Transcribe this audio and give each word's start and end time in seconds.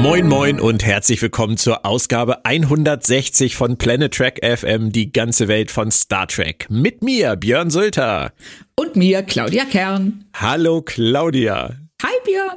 Moin 0.00 0.26
moin 0.26 0.58
und 0.58 0.84
herzlich 0.84 1.20
willkommen 1.20 1.58
zur 1.58 1.84
Ausgabe 1.84 2.44
160 2.46 3.54
von 3.54 3.76
Planet 3.76 4.12
Trek 4.12 4.40
FM, 4.42 4.90
die 4.90 5.12
ganze 5.12 5.48
Welt 5.48 5.70
von 5.70 5.90
Star 5.90 6.26
Trek. 6.26 6.66
Mit 6.70 7.02
mir, 7.02 7.36
Björn 7.36 7.70
Sülter. 7.70 8.32
Und 8.74 8.96
mir, 8.96 9.22
Claudia 9.22 9.64
Kern. 9.66 10.24
Hallo 10.34 10.80
Claudia. 10.80 11.76
Hi 12.02 12.14
Björn. 12.24 12.56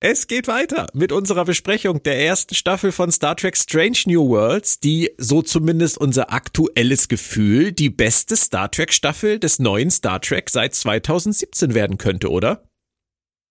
Es 0.00 0.28
geht 0.28 0.46
weiter 0.46 0.86
mit 0.94 1.10
unserer 1.10 1.44
Besprechung 1.44 2.00
der 2.04 2.24
ersten 2.24 2.54
Staffel 2.54 2.92
von 2.92 3.10
Star 3.10 3.34
Trek 3.34 3.56
Strange 3.56 3.98
New 4.06 4.28
Worlds, 4.28 4.78
die, 4.78 5.10
so 5.18 5.42
zumindest 5.42 5.98
unser 5.98 6.32
aktuelles 6.32 7.08
Gefühl, 7.08 7.72
die 7.72 7.90
beste 7.90 8.36
Star 8.36 8.70
Trek 8.70 8.92
Staffel 8.92 9.40
des 9.40 9.58
neuen 9.58 9.90
Star 9.90 10.20
Trek 10.20 10.48
seit 10.48 10.76
2017 10.76 11.74
werden 11.74 11.98
könnte, 11.98 12.30
oder? 12.30 12.67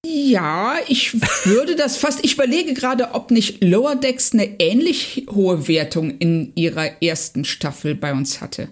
Ja, 0.06 0.76
ich 0.88 1.14
würde 1.46 1.76
das 1.76 1.98
fast. 1.98 2.24
Ich 2.24 2.36
überlege 2.36 2.74
gerade, 2.74 3.14
ob 3.14 3.32
nicht 3.32 3.64
Lower 3.64 3.96
Decks 3.96 4.32
eine 4.34 4.60
ähnlich 4.60 5.26
hohe 5.30 5.68
Wertung 5.68 6.18
in 6.20 6.54
ihrer 6.56 7.02
ersten 7.02 7.46
Staffel 7.46 7.96
bei 7.96 8.14
uns 8.14 8.42
hatte. 8.42 8.70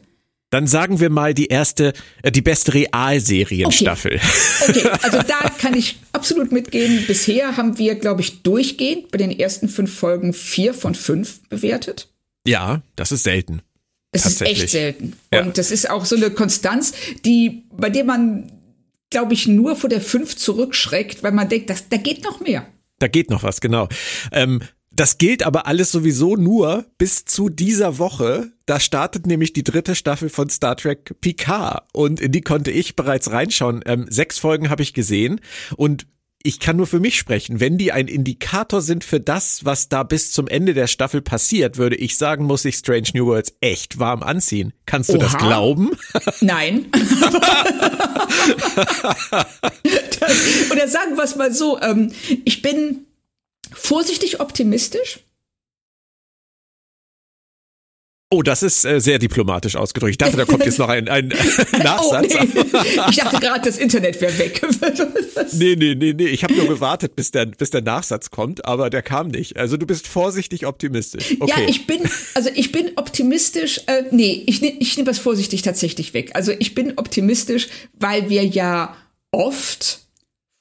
Dann 0.52 0.68
sagen 0.68 1.00
wir 1.00 1.10
mal 1.10 1.34
die 1.34 1.48
erste, 1.48 1.92
äh, 2.22 2.32
die 2.32 2.42
beste 2.42 2.74
Realserienstaffel. 2.76 4.22
Okay. 4.62 4.80
okay, 4.80 4.90
also 5.02 5.18
da 5.18 5.50
kann 5.50 5.76
ich 5.76 5.98
absolut 6.14 6.52
mitgehen. 6.52 7.04
Bisher 7.08 7.58
haben 7.58 7.78
wir, 7.78 7.96
glaube 7.96 8.22
ich, 8.22 8.42
durchgehend 8.44 9.12
bei 9.12 9.18
den 9.18 9.38
ersten 9.38 9.68
fünf 9.68 9.94
Folgen 9.94 10.32
vier 10.32 10.74
von 10.74 10.96
fünf 10.96 11.42
bewertet. 11.50 12.08
Ja, 12.48 12.84
das 12.96 13.12
ist 13.12 13.24
selten. 13.24 13.62
Es 14.12 14.26
ist 14.26 14.42
echt 14.44 14.70
selten. 14.70 15.14
Ja. 15.34 15.42
Und 15.42 15.58
das 15.58 15.72
ist 15.72 15.90
auch 15.90 16.06
so 16.06 16.16
eine 16.16 16.30
Konstanz, 16.30 16.94
die, 17.26 17.64
bei 17.76 17.90
der 17.90 18.06
man 18.06 18.50
glaube 19.10 19.34
ich, 19.34 19.48
nur 19.48 19.76
vor 19.76 19.90
der 19.90 20.02
5 20.02 20.36
zurückschreckt, 20.36 21.24
weil 21.24 21.32
man 21.32 21.50
denkt, 21.50 21.70
das, 21.70 21.90
da 21.90 21.98
geht 21.98 22.24
noch 22.24 22.40
mehr. 22.40 22.68
Da 23.00 23.08
geht 23.08 23.30
noch 23.30 23.44
was, 23.44 23.62
genau. 23.62 23.88
Ähm, 24.32 24.62
das 24.96 25.18
gilt 25.18 25.44
aber 25.44 25.68
alles 25.68 25.92
sowieso 25.92 26.38
nur 26.38 26.86
bis 26.98 27.26
zu 27.26 27.50
dieser 27.50 27.98
Woche. 27.98 28.54
Da 28.66 28.80
startet 28.80 29.28
nämlich 29.28 29.52
die 29.52 29.64
dritte 29.64 29.94
Staffel 29.94 30.30
von 30.30 30.50
Star 30.50 30.78
Trek 30.78 31.20
Picard 31.20 31.84
und 31.92 32.22
in 32.22 32.32
die 32.32 32.42
konnte 32.42 32.72
ich 32.72 32.96
bereits 32.96 33.30
reinschauen. 33.32 33.84
Ähm, 33.86 34.06
sechs 34.10 34.40
Folgen 34.40 34.70
habe 34.70 34.84
ich 34.84 34.94
gesehen 34.94 35.42
und 35.76 36.08
ich 36.46 36.60
kann 36.60 36.78
nur 36.78 36.86
für 36.86 37.00
mich 37.00 37.18
sprechen. 37.18 37.60
Wenn 37.60 37.80
die 37.80 37.92
ein 37.92 38.08
Indikator 38.08 38.82
sind 38.82 39.04
für 39.04 39.20
das, 39.20 39.66
was 39.66 39.90
da 39.90 40.04
bis 40.04 40.32
zum 40.32 40.48
Ende 40.48 40.76
der 40.76 40.86
Staffel 40.86 41.22
passiert, 41.22 41.78
würde 41.78 41.96
ich 41.96 42.18
sagen, 42.18 42.46
muss 42.46 42.66
ich 42.66 42.76
Strange 42.76 43.08
New 43.16 43.26
Worlds 43.26 43.56
echt 43.62 43.98
warm 43.98 44.22
anziehen. 44.22 44.72
Kannst 44.86 45.10
du 45.10 45.16
Oha. 45.18 45.24
das 45.24 45.38
glauben? 45.38 45.92
Nein. 46.42 46.86
Oder 50.72 50.88
sagen 50.88 51.18
wir 51.18 51.24
es 51.24 51.36
mal 51.36 51.52
so, 51.52 51.82
ähm, 51.82 52.12
ich 52.44 52.62
bin 52.62 53.08
vorsichtig 53.74 54.40
optimistisch. 54.40 55.22
Oh, 58.32 58.42
das 58.42 58.64
ist 58.64 58.86
äh, 58.86 59.00
sehr 59.00 59.20
diplomatisch 59.20 59.76
ausgedrückt. 59.76 60.12
Ich 60.12 60.18
dachte, 60.18 60.36
da 60.36 60.46
kommt 60.46 60.66
jetzt 60.66 60.80
noch 60.80 60.90
ein, 60.90 61.08
ein 61.08 61.28
Nachsatz. 61.72 62.34
Oh, 62.34 62.44
nee. 62.44 63.10
Ich 63.12 63.18
dachte 63.18 63.40
gerade, 63.40 63.62
das 63.64 63.78
Internet 63.78 64.20
wäre 64.20 64.36
weg. 64.40 64.62
nee, 65.54 65.76
nee, 65.76 65.94
nee, 65.94 66.14
nee. 66.14 66.26
Ich 66.26 66.44
habe 66.44 66.56
nur 66.56 66.68
gewartet, 66.68 67.16
bis 67.16 67.30
der, 67.30 67.46
bis 67.46 67.70
der 67.70 67.84
Nachsatz 67.84 68.32
kommt, 68.32 68.66
aber 68.66 68.90
der 68.90 69.04
kam 69.04 69.28
nicht. 69.28 69.58
Also 69.58 69.78
du 69.78 69.86
bist 69.86 70.08
vorsichtig 70.08 70.66
optimistisch. 70.66 71.38
Okay. 71.40 71.54
Ja, 71.56 71.70
ich 71.70 71.86
bin, 71.86 72.02
also 72.34 72.50
ich 72.56 72.72
bin 72.72 72.94
optimistisch, 72.96 73.82
äh, 73.86 74.06
nee, 74.10 74.44
ich, 74.48 74.64
ich 74.64 74.98
nehme 74.98 75.06
das 75.06 75.20
vorsichtig 75.20 75.62
tatsächlich 75.62 76.16
weg. 76.16 76.32
Also 76.34 76.52
ich 76.58 76.74
bin 76.74 76.94
optimistisch, 76.98 77.68
weil 77.94 78.30
wir 78.30 78.44
ja 78.44 78.98
oft, 79.32 80.00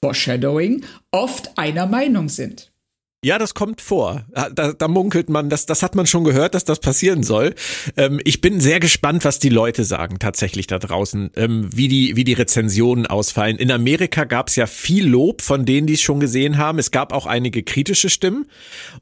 Foreshadowing, 0.03 0.85
oft 1.09 1.57
einer 1.57 1.87
Meinung 1.87 2.29
sind. 2.29 2.71
Ja, 3.25 3.39
das 3.39 3.55
kommt 3.55 3.81
vor. 3.81 4.23
Da, 4.53 4.73
da 4.73 4.87
munkelt 4.87 5.29
man, 5.29 5.49
das, 5.49 5.65
das 5.65 5.81
hat 5.81 5.95
man 5.95 6.05
schon 6.05 6.23
gehört, 6.23 6.53
dass 6.53 6.63
das 6.63 6.79
passieren 6.79 7.23
soll. 7.23 7.55
Ähm, 7.97 8.21
ich 8.23 8.39
bin 8.39 8.59
sehr 8.59 8.79
gespannt, 8.79 9.25
was 9.25 9.39
die 9.39 9.49
Leute 9.49 9.83
sagen 9.83 10.19
tatsächlich 10.19 10.67
da 10.67 10.77
draußen, 10.77 11.31
ähm, 11.35 11.67
wie, 11.75 11.87
die, 11.87 12.15
wie 12.15 12.23
die 12.23 12.33
Rezensionen 12.33 13.07
ausfallen. 13.07 13.57
In 13.57 13.71
Amerika 13.71 14.25
gab 14.25 14.49
es 14.49 14.55
ja 14.57 14.67
viel 14.67 15.07
Lob 15.07 15.41
von 15.41 15.65
denen, 15.65 15.87
die 15.87 15.93
es 15.93 16.01
schon 16.01 16.19
gesehen 16.19 16.59
haben. 16.59 16.77
Es 16.77 16.91
gab 16.91 17.13
auch 17.13 17.25
einige 17.25 17.63
kritische 17.63 18.11
Stimmen. 18.11 18.45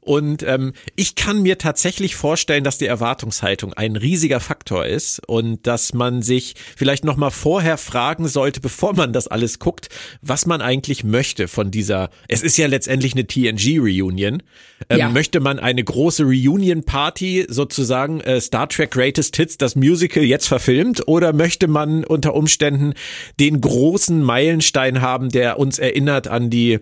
Und 0.00 0.42
ähm, 0.42 0.72
ich 0.96 1.16
kann 1.16 1.42
mir 1.42 1.58
tatsächlich 1.58 2.16
vorstellen, 2.16 2.64
dass 2.64 2.78
die 2.78 2.86
Erwartungshaltung 2.86 3.74
ein 3.74 3.94
riesiger 3.94 4.40
Faktor 4.40 4.86
ist 4.86 5.20
und 5.28 5.66
dass 5.66 5.92
man 5.92 6.22
sich 6.22 6.54
vielleicht 6.78 7.04
nochmal 7.04 7.30
vorher 7.30 7.76
fragen 7.76 8.26
sollte, 8.26 8.62
bevor 8.62 8.94
man 8.94 9.12
das 9.12 9.28
alles 9.28 9.58
guckt, 9.58 9.90
was 10.22 10.46
man 10.46 10.62
eigentlich 10.62 11.04
möchte 11.04 11.46
von 11.46 11.70
dieser, 11.70 12.08
es 12.26 12.42
ist 12.42 12.56
ja 12.56 12.68
letztendlich 12.68 13.12
eine 13.12 13.26
TNG-Reunion. 13.26 14.13
Reunion. 14.14 14.42
Ähm, 14.88 14.98
ja. 14.98 15.08
Möchte 15.08 15.40
man 15.40 15.58
eine 15.58 15.82
große 15.82 16.24
Reunion-Party, 16.24 17.46
sozusagen 17.48 18.20
äh, 18.20 18.40
Star 18.40 18.68
Trek 18.68 18.90
Greatest 18.90 19.36
Hits, 19.36 19.58
das 19.58 19.76
Musical 19.76 20.22
jetzt 20.22 20.46
verfilmt, 20.46 21.06
oder 21.08 21.32
möchte 21.32 21.68
man 21.68 22.04
unter 22.04 22.34
Umständen 22.34 22.94
den 23.40 23.60
großen 23.60 24.22
Meilenstein 24.22 25.00
haben, 25.00 25.30
der 25.30 25.58
uns 25.58 25.78
erinnert 25.78 26.28
an 26.28 26.50
die 26.50 26.80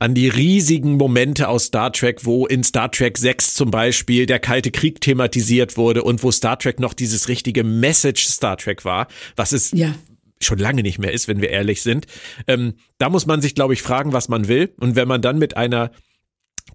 an 0.00 0.12
die 0.12 0.28
riesigen 0.28 0.96
Momente 0.96 1.48
aus 1.48 1.66
Star 1.66 1.92
Trek, 1.92 2.24
wo 2.24 2.46
in 2.46 2.64
Star 2.64 2.90
Trek 2.90 3.16
6 3.16 3.54
zum 3.54 3.70
Beispiel 3.70 4.26
der 4.26 4.40
Kalte 4.40 4.72
Krieg 4.72 5.00
thematisiert 5.00 5.76
wurde 5.76 6.02
und 6.02 6.24
wo 6.24 6.32
Star 6.32 6.58
Trek 6.58 6.80
noch 6.80 6.94
dieses 6.94 7.28
richtige 7.28 7.62
Message 7.62 8.26
Star 8.26 8.56
Trek 8.56 8.84
war, 8.84 9.06
was 9.36 9.52
es 9.52 9.70
ja 9.70 9.94
schon 10.44 10.58
lange 10.58 10.82
nicht 10.82 10.98
mehr 10.98 11.12
ist, 11.12 11.28
wenn 11.28 11.40
wir 11.40 11.50
ehrlich 11.50 11.82
sind. 11.82 12.06
Ähm, 12.46 12.74
da 12.98 13.08
muss 13.08 13.26
man 13.26 13.40
sich, 13.40 13.54
glaube 13.54 13.74
ich, 13.74 13.82
fragen, 13.82 14.12
was 14.12 14.28
man 14.28 14.48
will. 14.48 14.72
Und 14.78 14.96
wenn 14.96 15.08
man 15.08 15.22
dann 15.22 15.38
mit 15.38 15.56
einer 15.56 15.90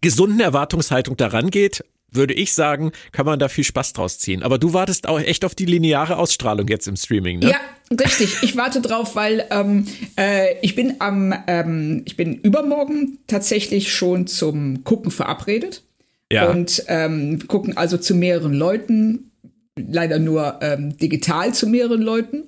gesunden 0.01 0.39
Erwartungshaltung 0.39 1.17
daran 1.17 1.49
geht, 1.49 1.83
würde 2.11 2.33
ich 2.33 2.53
sagen, 2.53 2.91
kann 3.11 3.25
man 3.25 3.39
da 3.39 3.49
viel 3.49 3.63
Spaß 3.63 3.93
draus 3.93 4.19
ziehen. 4.19 4.43
Aber 4.43 4.57
du 4.57 4.73
wartest 4.73 5.07
auch 5.07 5.19
echt 5.19 5.45
auf 5.45 5.55
die 5.55 5.65
lineare 5.65 6.17
Ausstrahlung 6.17 6.67
jetzt 6.67 6.87
im 6.87 6.95
Streaming, 6.95 7.39
ne? 7.39 7.51
Ja, 7.51 7.59
richtig. 7.91 8.37
Ich 8.41 8.55
warte 8.55 8.81
drauf, 8.81 9.15
weil 9.15 9.45
ähm, 9.51 9.85
äh, 10.17 10.55
ich 10.61 10.75
bin 10.75 10.95
am, 10.99 11.33
ähm, 11.47 12.03
ich 12.05 12.17
bin 12.17 12.35
übermorgen 12.35 13.19
tatsächlich 13.27 13.93
schon 13.93 14.27
zum 14.27 14.83
Gucken 14.83 15.11
verabredet. 15.11 15.83
Ja. 16.31 16.49
Und 16.49 16.83
ähm, 16.87 17.47
gucken 17.47 17.75
also 17.75 17.97
zu 17.97 18.13
mehreren 18.13 18.53
Leuten, 18.53 19.31
leider 19.75 20.19
nur 20.19 20.59
ähm, 20.61 20.95
digital 20.97 21.53
zu 21.53 21.67
mehreren 21.67 22.01
Leuten. 22.01 22.43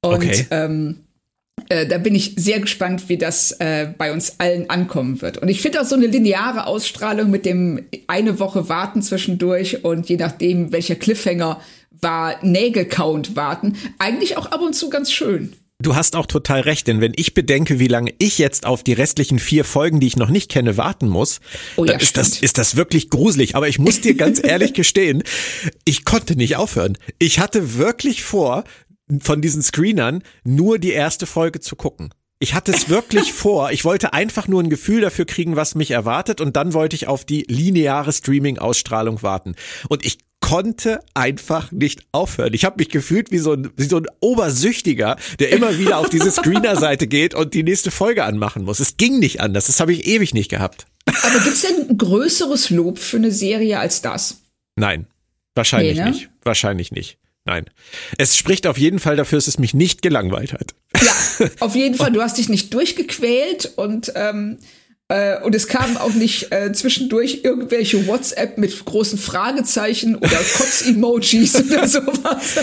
Und 0.00 0.14
okay. 0.14 0.46
Äh, 1.68 1.86
da 1.86 1.98
bin 1.98 2.14
ich 2.14 2.34
sehr 2.36 2.60
gespannt, 2.60 3.08
wie 3.08 3.18
das 3.18 3.52
äh, 3.52 3.88
bei 3.96 4.12
uns 4.12 4.38
allen 4.38 4.70
ankommen 4.70 5.20
wird. 5.22 5.38
Und 5.38 5.48
ich 5.48 5.60
finde 5.60 5.80
auch 5.80 5.84
so 5.84 5.94
eine 5.94 6.06
lineare 6.06 6.66
Ausstrahlung 6.66 7.30
mit 7.30 7.46
dem 7.46 7.86
eine 8.06 8.38
Woche 8.38 8.68
warten 8.68 9.02
zwischendurch 9.02 9.84
und 9.84 10.08
je 10.08 10.16
nachdem, 10.16 10.72
welcher 10.72 10.94
Cliffhanger 10.94 11.60
war, 11.90 12.44
Nägelcount 12.44 13.36
warten, 13.36 13.76
eigentlich 13.98 14.36
auch 14.36 14.46
ab 14.46 14.60
und 14.60 14.74
zu 14.74 14.90
ganz 14.90 15.12
schön. 15.12 15.54
Du 15.78 15.94
hast 15.94 16.16
auch 16.16 16.24
total 16.24 16.60
recht, 16.60 16.86
denn 16.86 17.02
wenn 17.02 17.12
ich 17.16 17.34
bedenke, 17.34 17.78
wie 17.78 17.86
lange 17.86 18.14
ich 18.18 18.38
jetzt 18.38 18.64
auf 18.64 18.82
die 18.82 18.94
restlichen 18.94 19.38
vier 19.38 19.62
Folgen, 19.62 20.00
die 20.00 20.06
ich 20.06 20.16
noch 20.16 20.30
nicht 20.30 20.50
kenne, 20.50 20.78
warten 20.78 21.06
muss, 21.06 21.40
oh 21.76 21.84
ja, 21.84 21.92
dann 21.92 22.00
ist 22.00 22.16
das, 22.16 22.40
ist 22.40 22.56
das 22.56 22.76
wirklich 22.76 23.10
gruselig. 23.10 23.56
Aber 23.56 23.68
ich 23.68 23.78
muss 23.78 24.00
dir 24.00 24.14
ganz 24.16 24.42
ehrlich 24.42 24.72
gestehen, 24.72 25.22
ich 25.84 26.06
konnte 26.06 26.34
nicht 26.34 26.56
aufhören. 26.56 26.96
Ich 27.18 27.40
hatte 27.40 27.76
wirklich 27.76 28.24
vor, 28.24 28.64
von 29.20 29.40
diesen 29.40 29.62
Screenern 29.62 30.22
nur 30.44 30.78
die 30.78 30.92
erste 30.92 31.26
Folge 31.26 31.60
zu 31.60 31.76
gucken. 31.76 32.10
Ich 32.38 32.54
hatte 32.54 32.72
es 32.72 32.88
wirklich 32.88 33.32
vor. 33.32 33.70
Ich 33.70 33.84
wollte 33.84 34.12
einfach 34.12 34.48
nur 34.48 34.62
ein 34.62 34.70
Gefühl 34.70 35.00
dafür 35.00 35.24
kriegen, 35.24 35.56
was 35.56 35.74
mich 35.74 35.90
erwartet 35.90 36.40
und 36.40 36.56
dann 36.56 36.74
wollte 36.74 36.96
ich 36.96 37.06
auf 37.06 37.24
die 37.24 37.44
lineare 37.48 38.12
Streaming-Ausstrahlung 38.12 39.22
warten. 39.22 39.54
Und 39.88 40.04
ich 40.04 40.18
konnte 40.40 41.00
einfach 41.14 41.72
nicht 41.72 42.06
aufhören. 42.12 42.54
Ich 42.54 42.64
habe 42.64 42.76
mich 42.78 42.88
gefühlt 42.88 43.32
wie 43.32 43.38
so, 43.38 43.54
ein, 43.54 43.70
wie 43.76 43.86
so 43.86 43.96
ein 43.96 44.06
Obersüchtiger, 44.20 45.16
der 45.40 45.50
immer 45.50 45.76
wieder 45.78 45.98
auf 45.98 46.08
diese 46.08 46.30
Screener-Seite 46.30 47.08
geht 47.08 47.34
und 47.34 47.52
die 47.52 47.64
nächste 47.64 47.90
Folge 47.90 48.22
anmachen 48.22 48.64
muss. 48.64 48.78
Es 48.78 48.96
ging 48.96 49.18
nicht 49.18 49.40
anders. 49.40 49.66
Das 49.66 49.80
habe 49.80 49.92
ich 49.92 50.06
ewig 50.06 50.34
nicht 50.34 50.48
gehabt. 50.48 50.86
Aber 51.06 51.40
gibt's 51.40 51.62
denn 51.62 51.88
ein 51.88 51.98
größeres 51.98 52.70
Lob 52.70 52.98
für 52.98 53.16
eine 53.16 53.32
Serie 53.32 53.80
als 53.80 54.02
das? 54.02 54.42
Nein, 54.76 55.06
wahrscheinlich 55.54 55.96
nee, 55.96 56.04
ne? 56.04 56.10
nicht. 56.10 56.30
Wahrscheinlich 56.42 56.92
nicht. 56.92 57.18
Nein. 57.46 57.64
Es 58.18 58.36
spricht 58.36 58.66
auf 58.66 58.76
jeden 58.76 58.98
Fall 58.98 59.16
dafür, 59.16 59.38
dass 59.38 59.46
es 59.46 59.58
mich 59.58 59.72
nicht 59.72 60.02
gelangweilt 60.02 60.52
hat. 60.52 60.74
Ja, 61.00 61.48
auf 61.60 61.74
jeden 61.74 61.94
Fall. 61.94 62.12
Du 62.12 62.20
hast 62.20 62.38
dich 62.38 62.48
nicht 62.48 62.74
durchgequält 62.74 63.72
und 63.76 64.12
ähm, 64.14 64.58
Äh, 65.08 65.40
und 65.42 65.54
es 65.54 65.68
kamen 65.68 65.96
auch 65.96 66.14
nicht 66.14 66.50
äh, 66.50 66.72
zwischendurch 66.72 67.42
irgendwelche 67.44 68.08
WhatsApp 68.08 68.58
mit 68.58 68.84
großen 68.84 69.18
Fragezeichen 69.18 70.16
oder 70.16 70.28
Kotz-Emojis 70.28 71.54
oder 71.70 71.86
sowas. 71.86 72.56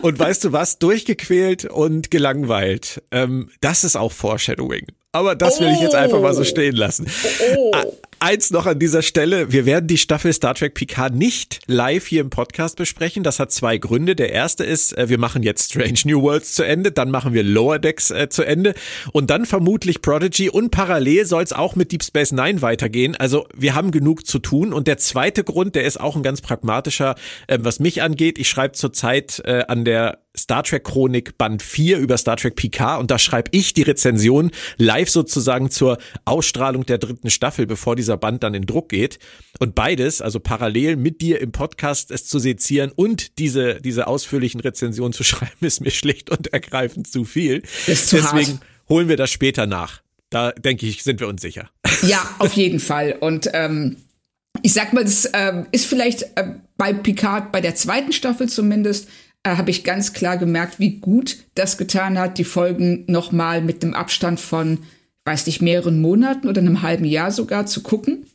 Und 0.00 0.18
weißt 0.18 0.42
du 0.42 0.52
was? 0.52 0.80
Durchgequält 0.80 1.66
und 1.66 2.10
gelangweilt. 2.10 3.00
Ähm, 3.12 3.48
das 3.60 3.84
ist 3.84 3.94
auch 3.94 4.10
Foreshadowing. 4.10 4.88
Aber 5.12 5.36
das 5.36 5.60
will 5.60 5.70
ich 5.72 5.80
jetzt 5.80 5.94
einfach 5.94 6.20
mal 6.20 6.34
so 6.34 6.40
oh. 6.40 6.44
stehen 6.44 6.74
lassen. 6.74 7.06
Oh. 7.56 7.70
Eins 8.22 8.52
noch 8.52 8.66
an 8.66 8.78
dieser 8.78 9.02
Stelle. 9.02 9.50
Wir 9.50 9.66
werden 9.66 9.88
die 9.88 9.98
Staffel 9.98 10.32
Star 10.32 10.54
Trek 10.54 10.74
Picard 10.74 11.12
nicht 11.12 11.58
live 11.66 12.06
hier 12.06 12.20
im 12.20 12.30
Podcast 12.30 12.76
besprechen. 12.76 13.24
Das 13.24 13.40
hat 13.40 13.50
zwei 13.50 13.78
Gründe. 13.78 14.14
Der 14.14 14.30
erste 14.30 14.62
ist, 14.62 14.96
äh, 14.96 15.08
wir 15.08 15.18
machen 15.18 15.42
jetzt 15.42 15.72
Strange 15.72 15.98
New 16.04 16.22
Worlds 16.22 16.54
zu 16.54 16.62
Ende, 16.62 16.92
dann 16.92 17.10
machen 17.10 17.34
wir 17.34 17.42
Lower 17.42 17.80
Decks 17.80 18.12
äh, 18.12 18.28
zu 18.28 18.44
Ende 18.44 18.74
und 19.10 19.30
dann 19.30 19.44
vermutlich 19.44 20.02
Prodigy 20.02 20.48
und 20.48 20.70
parallel 20.70 21.26
soll 21.26 21.42
es 21.42 21.52
auch 21.52 21.74
mit 21.74 21.90
Deep 21.90 22.04
Space 22.04 22.30
Nine 22.30 22.62
weitergehen. 22.62 23.16
Also 23.16 23.48
wir 23.56 23.74
haben 23.74 23.90
genug 23.90 24.24
zu 24.24 24.38
tun. 24.38 24.72
Und 24.72 24.86
der 24.86 24.98
zweite 24.98 25.42
Grund, 25.42 25.74
der 25.74 25.82
ist 25.82 25.98
auch 25.98 26.14
ein 26.14 26.22
ganz 26.22 26.40
pragmatischer, 26.42 27.16
äh, 27.48 27.58
was 27.60 27.80
mich 27.80 28.02
angeht. 28.02 28.38
Ich 28.38 28.48
schreibe 28.48 28.74
zurzeit 28.74 29.42
äh, 29.44 29.64
an 29.66 29.84
der 29.84 30.21
Star 30.36 30.62
Trek 30.62 30.84
Chronik 30.84 31.36
Band 31.36 31.62
4 31.62 31.98
über 31.98 32.16
Star 32.16 32.36
Trek 32.36 32.56
Picard 32.56 33.00
und 33.00 33.10
da 33.10 33.18
schreibe 33.18 33.50
ich 33.52 33.74
die 33.74 33.82
Rezension 33.82 34.50
live 34.78 35.10
sozusagen 35.10 35.70
zur 35.70 35.98
Ausstrahlung 36.24 36.86
der 36.86 36.98
dritten 36.98 37.28
Staffel, 37.28 37.66
bevor 37.66 37.96
dieser 37.96 38.16
Band 38.16 38.42
dann 38.42 38.54
in 38.54 38.64
Druck 38.64 38.88
geht. 38.88 39.18
Und 39.58 39.74
beides, 39.74 40.22
also 40.22 40.40
parallel 40.40 40.96
mit 40.96 41.20
dir 41.20 41.40
im 41.40 41.52
Podcast 41.52 42.10
es 42.10 42.26
zu 42.26 42.38
sezieren 42.38 42.92
und 42.94 43.38
diese, 43.38 43.80
diese 43.80 44.06
ausführlichen 44.06 44.60
Rezensionen 44.60 45.12
zu 45.12 45.22
schreiben, 45.24 45.52
ist 45.60 45.80
mir 45.80 45.90
schlicht 45.90 46.30
und 46.30 46.52
ergreifend 46.52 47.06
zu 47.06 47.24
viel. 47.24 47.62
Ist 47.86 48.08
zu 48.08 48.16
Deswegen 48.16 48.52
hart. 48.52 48.60
holen 48.88 49.08
wir 49.08 49.16
das 49.18 49.30
später 49.30 49.66
nach. 49.66 50.00
Da 50.30 50.52
denke 50.52 50.86
ich, 50.86 51.02
sind 51.02 51.20
wir 51.20 51.28
uns 51.28 51.42
sicher. 51.42 51.70
Ja, 52.04 52.28
auf 52.40 52.54
jeden 52.54 52.80
Fall. 52.80 53.16
Und 53.20 53.48
ähm, 53.52 53.96
ich 54.62 54.72
sag 54.72 54.92
mal, 54.92 55.04
das 55.04 55.30
ähm, 55.34 55.66
ist 55.70 55.86
vielleicht 55.86 56.22
äh, 56.34 56.54
bei 56.76 56.92
Picard, 56.92 57.52
bei 57.52 57.60
der 57.60 57.76
zweiten 57.76 58.12
Staffel 58.12 58.48
zumindest, 58.48 59.08
äh, 59.42 59.56
habe 59.56 59.70
ich 59.70 59.84
ganz 59.84 60.12
klar 60.12 60.36
gemerkt, 60.36 60.78
wie 60.78 60.98
gut 60.98 61.38
das 61.54 61.78
getan 61.78 62.18
hat, 62.18 62.38
die 62.38 62.44
Folgen 62.44 63.04
nochmal 63.08 63.62
mit 63.62 63.82
einem 63.82 63.94
Abstand 63.94 64.40
von, 64.40 64.78
weiß 65.24 65.46
nicht, 65.46 65.62
mehreren 65.62 66.00
Monaten 66.00 66.48
oder 66.48 66.60
einem 66.60 66.82
halben 66.82 67.04
Jahr 67.04 67.30
sogar 67.30 67.66
zu 67.66 67.82
gucken. 67.82 68.26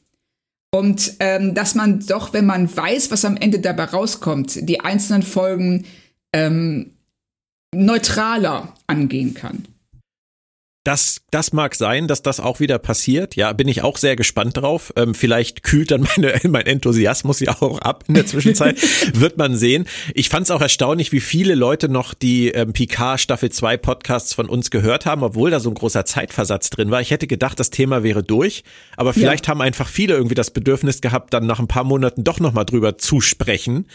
Und 0.71 1.13
ähm, 1.19 1.53
dass 1.53 1.75
man 1.75 2.01
doch, 2.01 2.33
wenn 2.33 2.45
man 2.45 2.75
weiß, 2.75 3.09
was 3.09 3.25
am 3.25 3.37
Ende 3.37 3.59
dabei 3.59 3.85
rauskommt, 3.85 4.67
die 4.69 4.81
einzelnen 4.81 5.23
Folgen 5.23 5.85
ähm, 6.33 6.91
neutraler 7.73 8.73
angehen 8.85 9.33
kann. 9.33 9.65
Das, 10.87 11.19
das 11.31 11.51
mag 11.51 11.75
sein, 11.75 12.07
dass 12.07 12.21
das 12.21 12.39
auch 12.39 12.61
wieder 12.61 12.79
passiert. 12.79 13.35
Ja, 13.35 13.51
bin 13.51 13.67
ich 13.67 13.81
auch 13.81 13.97
sehr 13.97 14.15
gespannt 14.15 14.55
drauf. 14.55 14.93
Ähm, 14.95 15.15
vielleicht 15.15 15.61
kühlt 15.61 15.91
dann 15.91 16.07
meine, 16.15 16.39
mein 16.47 16.65
Enthusiasmus 16.65 17.41
ja 17.41 17.61
auch 17.61 17.79
ab 17.79 18.05
in 18.07 18.13
der 18.13 18.25
Zwischenzeit. 18.25 18.77
Wird 19.13 19.37
man 19.37 19.57
sehen. 19.57 19.85
Ich 20.13 20.29
fand 20.29 20.45
es 20.45 20.51
auch 20.51 20.61
erstaunlich, 20.61 21.11
wie 21.11 21.19
viele 21.19 21.55
Leute 21.55 21.89
noch 21.89 22.13
die 22.13 22.51
ähm, 22.51 22.71
Picard 22.71 23.19
Staffel 23.19 23.51
2 23.51 23.75
Podcasts 23.75 24.33
von 24.33 24.47
uns 24.47 24.71
gehört 24.71 25.05
haben, 25.05 25.23
obwohl 25.23 25.51
da 25.51 25.59
so 25.59 25.69
ein 25.69 25.73
großer 25.73 26.05
Zeitversatz 26.05 26.69
drin 26.69 26.89
war. 26.89 27.01
Ich 27.01 27.11
hätte 27.11 27.27
gedacht, 27.27 27.59
das 27.59 27.69
Thema 27.69 28.03
wäre 28.03 28.23
durch. 28.23 28.63
Aber 28.95 29.13
vielleicht 29.13 29.47
ja. 29.47 29.51
haben 29.51 29.59
einfach 29.61 29.89
viele 29.89 30.13
irgendwie 30.13 30.35
das 30.35 30.51
Bedürfnis 30.51 31.01
gehabt, 31.01 31.33
dann 31.33 31.45
nach 31.45 31.59
ein 31.59 31.67
paar 31.67 31.83
Monaten 31.83 32.23
doch 32.23 32.39
nochmal 32.39 32.63
drüber 32.63 32.97
zu 32.97 33.19
sprechen. 33.19 33.87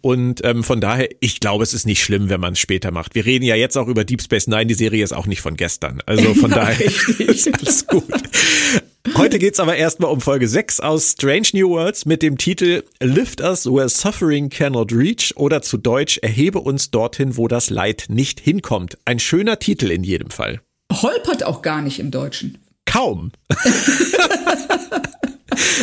Und 0.00 0.44
ähm, 0.44 0.64
von 0.64 0.80
daher, 0.80 1.10
ich 1.20 1.38
glaube, 1.38 1.62
es 1.62 1.74
ist 1.74 1.86
nicht 1.86 2.02
schlimm, 2.02 2.28
wenn 2.28 2.40
man 2.40 2.54
es 2.54 2.58
später 2.58 2.90
macht. 2.90 3.14
Wir 3.14 3.24
reden 3.24 3.44
ja 3.44 3.54
jetzt 3.54 3.78
auch 3.78 3.86
über 3.86 4.02
Deep 4.02 4.20
Space 4.20 4.48
Nine. 4.48 4.66
Die 4.66 4.74
Serie 4.74 5.04
ist 5.04 5.12
auch 5.12 5.26
nicht 5.26 5.42
von 5.42 5.56
gestern. 5.56 6.02
Also 6.06 6.39
von 6.40 6.50
daher 6.50 6.80
ist 7.18 7.52
alles 7.54 7.86
gut. 7.86 8.04
Heute 9.16 9.38
geht's 9.38 9.60
aber 9.60 9.76
erstmal 9.76 10.10
um 10.10 10.20
Folge 10.20 10.48
6 10.48 10.80
aus 10.80 11.12
Strange 11.12 11.48
New 11.52 11.70
Worlds 11.70 12.06
mit 12.06 12.22
dem 12.22 12.38
Titel 12.38 12.84
Lift 13.00 13.40
Us 13.40 13.66
Where 13.66 13.88
Suffering 13.88 14.50
Cannot 14.50 14.92
Reach 14.92 15.36
oder 15.36 15.62
zu 15.62 15.78
Deutsch 15.78 16.18
Erhebe 16.18 16.60
uns 16.60 16.90
dorthin, 16.90 17.36
wo 17.36 17.48
das 17.48 17.70
Leid 17.70 18.06
nicht 18.08 18.40
hinkommt. 18.40 18.98
Ein 19.04 19.18
schöner 19.18 19.58
Titel 19.58 19.90
in 19.90 20.04
jedem 20.04 20.30
Fall. 20.30 20.60
Holpert 20.92 21.44
auch 21.44 21.62
gar 21.62 21.82
nicht 21.82 21.98
im 21.98 22.10
Deutschen. 22.10 22.58
Kaum. 22.84 23.32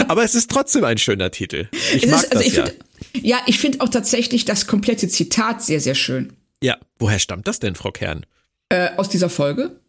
aber 0.07 0.24
es 0.24 0.36
ist 0.36 0.51
trotzdem 0.51 0.83
ein 0.83 0.98
schöner 0.98 1.31
Titel. 1.31 1.69
Ich 1.94 2.03
es 2.03 2.12
mag 2.12 2.24
ist, 2.24 2.31
also 2.31 2.44
das 2.44 2.45
ich 2.45 2.57
ja. 2.57 2.65
Find, 2.65 3.25
ja, 3.25 3.38
ich 3.45 3.60
finde 3.60 3.81
auch 3.81 3.89
tatsächlich 3.89 4.45
das 4.45 4.68
komplette 4.68 5.07
Zitat 5.07 5.63
sehr, 5.63 5.80
sehr 5.80 5.95
schön. 5.95 6.33
Ja, 6.62 6.77
woher 7.00 7.19
stammt 7.19 7.48
das 7.48 7.60
denn, 7.60 7.75
Frau 7.75 7.92
Kern? 7.92 8.25
Äh, 8.69 8.89
aus 8.98 9.10
dieser 9.10 9.30
Folge 9.30 9.80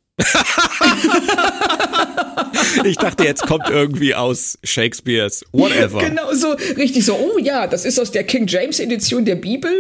ich 2.85 2.97
dachte, 2.97 3.25
jetzt 3.25 3.47
kommt 3.47 3.69
irgendwie 3.69 4.15
aus 4.15 4.59
Shakespeares 4.65 5.45
whatever. 5.53 6.01
Genau, 6.01 6.33
so 6.33 6.53
richtig 6.77 7.05
so, 7.05 7.15
oh 7.15 7.39
ja, 7.39 7.67
das 7.67 7.85
ist 7.85 8.01
aus 8.01 8.11
der 8.11 8.25
King 8.25 8.47
James 8.47 8.81
Edition 8.81 9.25
der 9.25 9.37
Bibel, 9.37 9.71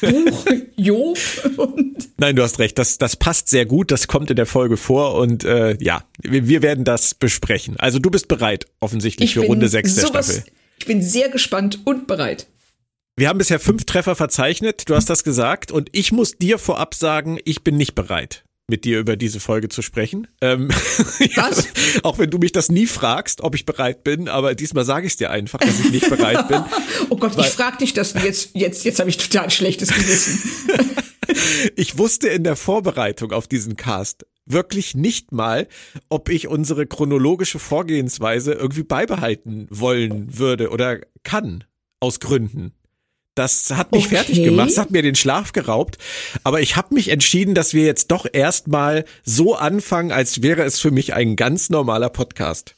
Buch 0.00 0.44
Job. 0.76 1.18
Nein, 2.18 2.36
du 2.36 2.42
hast 2.42 2.58
recht, 2.58 2.78
das, 2.78 2.98
das 2.98 3.16
passt 3.16 3.48
sehr 3.48 3.64
gut, 3.64 3.90
das 3.90 4.06
kommt 4.06 4.30
in 4.30 4.36
der 4.36 4.46
Folge 4.46 4.76
vor 4.76 5.14
und 5.14 5.44
äh, 5.44 5.76
ja, 5.80 6.04
wir, 6.22 6.46
wir 6.46 6.62
werden 6.62 6.84
das 6.84 7.14
besprechen. 7.14 7.76
Also 7.78 7.98
du 7.98 8.10
bist 8.10 8.28
bereit, 8.28 8.66
offensichtlich, 8.80 9.30
ich 9.30 9.34
für 9.34 9.46
Runde 9.46 9.68
6 9.68 9.94
der 9.94 10.06
sowas, 10.06 10.26
Staffel. 10.26 10.52
Ich 10.78 10.86
bin 10.86 11.02
sehr 11.02 11.30
gespannt 11.30 11.80
und 11.84 12.06
bereit. 12.06 12.46
Wir 13.16 13.28
haben 13.28 13.38
bisher 13.38 13.58
fünf 13.58 13.84
Treffer 13.84 14.14
verzeichnet, 14.14 14.88
du 14.88 14.94
hast 14.94 15.10
das 15.10 15.24
gesagt 15.24 15.72
und 15.72 15.88
ich 15.92 16.12
muss 16.12 16.36
dir 16.36 16.58
vorab 16.58 16.94
sagen, 16.94 17.38
ich 17.44 17.64
bin 17.64 17.76
nicht 17.76 17.94
bereit 17.94 18.44
mit 18.68 18.84
dir 18.84 18.98
über 19.00 19.16
diese 19.16 19.40
Folge 19.40 19.68
zu 19.68 19.82
sprechen. 19.82 20.28
Ähm, 20.40 20.68
Was? 21.36 21.64
ja, 21.64 22.00
auch 22.02 22.18
wenn 22.18 22.30
du 22.30 22.38
mich 22.38 22.52
das 22.52 22.68
nie 22.68 22.86
fragst, 22.86 23.40
ob 23.40 23.54
ich 23.54 23.64
bereit 23.64 24.04
bin, 24.04 24.28
aber 24.28 24.54
diesmal 24.54 24.84
sage 24.84 25.06
ich 25.06 25.14
es 25.14 25.16
dir 25.16 25.30
einfach, 25.30 25.58
dass 25.58 25.80
ich 25.80 25.90
nicht 25.90 26.08
bereit 26.08 26.48
bin. 26.48 26.62
oh 27.08 27.16
Gott, 27.16 27.36
ich 27.38 27.46
frag 27.46 27.78
dich 27.78 27.94
das 27.94 28.12
jetzt, 28.12 28.50
jetzt, 28.54 28.84
jetzt 28.84 29.00
habe 29.00 29.08
ich 29.08 29.16
total 29.16 29.50
schlechtes 29.50 29.88
Gewissen. 29.88 30.42
ich 31.76 31.96
wusste 31.96 32.28
in 32.28 32.44
der 32.44 32.56
Vorbereitung 32.56 33.32
auf 33.32 33.48
diesen 33.48 33.76
Cast 33.76 34.26
wirklich 34.44 34.94
nicht 34.94 35.32
mal, 35.32 35.66
ob 36.08 36.28
ich 36.28 36.48
unsere 36.48 36.86
chronologische 36.86 37.58
Vorgehensweise 37.58 38.52
irgendwie 38.52 38.82
beibehalten 38.82 39.66
wollen 39.70 40.38
würde 40.38 40.70
oder 40.70 41.00
kann, 41.22 41.64
aus 42.00 42.20
Gründen. 42.20 42.72
Das 43.38 43.70
hat 43.70 43.92
mich 43.92 44.06
okay. 44.06 44.16
fertig 44.16 44.42
gemacht, 44.42 44.70
das 44.70 44.78
hat 44.78 44.90
mir 44.90 45.02
den 45.02 45.14
Schlaf 45.14 45.52
geraubt. 45.52 45.96
Aber 46.42 46.60
ich 46.60 46.74
habe 46.74 46.92
mich 46.92 47.08
entschieden, 47.08 47.54
dass 47.54 47.72
wir 47.72 47.84
jetzt 47.84 48.10
doch 48.10 48.26
erstmal 48.30 49.04
so 49.22 49.54
anfangen, 49.54 50.10
als 50.10 50.42
wäre 50.42 50.64
es 50.64 50.80
für 50.80 50.90
mich 50.90 51.14
ein 51.14 51.36
ganz 51.36 51.70
normaler 51.70 52.08
Podcast. 52.08 52.74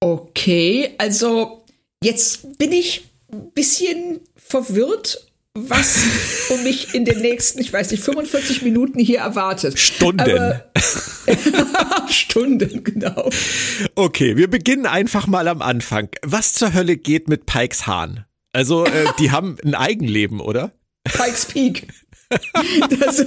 Okay, 0.00 0.90
also 0.98 1.64
jetzt 2.04 2.58
bin 2.58 2.72
ich 2.72 3.06
ein 3.32 3.52
bisschen 3.52 4.20
verwirrt, 4.36 5.26
was 5.54 6.04
um 6.50 6.62
mich 6.62 6.94
in 6.94 7.06
den 7.06 7.20
nächsten, 7.20 7.58
ich 7.60 7.72
weiß 7.72 7.90
nicht, 7.90 8.02
45 8.02 8.60
Minuten 8.60 8.98
hier 8.98 9.20
erwartet. 9.20 9.78
Stunden. 9.78 10.20
Aber, 10.20 10.70
Stunden, 12.10 12.84
genau. 12.84 13.30
Okay, 13.94 14.36
wir 14.36 14.50
beginnen 14.50 14.84
einfach 14.84 15.26
mal 15.26 15.48
am 15.48 15.62
Anfang. 15.62 16.10
Was 16.22 16.52
zur 16.52 16.74
Hölle 16.74 16.98
geht 16.98 17.28
mit 17.28 17.46
Pikes 17.46 17.86
Hahn? 17.86 18.26
Also, 18.52 18.84
äh, 18.84 19.06
die 19.18 19.30
haben 19.30 19.56
ein 19.64 19.74
Eigenleben, 19.74 20.40
oder? 20.40 20.72
Pikes 21.04 21.46
Peak. 21.46 21.88
Das, 23.00 23.24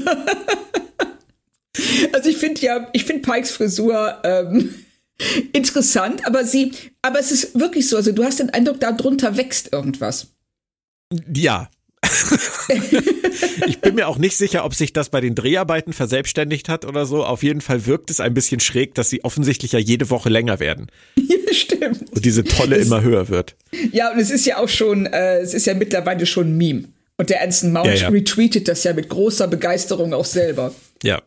also 2.13 2.29
ich 2.29 2.37
finde 2.37 2.61
ja, 2.61 2.87
ich 2.93 3.03
finde 3.05 3.29
Pikes 3.29 3.51
Frisur 3.51 4.19
ähm, 4.23 4.73
interessant, 5.53 6.25
aber 6.25 6.45
sie, 6.45 6.73
aber 7.01 7.19
es 7.19 7.31
ist 7.31 7.59
wirklich 7.59 7.89
so, 7.89 7.97
also 7.97 8.11
du 8.11 8.23
hast 8.23 8.39
den 8.39 8.49
Eindruck, 8.51 8.79
darunter 8.79 9.37
wächst 9.37 9.73
irgendwas. 9.73 10.27
Ja, 11.33 11.69
ich 13.67 13.79
bin 13.79 13.95
mir 13.95 14.07
auch 14.07 14.17
nicht 14.17 14.37
sicher, 14.37 14.65
ob 14.65 14.73
sich 14.73 14.93
das 14.93 15.09
bei 15.09 15.21
den 15.21 15.35
Dreharbeiten 15.35 15.93
verselbstständigt 15.93 16.69
hat 16.69 16.85
oder 16.85 17.05
so. 17.05 17.23
Auf 17.25 17.43
jeden 17.43 17.61
Fall 17.61 17.85
wirkt 17.85 18.09
es 18.09 18.19
ein 18.19 18.33
bisschen 18.33 18.59
schräg, 18.59 18.93
dass 18.95 19.09
sie 19.09 19.23
offensichtlich 19.23 19.71
ja 19.71 19.79
jede 19.79 20.09
Woche 20.09 20.29
länger 20.29 20.59
werden. 20.59 20.87
Stimmt. 21.51 22.11
Und 22.11 22.25
diese 22.25 22.43
Tolle 22.43 22.77
immer 22.77 23.01
höher 23.01 23.29
wird. 23.29 23.55
Ja, 23.91 24.11
und 24.11 24.19
es 24.19 24.31
ist 24.31 24.45
ja 24.45 24.57
auch 24.57 24.69
schon, 24.69 25.05
äh, 25.05 25.39
es 25.39 25.53
ist 25.53 25.65
ja 25.65 25.73
mittlerweile 25.73 26.25
schon 26.25 26.53
ein 26.53 26.57
Meme. 26.57 26.83
Und 27.17 27.29
der 27.29 27.41
Anson 27.43 27.71
Mount 27.71 27.87
ja, 27.87 27.93
ja. 27.93 28.09
retweetet 28.09 28.67
das 28.67 28.83
ja 28.83 28.93
mit 28.93 29.09
großer 29.09 29.47
Begeisterung 29.47 30.13
auch 30.13 30.25
selber. 30.25 30.73
Ja. 31.03 31.21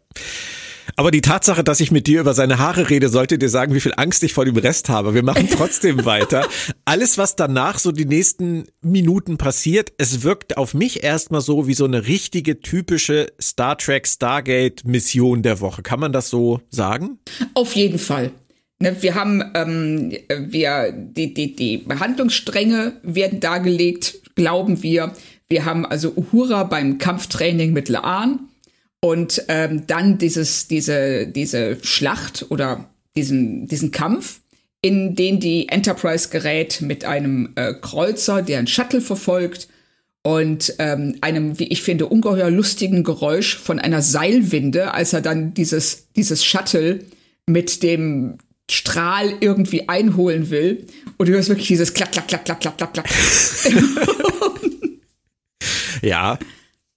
Aber 0.99 1.11
die 1.11 1.21
Tatsache, 1.21 1.63
dass 1.63 1.81
ich 1.81 1.91
mit 1.91 2.07
dir 2.07 2.21
über 2.21 2.33
seine 2.33 2.59
Haare 2.59 2.89
rede, 2.89 3.11
sollte 3.11 3.37
dir 3.37 3.51
sagen, 3.51 3.75
wie 3.75 3.81
viel 3.81 3.93
Angst 3.99 4.23
ich 4.23 4.33
vor 4.33 4.47
dem 4.47 4.57
Rest 4.57 4.89
habe. 4.89 5.13
Wir 5.13 5.23
machen 5.23 5.47
trotzdem 5.53 6.05
weiter. 6.07 6.49
Alles, 6.87 7.19
was 7.19 7.37
danach 7.37 7.79
so 7.79 7.93
die 7.93 8.07
nächsten 8.07 8.65
Minuten 8.81 9.37
passiert, 9.37 9.93
es 9.99 10.23
wirkt 10.23 10.57
auf 10.57 10.73
mich 10.73 11.05
erstmal 11.05 11.43
so 11.43 11.67
wie 11.67 11.75
so 11.75 11.85
eine 11.85 12.07
richtige, 12.07 12.61
typische 12.61 13.27
Star 13.39 13.77
Trek 13.77 14.07
Stargate 14.07 14.87
Mission 14.87 15.43
der 15.43 15.61
Woche. 15.61 15.83
Kann 15.83 16.01
man 16.01 16.13
das 16.13 16.31
so 16.31 16.63
sagen? 16.71 17.19
Auf 17.53 17.77
jeden 17.77 17.99
Fall. 17.99 18.31
Ne, 18.79 18.97
wir 19.01 19.15
haben, 19.15 19.43
ähm, 19.55 20.17
wir, 20.29 20.93
die, 20.93 21.35
die, 21.35 21.55
die 21.55 21.79
Behandlungsstränge 21.79 22.95
werden 23.03 23.41
dargelegt, 23.41 24.35
glauben 24.35 24.83
wir. 24.83 25.13
Wir 25.47 25.67
haben 25.67 25.85
also 25.85 26.15
Uhura 26.17 26.65
beim 26.65 26.97
Kampftraining 26.97 27.75
mit 27.75 27.91
Laan. 27.91 28.49
Und 29.01 29.45
ähm, 29.49 29.87
dann 29.87 30.19
dieses, 30.19 30.69
diese, 30.69 31.27
diese 31.27 31.79
Schlacht 31.83 32.47
oder 32.49 32.89
diesen, 33.17 33.69
diesen 33.69 33.91
Kampf, 33.91 34.41
in 34.83 35.15
den 35.15 35.41
die 35.41 35.69
Enterprise 35.69 36.29
gerät 36.29 36.81
mit 36.81 37.05
einem 37.05 37.53
äh, 37.57 37.75
Kreuzer, 37.75 38.43
der 38.43 38.59
einen 38.59 38.67
Shuttle 38.67 39.01
verfolgt 39.01 39.69
und 40.23 40.75
ähm, 40.79 41.17
einem, 41.21 41.59
wie 41.59 41.69
ich 41.69 41.83
finde, 41.83 42.07
ungeheuer 42.07 42.51
lustigen 42.51 43.05
Geräusch 43.05 43.57
von 43.57 43.79
einer 43.79 44.03
Seilwinde, 44.03 44.93
als 44.93 45.13
er 45.13 45.21
dann 45.21 45.55
dieses, 45.55 46.09
dieses 46.17 46.45
Shuttle 46.45 47.01
mit 47.47 47.83
dem 47.83 48.39
Strahl 48.69 49.35
irgendwie 49.41 49.89
einholen 49.89 50.51
will. 50.51 50.87
Und 51.17 51.29
du 51.29 51.33
hörst 51.33 51.49
wirklich 51.49 51.69
dieses 51.69 51.95
Klack, 51.95 52.13
Klack, 52.13 52.27
Klack, 52.27 52.45
Klack, 52.45 52.61
Klack, 52.61 52.77
Klack, 52.77 52.93
Klack. 52.93 53.09
ja, 56.03 56.39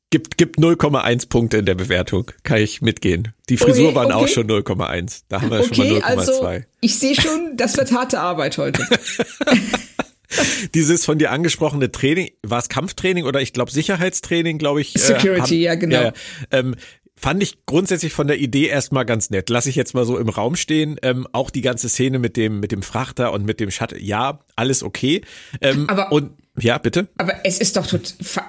gibt, 0.09 0.37
gibt 0.37 0.57
0,1 0.59 1.29
Punkte 1.29 1.57
in 1.57 1.65
der 1.65 1.75
Bewertung. 1.75 2.31
Kann 2.43 2.59
ich 2.59 2.81
mitgehen. 2.81 3.33
Die 3.49 3.57
Frisur 3.57 3.87
okay, 3.87 3.95
waren 3.95 4.11
okay. 4.11 4.25
auch 4.25 4.27
schon 4.27 4.47
0,1. 4.49 5.23
Da 5.29 5.41
haben 5.41 5.51
wir 5.51 5.59
okay, 5.59 5.75
schon 5.75 5.89
mal 5.89 5.99
0,2. 5.99 6.03
Also 6.03 6.49
ich 6.81 6.97
sehe 6.97 7.15
schon, 7.15 7.57
das 7.57 7.77
wird 7.77 7.91
harte 7.91 8.19
Arbeit 8.19 8.57
heute. 8.57 8.83
Dieses 10.75 11.05
von 11.05 11.17
dir 11.17 11.31
angesprochene 11.31 11.91
Training, 11.91 12.29
war 12.43 12.59
es 12.59 12.69
Kampftraining 12.69 13.25
oder 13.25 13.41
ich 13.41 13.51
glaube 13.51 13.71
Sicherheitstraining, 13.71 14.59
glaube 14.59 14.81
ich. 14.81 14.95
Äh, 14.95 14.99
Security, 14.99 15.65
äh, 15.65 15.69
haben, 15.69 15.73
ja, 15.73 15.75
genau. 15.75 16.01
Ja, 16.01 16.13
ähm, 16.51 16.75
Fand 17.21 17.43
ich 17.43 17.65
grundsätzlich 17.65 18.13
von 18.13 18.27
der 18.27 18.37
Idee 18.37 18.67
erstmal 18.67 19.03
ganz 19.03 19.29
nett. 19.29 19.49
Lass 19.49 19.65
ich 19.65 19.75
jetzt 19.75 19.93
mal 19.93 20.05
so 20.05 20.17
im 20.17 20.29
Raum 20.29 20.55
stehen. 20.55 20.97
Ähm, 21.01 21.27
auch 21.33 21.49
die 21.49 21.59
ganze 21.59 21.89
Szene 21.89 22.17
mit 22.17 22.37
dem, 22.37 22.61
mit 22.61 22.71
dem 22.71 22.81
Frachter 22.81 23.33
und 23.33 23.43
mit 23.43 23.59
dem 23.59 23.71
Shuttle. 23.71 23.99
Ja, 23.99 24.39
alles 24.55 24.83
okay. 24.83 25.23
Ähm, 25.59 25.89
aber, 25.89 26.13
und 26.13 26.31
ja, 26.61 26.77
bitte. 26.77 27.07
Aber 27.17 27.33
es 27.43 27.59
ist 27.59 27.77
doch, 27.77 27.87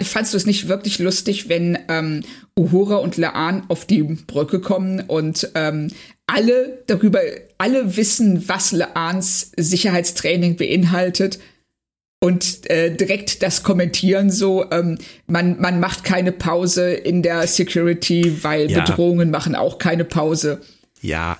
fandst 0.02 0.33
du 0.33 0.37
es 0.37 0.47
nicht 0.47 0.69
wirklich 0.69 0.99
lustig, 0.99 1.49
wenn 1.49 1.79
ähm, 1.88 2.23
Uhura 2.59 2.97
und 2.97 3.17
Laan 3.17 3.64
auf 3.69 3.85
die 3.85 4.02
Brücke 4.02 4.61
kommen 4.61 5.00
und 5.00 5.50
ähm, 5.55 5.88
alle 6.26 6.83
darüber, 6.87 7.21
alle 7.59 7.97
wissen, 7.97 8.49
was 8.49 8.73
Laans 8.73 9.52
Sicherheitstraining 9.57 10.57
beinhaltet, 10.57 11.38
und 12.23 12.69
äh, 12.71 12.95
direkt 12.95 13.43
das 13.43 13.62
kommentieren 13.62 14.31
so, 14.31 14.71
ähm, 14.71 14.99
man, 15.26 15.59
man 15.59 15.81
macht 15.81 16.05
keine 16.05 16.33
Pause 16.33 16.93
in 16.93 17.23
der 17.23 17.47
Security, 17.47 18.45
weil 18.45 18.71
ja. 18.71 18.81
Bedrohungen 18.85 19.31
machen 19.31 19.55
auch 19.55 19.79
keine 19.79 20.05
Pause. 20.05 20.61
Ja, 21.00 21.38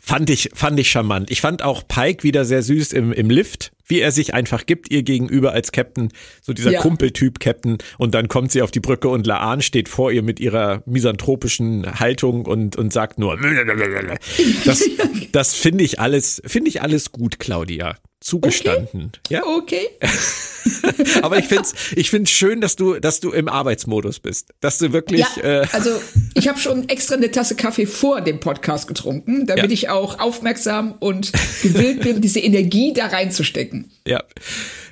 fand 0.00 0.30
ich, 0.30 0.50
fand 0.54 0.78
ich 0.78 0.90
charmant. 0.90 1.30
Ich 1.32 1.40
fand 1.40 1.62
auch 1.62 1.88
Pike 1.88 2.22
wieder 2.22 2.44
sehr 2.44 2.62
süß 2.62 2.92
im, 2.92 3.12
im 3.12 3.30
Lift, 3.30 3.72
wie 3.86 4.00
er 4.00 4.12
sich 4.12 4.34
einfach 4.34 4.66
gibt 4.66 4.90
ihr 4.90 5.02
gegenüber 5.02 5.52
als 5.52 5.72
Captain, 5.72 6.10
so 6.42 6.52
dieser 6.52 6.72
ja. 6.72 6.80
Kumpeltyp 6.80 7.40
Captain 7.40 7.78
und 7.98 8.14
dann 8.14 8.28
kommt 8.28 8.52
sie 8.52 8.62
auf 8.62 8.70
die 8.70 8.80
Brücke 8.80 9.08
und 9.08 9.26
Laan 9.26 9.62
steht 9.62 9.88
vor 9.88 10.10
ihr 10.10 10.22
mit 10.22 10.40
ihrer 10.40 10.82
misanthropischen 10.86 11.98
Haltung 12.00 12.46
und, 12.46 12.76
und 12.76 12.92
sagt 12.92 13.18
nur, 13.18 13.38
das, 14.64 14.84
das 15.32 15.54
finde 15.54 15.84
ich 15.84 16.00
alles, 16.00 16.42
finde 16.46 16.68
ich 16.68 16.82
alles 16.82 17.12
gut, 17.12 17.38
Claudia 17.38 17.96
zugestanden. 18.20 19.12
Okay. 19.24 19.34
Ja. 19.34 19.44
Okay. 19.44 19.88
Aber 21.22 21.38
ich 21.38 21.46
finde 21.46 21.62
es 21.62 21.74
ich 21.94 22.10
find's 22.10 22.30
schön, 22.30 22.60
dass 22.60 22.74
du, 22.74 22.98
dass 22.98 23.20
du 23.20 23.30
im 23.30 23.48
Arbeitsmodus 23.48 24.18
bist. 24.20 24.52
Dass 24.60 24.78
du 24.78 24.92
wirklich. 24.92 25.24
Ja, 25.36 25.62
äh 25.62 25.66
also 25.72 25.90
ich 26.34 26.48
habe 26.48 26.58
schon 26.58 26.88
extra 26.88 27.14
eine 27.14 27.30
Tasse 27.30 27.54
Kaffee 27.54 27.86
vor 27.86 28.20
dem 28.20 28.40
Podcast 28.40 28.88
getrunken, 28.88 29.46
damit 29.46 29.66
ja. 29.66 29.70
ich 29.70 29.88
auch 29.90 30.18
aufmerksam 30.18 30.94
und 30.98 31.32
gewillt 31.62 32.00
bin, 32.00 32.20
diese 32.20 32.40
Energie 32.40 32.92
da 32.92 33.06
reinzustecken. 33.06 33.75
Ja. 34.06 34.22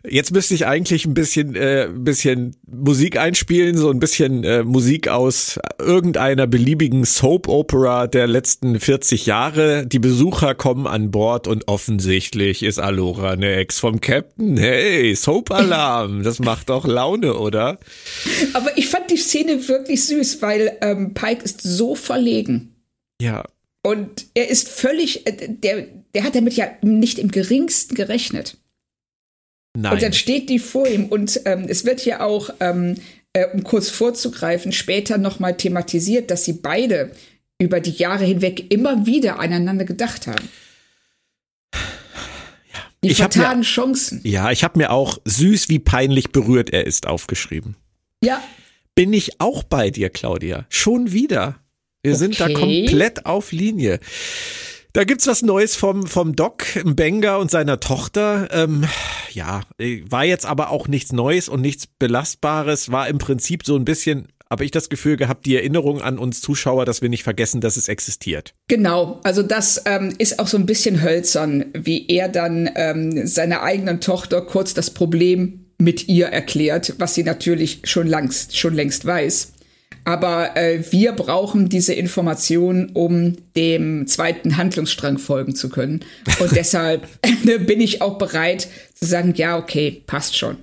Jetzt 0.07 0.33
müsste 0.33 0.55
ich 0.55 0.67
eigentlich 0.67 1.07
ein 1.07 1.15
bisschen, 1.15 1.55
äh, 1.55 1.89
bisschen 1.91 2.55
Musik 2.67 3.19
einspielen, 3.19 3.79
so 3.79 3.89
ein 3.89 4.01
bisschen 4.01 4.45
äh, 4.45 4.63
Musik 4.63 5.09
aus 5.09 5.59
irgendeiner 5.79 6.47
beliebigen 6.47 7.05
Soap 7.05 7.49
Opera 7.49 8.07
der 8.07 8.27
letzten 8.27 8.79
40 8.79 9.25
Jahre. 9.25 9.87
Die 9.87 9.99
Besucher 9.99 10.55
kommen 10.55 10.87
an 10.87 11.11
Bord 11.11 11.49
und 11.49 11.69
offensichtlich 11.69 12.63
ist 12.63 12.79
Alora 12.79 13.31
eine 13.31 13.55
Ex 13.55 13.79
vom 13.79 14.01
Captain. 14.01 14.59
Hey, 14.59 15.15
Soap 15.15 15.51
Alarm, 15.51 16.23
das 16.25 16.39
macht 16.39 16.69
doch 16.69 16.87
Laune, 16.87 17.35
oder? 17.35 17.79
Aber 18.53 18.77
ich 18.77 18.89
fand 18.89 19.11
die 19.11 19.17
Szene 19.17 19.67
wirklich 19.69 20.05
süß, 20.05 20.43
weil 20.43 20.77
ähm, 20.83 21.15
Pike 21.15 21.45
ist 21.45 21.63
so 21.63 21.95
verlegen. 21.95 22.75
Ja. 23.23 23.45
Und 23.83 24.27
er 24.35 24.49
ist 24.49 24.69
völlig, 24.69 25.27
äh, 25.27 25.49
der, 25.49 25.87
der 26.15 26.25
hat 26.25 26.35
damit 26.35 26.55
ja 26.55 26.67
nicht 26.83 27.19
im 27.19 27.31
geringsten 27.31 27.95
gerechnet. 27.95 28.59
Nein. 29.77 29.93
Und 29.93 30.03
dann 30.03 30.13
steht 30.13 30.49
die 30.51 30.59
vor 30.59 30.87
ihm 30.87 31.07
und 31.07 31.41
ähm, 31.45 31.67
es 31.69 31.85
wird 31.85 32.05
ja 32.05 32.21
auch, 32.21 32.51
ähm, 32.61 32.97
äh, 33.33 33.47
um 33.53 33.65
kurz 33.65 33.91
vorzugreifen, 33.91 34.73
später 34.73 35.19
nochmal 35.19 35.57
thematisiert, 35.57 36.31
dass 36.31 36.45
sie 36.45 36.55
beide 36.55 37.11
über 37.59 37.81
die 37.81 37.91
Jahre 37.91 38.25
hinweg 38.25 38.73
immer 38.73 39.07
wieder 39.07 39.41
aneinander 39.41 39.85
gedacht 39.85 40.27
haben. 40.27 40.49
Die 43.03 43.11
ich 43.11 43.19
vertanen 43.19 43.59
mir, 43.59 43.65
Chancen. 43.65 44.21
Ja, 44.25 44.51
ich 44.51 44.65
habe 44.65 44.79
mir 44.79 44.91
auch 44.91 45.19
süß, 45.25 45.69
wie 45.69 45.79
peinlich 45.79 46.31
berührt 46.31 46.73
er 46.73 46.87
ist 46.87 47.07
aufgeschrieben. 47.07 47.77
Ja. 48.23 48.43
Bin 48.95 49.13
ich 49.13 49.41
auch 49.41 49.63
bei 49.65 49.91
dir, 49.91 50.09
Claudia. 50.09 50.67
Schon 50.69 51.13
wieder. 51.13 51.57
Wir 52.03 52.13
okay. 52.13 52.19
sind 52.19 52.41
da 52.41 52.49
komplett 52.49 53.27
auf 53.27 53.53
Linie. 53.53 53.99
Da 54.95 55.03
gibt's 55.03 55.27
was 55.27 55.43
Neues 55.43 55.75
vom, 55.75 56.07
vom 56.07 56.37
Doc 56.37 56.67
Benga 56.85 57.39
und 57.39 57.51
seiner 57.51 57.81
Tochter. 57.81 58.49
Ähm, 58.53 58.85
ja, 59.33 59.63
war 60.09 60.25
jetzt 60.25 60.47
aber 60.47 60.71
auch 60.71 60.87
nichts 60.87 61.13
Neues 61.13 61.49
und 61.49 61.63
nichts 61.63 61.89
Belastbares. 61.99 62.93
War 62.93 63.09
im 63.09 63.19
Prinzip 63.19 63.67
so 63.67 63.75
ein 63.75 63.85
bisschen, 63.85 64.29
habe 64.49 64.65
ich 64.65 64.71
das 64.71 64.91
Gefühl 64.91 65.17
gehabt, 65.17 65.47
die 65.47 65.57
Erinnerung 65.57 66.01
an 66.01 66.17
uns 66.17 66.41
Zuschauer, 66.41 66.85
dass 66.85 67.03
wir 67.03 67.09
nicht 67.09 67.25
vergessen, 67.25 67.61
dass 67.61 67.77
es 67.77 67.89
existiert. 67.89 68.55
Genau, 68.69 69.19
also 69.25 69.43
das 69.43 69.83
ähm, 69.85 70.15
ist 70.19 70.39
auch 70.39 70.47
so 70.47 70.59
ein 70.59 70.65
bisschen 70.65 71.03
hölzern, 71.03 71.73
wie 71.75 72.07
er 72.07 72.29
dann 72.29 72.71
ähm, 72.77 73.27
seiner 73.27 73.65
eigenen 73.65 74.01
Tochter 74.01 74.43
kurz 74.43 74.75
das 74.75 74.91
Problem 74.91 75.65
mit 75.77 76.07
ihr 76.07 76.27
erklärt, 76.27 76.95
was 76.99 77.17
sie 77.17 77.25
natürlich 77.25 77.81
schon 77.83 78.07
längst, 78.07 78.57
schon 78.57 78.75
längst 78.75 79.05
weiß. 79.05 79.54
Aber 80.05 80.57
äh, 80.57 80.85
wir 80.91 81.13
brauchen 81.13 81.69
diese 81.69 81.95
Information, 81.95 82.91
um 82.93 83.37
dem 83.57 84.07
zweiten 84.07 84.57
Handlungsstrang 84.57 85.19
folgen 85.19 85.55
zu 85.55 85.69
können. 85.71 86.01
Und 86.41 86.53
deshalb 86.55 87.09
äh, 87.23 87.59
bin 87.59 87.81
ich 87.81 88.03
auch 88.03 88.19
bereit 88.19 88.69
zu 88.95 89.07
sagen, 89.07 89.35
ja, 89.37 89.57
okay, 89.57 90.03
passt 90.07 90.37
schon. 90.37 90.59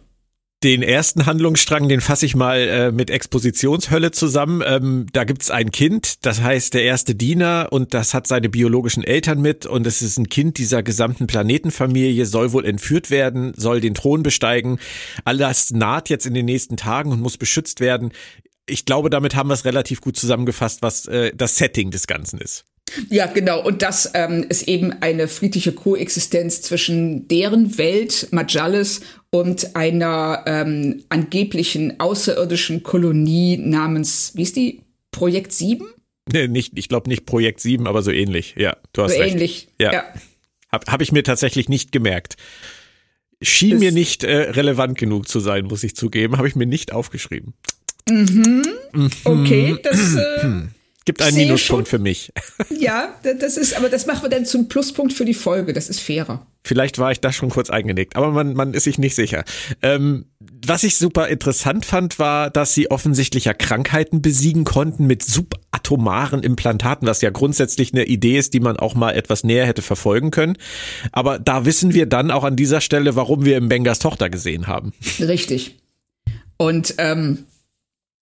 Den 0.63 0.83
ersten 0.83 1.25
Handlungsstrang, 1.25 1.89
den 1.89 2.01
fasse 2.01 2.27
ich 2.27 2.36
mal 2.36 2.60
äh, 2.60 2.91
mit 2.91 3.10
Expositionshölle 3.10 4.12
zusammen. 4.12 4.62
Ähm, 4.63 5.07
da 5.12 5.24
gibt's 5.24 5.50
ein 5.50 5.71
Kind, 5.71 6.24
das 6.24 6.43
heißt 6.43 6.75
der 6.75 6.83
erste 6.83 7.15
Diener 7.15 7.69
und 7.71 7.95
das 7.95 8.13
hat 8.13 8.27
seine 8.27 8.48
biologischen 8.48 9.03
Eltern 9.03 9.41
mit 9.41 9.65
und 9.65 9.88
es 9.88 10.03
ist 10.03 10.19
ein 10.19 10.29
Kind 10.29 10.60
dieser 10.60 10.83
gesamten 10.83 11.25
Planetenfamilie, 11.25 12.27
soll 12.27 12.53
wohl 12.53 12.63
entführt 12.63 13.10
werden, 13.10 13.53
soll 13.57 13.81
den 13.81 13.95
Thron 13.95 14.21
besteigen. 14.21 14.77
Alles 15.25 15.71
naht 15.71 16.10
jetzt 16.10 16.27
in 16.27 16.36
den 16.36 16.45
nächsten 16.45 16.77
Tagen 16.77 17.12
und 17.12 17.21
muss 17.21 17.38
beschützt 17.38 17.79
werden 17.79 18.12
ich 18.72 18.86
glaube, 18.86 19.10
damit 19.10 19.36
haben 19.36 19.50
wir 19.50 19.54
es 19.54 19.66
relativ 19.66 20.01
gut 20.01 20.18
zusammengefasst, 20.18 20.82
was 20.82 21.06
äh, 21.08 21.32
das 21.36 21.58
Setting 21.58 21.92
des 21.92 22.08
Ganzen 22.08 22.40
ist. 22.40 22.66
Ja, 23.10 23.25
genau. 23.25 23.63
Und 23.63 23.82
das 23.82 24.12
ähm, 24.13 24.46
ist 24.50 24.68
eben 24.68 24.92
eine 25.01 25.28
friedliche 25.28 25.72
Koexistenz 25.72 26.62
zwischen 26.62 27.28
deren 27.28 27.78
Welt, 27.78 28.28
Majalis, 28.32 29.01
und 29.30 29.75
einer 29.75 30.44
ähm, 30.46 31.04
angeblichen 31.10 32.00
außerirdischen 32.00 32.84
Kolonie 32.84 33.58
namens, 33.58 34.34
wie 34.36 34.42
ist 34.42 34.58
die? 34.58 34.82
Projekt 35.12 35.54
7? 35.54 35.86
Nee, 36.32 36.48
nicht, 36.48 36.78
ich 36.78 36.90
glaube 36.90 37.10
nicht 37.10 37.25
Projekt 37.25 37.60
7, 37.60 37.88
aber 37.88 38.01
so 38.01 38.12
ähnlich. 38.12 38.56
Ja, 38.58 38.78
du 38.94 39.04
hast 39.04 39.13
so 39.13 39.20
recht. 39.20 39.34
ähnlich. 39.34 39.68
Ja. 39.80 39.94
ja. 39.94 40.04
Habe 40.72 40.92
hab 40.92 41.01
ich 41.01 41.12
mir 41.12 41.24
tatsächlich 41.24 41.70
nicht 41.70 41.92
gemerkt. 41.92 42.36
Schien 43.42 43.72
das 43.72 43.80
mir 43.80 43.92
nicht 43.92 44.24
äh, 44.24 44.51
relevant 44.51 44.98
genug 44.98 45.28
zu 45.28 45.40
sein, 45.40 45.66
muss 45.66 45.84
ich 45.84 45.96
zugeben. 45.96 46.38
Habe 46.38 46.48
ich 46.48 46.56
mir 46.56 46.68
nicht 46.68 46.94
aufgeschrieben. 46.94 47.54
Mhm. 48.10 48.63
Okay, 49.24 49.77
das 49.84 50.15
äh, 50.15 50.48
gibt 51.05 51.22
einen 51.22 51.38
Minuspunkt 51.38 51.88
für 51.88 52.00
mich. 52.00 52.31
Ja, 52.70 53.13
das 53.24 53.58
ist, 53.58 53.77
aber 53.77 53.89
das 53.89 54.08
machen 54.08 54.24
wir 54.24 54.29
dann 54.29 54.46
zum 54.46 54.67
Pluspunkt 54.67 55.13
für 55.13 55.25
die 55.25 55.36
Folge. 55.36 55.72
Das 55.72 55.88
ist 55.88 56.00
fairer. 56.00 56.48
Vielleicht 56.63 57.00
war 57.00 57.12
ich 57.12 57.20
da 57.20 57.31
schon 57.31 57.50
kurz 57.50 57.70
eingenickt, 57.70 58.15
aber 58.15 58.31
man, 58.31 58.53
man 58.53 58.74
ist 58.74 58.84
sich 58.84 58.98
nicht 58.98 59.15
sicher. 59.15 59.43
Ähm, 59.81 60.25
was 60.65 60.84
ich 60.84 60.96
super 60.96 61.27
interessant 61.27 61.86
fand, 61.86 62.20
war, 62.20 62.50
dass 62.50 62.74
sie 62.74 62.89
offensichtlich 62.89 63.46
ja 63.46 63.53
Krankheiten 63.53 64.22
besiegen 64.22 64.63
konnten 64.63 65.08
mit 65.08 65.24
subatomaren 65.24 66.43
Implantaten, 66.43 67.08
was 67.08 67.22
ja 67.22 67.31
grundsätzlich 67.31 67.93
eine 67.93 68.05
Idee 68.05 68.38
ist, 68.38 68.53
die 68.53 68.60
man 68.60 68.77
auch 68.77 68.93
mal 68.93 69.12
etwas 69.12 69.43
näher 69.43 69.65
hätte 69.65 69.81
verfolgen 69.81 70.31
können. 70.31 70.58
Aber 71.12 71.39
da 71.39 71.65
wissen 71.65 71.93
wir 71.93 72.05
dann 72.05 72.31
auch 72.31 72.43
an 72.43 72.55
dieser 72.55 72.81
Stelle, 72.81 73.15
warum 73.15 73.43
wir 73.46 73.58
im 73.58 73.70
Bengers 73.70 74.00
Tochter 74.00 74.29
gesehen 74.29 74.67
haben. 74.67 74.93
Richtig. 75.20 75.77
Und 76.58 76.96
ähm, 77.00 77.46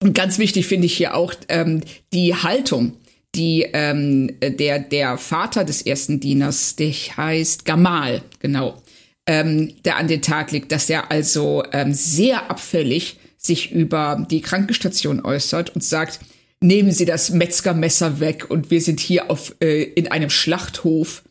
und 0.01 0.13
ganz 0.13 0.37
wichtig 0.39 0.67
finde 0.67 0.85
ich 0.85 0.95
hier 0.95 1.15
auch 1.15 1.33
ähm, 1.49 1.81
die 2.13 2.33
Haltung, 2.33 2.93
die 3.35 3.67
ähm, 3.73 4.31
der, 4.41 4.79
der 4.79 5.17
Vater 5.17 5.63
des 5.63 5.81
ersten 5.81 6.19
Dieners, 6.19 6.75
der 6.75 6.91
heißt 6.91 7.65
Gamal, 7.65 8.23
genau, 8.39 8.81
ähm, 9.27 9.73
der 9.83 9.97
an 9.97 10.07
den 10.07 10.21
Tag 10.21 10.51
legt, 10.51 10.71
dass 10.71 10.89
er 10.89 11.11
also 11.11 11.63
ähm, 11.71 11.93
sehr 11.93 12.49
abfällig 12.49 13.17
sich 13.37 13.71
über 13.71 14.25
die 14.29 14.41
Krankenstation 14.41 15.23
äußert 15.23 15.75
und 15.75 15.83
sagt, 15.83 16.19
nehmen 16.61 16.91
Sie 16.91 17.05
das 17.05 17.29
Metzgermesser 17.29 18.19
weg 18.19 18.49
und 18.49 18.71
wir 18.71 18.81
sind 18.81 18.99
hier 18.99 19.29
auf, 19.29 19.55
äh, 19.61 19.83
in 19.83 20.07
einem 20.07 20.29
Schlachthof. 20.29 21.23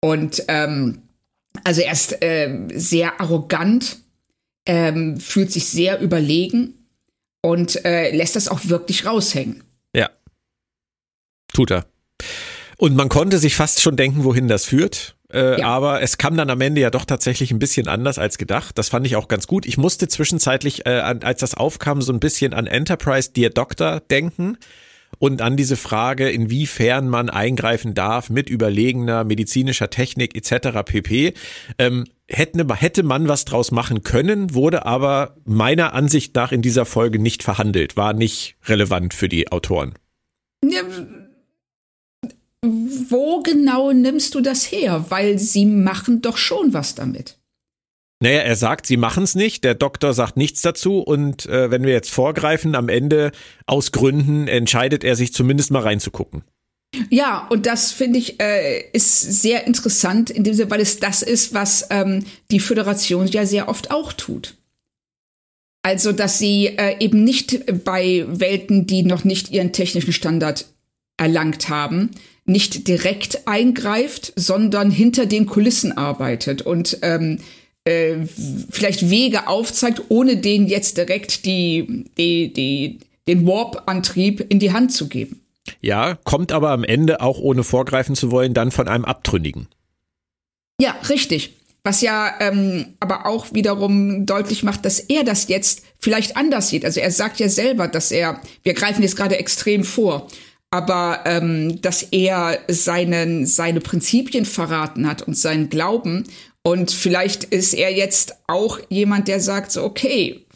Und 0.00 0.44
ähm, 0.48 1.02
also 1.64 1.80
er 1.80 1.92
ist 1.92 2.22
äh, 2.22 2.68
sehr 2.74 3.20
arrogant, 3.20 3.98
ähm, 4.66 5.18
fühlt 5.18 5.52
sich 5.52 5.66
sehr 5.66 6.00
überlegen 6.00 6.83
und 7.44 7.84
äh, 7.84 8.10
lässt 8.10 8.36
das 8.36 8.48
auch 8.48 8.60
wirklich 8.64 9.04
raushängen. 9.04 9.62
Ja. 9.94 10.08
Tut 11.52 11.70
er. 11.70 11.84
Und 12.78 12.96
man 12.96 13.10
konnte 13.10 13.36
sich 13.36 13.54
fast 13.54 13.82
schon 13.82 13.96
denken, 13.96 14.24
wohin 14.24 14.48
das 14.48 14.64
führt. 14.64 15.14
Äh, 15.30 15.60
ja. 15.60 15.66
Aber 15.66 16.00
es 16.00 16.16
kam 16.16 16.38
dann 16.38 16.48
am 16.48 16.62
Ende 16.62 16.80
ja 16.80 16.88
doch 16.88 17.04
tatsächlich 17.04 17.50
ein 17.50 17.58
bisschen 17.58 17.86
anders 17.86 18.18
als 18.18 18.38
gedacht. 18.38 18.78
Das 18.78 18.88
fand 18.88 19.06
ich 19.06 19.16
auch 19.16 19.28
ganz 19.28 19.46
gut. 19.46 19.66
Ich 19.66 19.76
musste 19.76 20.08
zwischenzeitlich, 20.08 20.86
äh, 20.86 20.90
als 20.90 21.40
das 21.40 21.52
aufkam, 21.54 22.00
so 22.00 22.14
ein 22.14 22.20
bisschen 22.20 22.54
an 22.54 22.66
Enterprise 22.66 23.32
Dear 23.32 23.50
Doctor 23.50 24.00
denken 24.00 24.56
und 25.18 25.42
an 25.42 25.56
diese 25.56 25.76
Frage, 25.76 26.30
inwiefern 26.30 27.08
man 27.08 27.30
eingreifen 27.30 27.94
darf 27.94 28.30
mit 28.30 28.48
überlegener 28.48 29.24
medizinischer 29.24 29.90
Technik 29.90 30.36
etc. 30.36 30.82
pp. 30.84 31.34
Ähm, 31.78 32.04
hätte, 32.28 32.66
hätte 32.74 33.02
man 33.02 33.28
was 33.28 33.44
draus 33.44 33.70
machen 33.70 34.02
können, 34.02 34.54
wurde 34.54 34.86
aber 34.86 35.36
meiner 35.44 35.92
Ansicht 35.92 36.34
nach 36.34 36.52
in 36.52 36.62
dieser 36.62 36.86
Folge 36.86 37.18
nicht 37.18 37.42
verhandelt, 37.42 37.96
war 37.96 38.12
nicht 38.12 38.56
relevant 38.66 39.14
für 39.14 39.28
die 39.28 39.50
Autoren. 39.52 39.94
Ja, 40.64 40.82
wo 42.62 43.42
genau 43.42 43.92
nimmst 43.92 44.34
du 44.34 44.40
das 44.40 44.70
her? 44.70 45.06
Weil 45.10 45.38
sie 45.38 45.66
machen 45.66 46.22
doch 46.22 46.38
schon 46.38 46.72
was 46.72 46.94
damit. 46.94 47.38
Naja, 48.24 48.38
er 48.38 48.56
sagt, 48.56 48.86
sie 48.86 48.96
machen 48.96 49.24
es 49.24 49.34
nicht, 49.34 49.64
der 49.64 49.74
Doktor 49.74 50.14
sagt 50.14 50.38
nichts 50.38 50.62
dazu 50.62 51.00
und 51.00 51.44
äh, 51.44 51.70
wenn 51.70 51.82
wir 51.82 51.92
jetzt 51.92 52.10
vorgreifen, 52.10 52.74
am 52.74 52.88
Ende 52.88 53.32
aus 53.66 53.92
Gründen 53.92 54.48
entscheidet 54.48 55.04
er 55.04 55.14
sich 55.14 55.34
zumindest 55.34 55.70
mal 55.70 55.82
reinzugucken. 55.82 56.42
Ja, 57.10 57.46
und 57.50 57.66
das 57.66 57.92
finde 57.92 58.18
ich 58.18 58.40
äh, 58.40 58.80
ist 58.92 59.20
sehr 59.20 59.66
interessant, 59.66 60.30
in 60.30 60.42
dem 60.42 60.54
Sinne, 60.54 60.70
weil 60.70 60.80
es 60.80 61.00
das 61.00 61.20
ist, 61.20 61.52
was 61.52 61.88
ähm, 61.90 62.24
die 62.50 62.60
Föderation 62.60 63.26
ja 63.26 63.44
sehr 63.44 63.68
oft 63.68 63.90
auch 63.90 64.14
tut. 64.14 64.54
Also, 65.82 66.12
dass 66.12 66.38
sie 66.38 66.68
äh, 66.68 66.96
eben 67.04 67.24
nicht 67.24 67.84
bei 67.84 68.24
Welten, 68.26 68.86
die 68.86 69.02
noch 69.02 69.24
nicht 69.24 69.50
ihren 69.50 69.72
technischen 69.72 70.14
Standard 70.14 70.64
erlangt 71.18 71.68
haben, 71.68 72.12
nicht 72.46 72.88
direkt 72.88 73.46
eingreift, 73.46 74.32
sondern 74.34 74.90
hinter 74.90 75.26
den 75.26 75.44
Kulissen 75.44 75.92
arbeitet 75.92 76.62
und 76.62 77.00
ähm, 77.02 77.40
äh, 77.84 78.26
vielleicht 78.70 79.10
Wege 79.10 79.46
aufzeigt, 79.46 80.02
ohne 80.08 80.36
denen 80.36 80.66
jetzt 80.66 80.96
direkt 80.96 81.44
die, 81.44 82.06
die, 82.18 82.52
die, 82.52 82.98
den 83.28 83.46
Warp-Antrieb 83.46 84.44
in 84.48 84.58
die 84.58 84.72
Hand 84.72 84.92
zu 84.92 85.08
geben. 85.08 85.40
Ja, 85.80 86.18
kommt 86.24 86.52
aber 86.52 86.70
am 86.70 86.84
Ende 86.84 87.20
auch 87.20 87.38
ohne 87.38 87.64
vorgreifen 87.64 88.14
zu 88.14 88.30
wollen, 88.30 88.54
dann 88.54 88.70
von 88.70 88.88
einem 88.88 89.04
Abtrünnigen. 89.04 89.68
Ja, 90.80 90.94
richtig. 91.08 91.54
Was 91.86 92.00
ja 92.00 92.32
ähm, 92.40 92.94
aber 92.98 93.26
auch 93.26 93.52
wiederum 93.52 94.24
deutlich 94.24 94.62
macht, 94.62 94.86
dass 94.86 95.00
er 95.00 95.22
das 95.22 95.48
jetzt 95.48 95.82
vielleicht 96.00 96.36
anders 96.36 96.70
sieht. 96.70 96.84
Also 96.84 97.00
er 97.00 97.10
sagt 97.10 97.40
ja 97.40 97.50
selber, 97.50 97.88
dass 97.88 98.10
er, 98.10 98.40
wir 98.62 98.72
greifen 98.72 99.02
jetzt 99.02 99.16
gerade 99.16 99.36
extrem 99.36 99.84
vor, 99.84 100.28
aber 100.70 101.20
ähm, 101.26 101.82
dass 101.82 102.02
er 102.02 102.58
seinen, 102.68 103.44
seine 103.46 103.80
Prinzipien 103.80 104.46
verraten 104.46 105.06
hat 105.06 105.22
und 105.22 105.36
seinen 105.36 105.68
Glauben. 105.68 106.24
Und 106.66 106.90
vielleicht 106.90 107.44
ist 107.44 107.74
er 107.74 107.92
jetzt 107.92 108.36
auch 108.46 108.80
jemand, 108.88 109.28
der 109.28 109.38
sagt 109.38 109.70
so, 109.70 109.84
okay, 109.84 110.46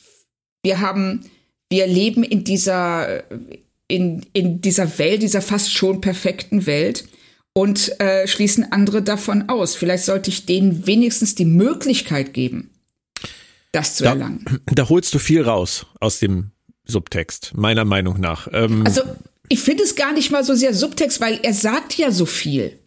wir 0.63 0.81
haben, 0.81 1.31
wir 1.71 1.87
leben 1.87 2.25
in 2.25 2.45
dieser, 2.45 3.25
in, 3.89 4.25
in 4.33 4.61
dieser 4.63 4.99
Welt, 4.99 5.23
dieser 5.23 5.43
fast 5.43 5.73
schon 5.73 6.01
perfekten 6.01 6.67
Welt 6.67 7.05
und 7.53 8.01
äh, 8.01 8.27
schließen 8.27 8.73
andere 8.73 9.03
davon 9.03 9.51
aus. 9.51 9.75
Vielleicht 9.75 10.05
sollte 10.05 10.31
ich 10.31 10.47
denen 10.47 10.87
wenigstens 10.87 11.35
die 11.35 11.45
Möglichkeit 11.45 12.33
geben, 12.33 12.71
das 13.73 13.97
zu 13.97 14.05
da, 14.05 14.11
erlangen. 14.11 14.61
Da 14.67 14.89
holst 14.89 15.13
du 15.13 15.19
viel 15.19 15.43
raus 15.43 15.87
aus 16.01 16.21
dem 16.21 16.53
Subtext, 16.85 17.53
meiner 17.55 17.85
Meinung 17.85 18.19
nach. 18.19 18.49
Ähm, 18.51 18.87
also 18.87 19.03
ich 19.51 19.61
finde 19.61 19.83
es 19.83 19.95
gar 19.95 20.15
nicht 20.15 20.31
mal 20.31 20.43
so 20.43 20.55
sehr 20.55 20.73
Subtext, 20.73 21.21
weil 21.21 21.41
er 21.43 21.53
sagt 21.53 21.99
ja 21.99 22.11
so 22.11 22.25
viel. 22.25 22.79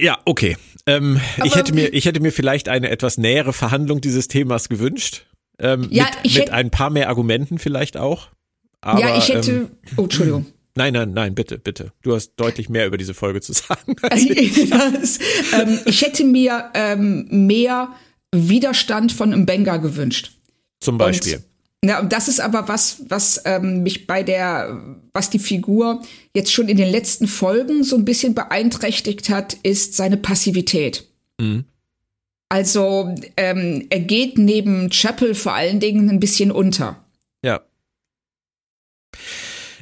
Ja, 0.00 0.18
okay. 0.24 0.56
Ähm, 0.86 1.20
ich, 1.44 1.54
hätte 1.54 1.74
mir, 1.74 1.92
ich 1.92 2.04
hätte 2.04 2.20
mir 2.20 2.32
vielleicht 2.32 2.68
eine 2.68 2.90
etwas 2.90 3.18
nähere 3.18 3.52
Verhandlung 3.52 4.00
dieses 4.00 4.28
Themas 4.28 4.68
gewünscht. 4.68 5.26
Ähm, 5.58 5.88
ja, 5.90 6.06
mit, 6.22 6.34
mit 6.34 6.50
ein 6.50 6.70
paar 6.70 6.90
mehr 6.90 7.08
Argumenten 7.08 7.58
vielleicht 7.58 7.96
auch. 7.96 8.28
Aber, 8.82 9.00
ja, 9.00 9.16
ich 9.16 9.30
hätte. 9.30 9.50
Ähm, 9.52 9.70
oh, 9.96 10.02
Entschuldigung. 10.02 10.46
Nein, 10.78 10.92
nein, 10.92 11.12
nein, 11.14 11.34
bitte, 11.34 11.56
bitte. 11.58 11.92
Du 12.02 12.14
hast 12.14 12.34
deutlich 12.36 12.68
mehr 12.68 12.86
über 12.86 12.98
diese 12.98 13.14
Folge 13.14 13.40
zu 13.40 13.54
sagen. 13.54 13.96
ich. 14.14 14.70
ähm, 14.70 15.78
ich 15.86 16.02
hätte 16.02 16.22
mir 16.22 16.70
ähm, 16.74 17.26
mehr 17.30 17.94
Widerstand 18.30 19.10
von 19.10 19.30
Mbenga 19.30 19.78
gewünscht. 19.78 20.32
Zum 20.80 20.98
Beispiel. 20.98 21.36
Und 21.36 21.44
ja, 21.88 22.00
und 22.00 22.12
das 22.12 22.28
ist 22.28 22.40
aber 22.40 22.68
was, 22.68 23.02
was 23.08 23.42
ähm, 23.44 23.82
mich 23.82 24.06
bei 24.06 24.22
der, 24.22 24.80
was 25.12 25.30
die 25.30 25.38
Figur 25.38 26.02
jetzt 26.34 26.52
schon 26.52 26.68
in 26.68 26.76
den 26.76 26.90
letzten 26.90 27.26
Folgen 27.26 27.84
so 27.84 27.96
ein 27.96 28.04
bisschen 28.04 28.34
beeinträchtigt 28.34 29.28
hat, 29.28 29.54
ist 29.62 29.94
seine 29.94 30.16
Passivität. 30.16 31.08
Mhm. 31.40 31.64
Also 32.48 33.14
ähm, 33.36 33.86
er 33.90 34.00
geht 34.00 34.38
neben 34.38 34.90
Chapel 34.90 35.34
vor 35.34 35.54
allen 35.54 35.80
Dingen 35.80 36.08
ein 36.10 36.20
bisschen 36.20 36.50
unter. 36.50 37.04
Ja. 37.42 37.62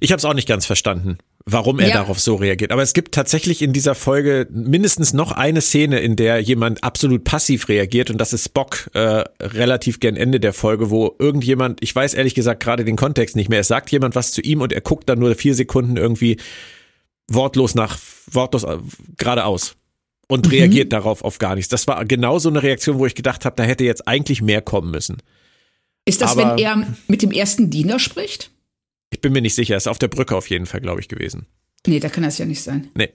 Ich 0.01 0.13
habe 0.13 0.19
es 0.19 0.25
auch 0.25 0.35
nicht 0.35 0.49
ganz 0.49 0.65
verstanden 0.67 1.19
warum 1.47 1.79
er 1.79 1.89
ja. 1.89 1.95
darauf 1.95 2.19
so 2.21 2.37
reagiert. 2.37 2.73
Aber 2.73 2.83
es 2.83 2.95
gibt 2.95 3.15
tatsächlich 3.15 3.61
in 3.61 3.73
dieser 3.73 3.95
Folge 3.95 4.49
mindestens 4.51 5.13
noch 5.13 5.33
eine 5.33 5.61
Szene, 5.61 6.01
in 6.01 6.17
der 6.17 6.41
jemand 6.41 6.83
absolut 6.83 7.25
passiv 7.25 7.69
reagiert 7.69 8.11
und 8.11 8.19
das 8.19 8.33
ist 8.33 8.47
Spock 8.47 8.91
äh, 8.95 9.25
relativ 9.41 10.01
gern 10.01 10.17
Ende 10.17 10.41
der 10.41 10.55
Folge, 10.55 10.91
wo 10.91 11.15
irgendjemand, 11.19 11.83
ich 11.83 11.95
weiß 11.95 12.15
ehrlich 12.15 12.35
gesagt 12.35 12.63
gerade 12.63 12.85
den 12.85 12.97
Kontext 12.97 13.37
nicht 13.37 13.51
mehr, 13.51 13.61
es 13.61 13.69
sagt 13.69 13.91
jemand 13.93 14.15
was 14.15 14.33
zu 14.33 14.41
ihm 14.41 14.63
und 14.63 14.73
er 14.73 14.81
guckt 14.81 15.09
dann 15.09 15.19
nur 15.19 15.35
vier 15.35 15.55
Sekunden 15.55 15.99
irgendwie 15.99 16.39
wortlos 17.29 17.75
nach, 17.75 17.99
wortlos 18.31 18.65
äh, 18.65 18.79
geradeaus 19.19 19.77
und 20.29 20.47
mhm. 20.47 20.53
reagiert 20.53 20.93
darauf 20.95 21.23
auf 21.25 21.39
gar 21.39 21.55
nichts. 21.55 21.69
Das 21.69 21.87
war 21.87 22.03
genau 22.07 22.39
so 22.39 22.49
eine 22.49 22.63
Reaktion, 22.63 22.99
wo 22.99 23.05
ich 23.05 23.15
gedacht 23.15 23.45
habe, 23.45 23.57
da 23.57 23.65
hätte 23.65 23.85
jetzt 23.85 24.09
eigentlich 24.09 24.41
mehr 24.41 24.63
kommen 24.63 24.91
müssen. 24.91 25.19
Ist 26.07 26.23
das, 26.23 26.33
Aber, 26.33 26.53
wenn 26.53 26.59
er 26.59 26.87
mit 27.07 27.23
dem 27.23 27.33
ersten 27.33 27.71
Diener 27.71 27.99
spricht? 27.99 28.51
Ich 29.15 29.21
bin 29.21 29.33
mir 29.33 29.43
nicht 29.43 29.55
sicher. 29.55 29.77
Ist 29.77 29.87
auf 29.87 30.01
der 30.01 30.09
Brücke 30.09 30.35
auf 30.35 30.51
jeden 30.51 30.67
Fall, 30.67 30.81
glaube 30.81 31.01
ich, 31.01 31.07
gewesen. 31.07 31.47
Nee, 31.87 32.01
da 32.01 32.09
kann 32.09 32.25
das 32.25 32.37
ja 32.39 32.47
nicht 32.47 32.63
sein. 32.63 32.89
Nee. 32.95 33.11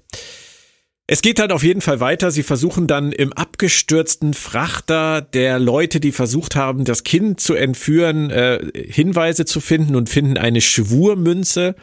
Es 1.07 1.21
geht 1.21 1.39
dann 1.39 1.51
auf 1.51 1.61
jeden 1.61 1.81
Fall 1.81 1.99
weiter. 1.99 2.31
Sie 2.31 2.43
versuchen 2.43 2.87
dann 2.87 3.11
im 3.11 3.33
abgestürzten 3.33 4.33
Frachter 4.33 5.21
der 5.21 5.59
Leute, 5.59 5.99
die 5.99 6.13
versucht 6.13 6.55
haben, 6.55 6.85
das 6.85 7.03
Kind 7.03 7.41
zu 7.41 7.53
entführen, 7.53 8.29
äh, 8.29 8.59
Hinweise 8.73 9.43
zu 9.43 9.59
finden 9.59 9.95
und 9.97 10.07
finden 10.07 10.37
eine 10.37 10.61
Schwurmünze, 10.61 11.75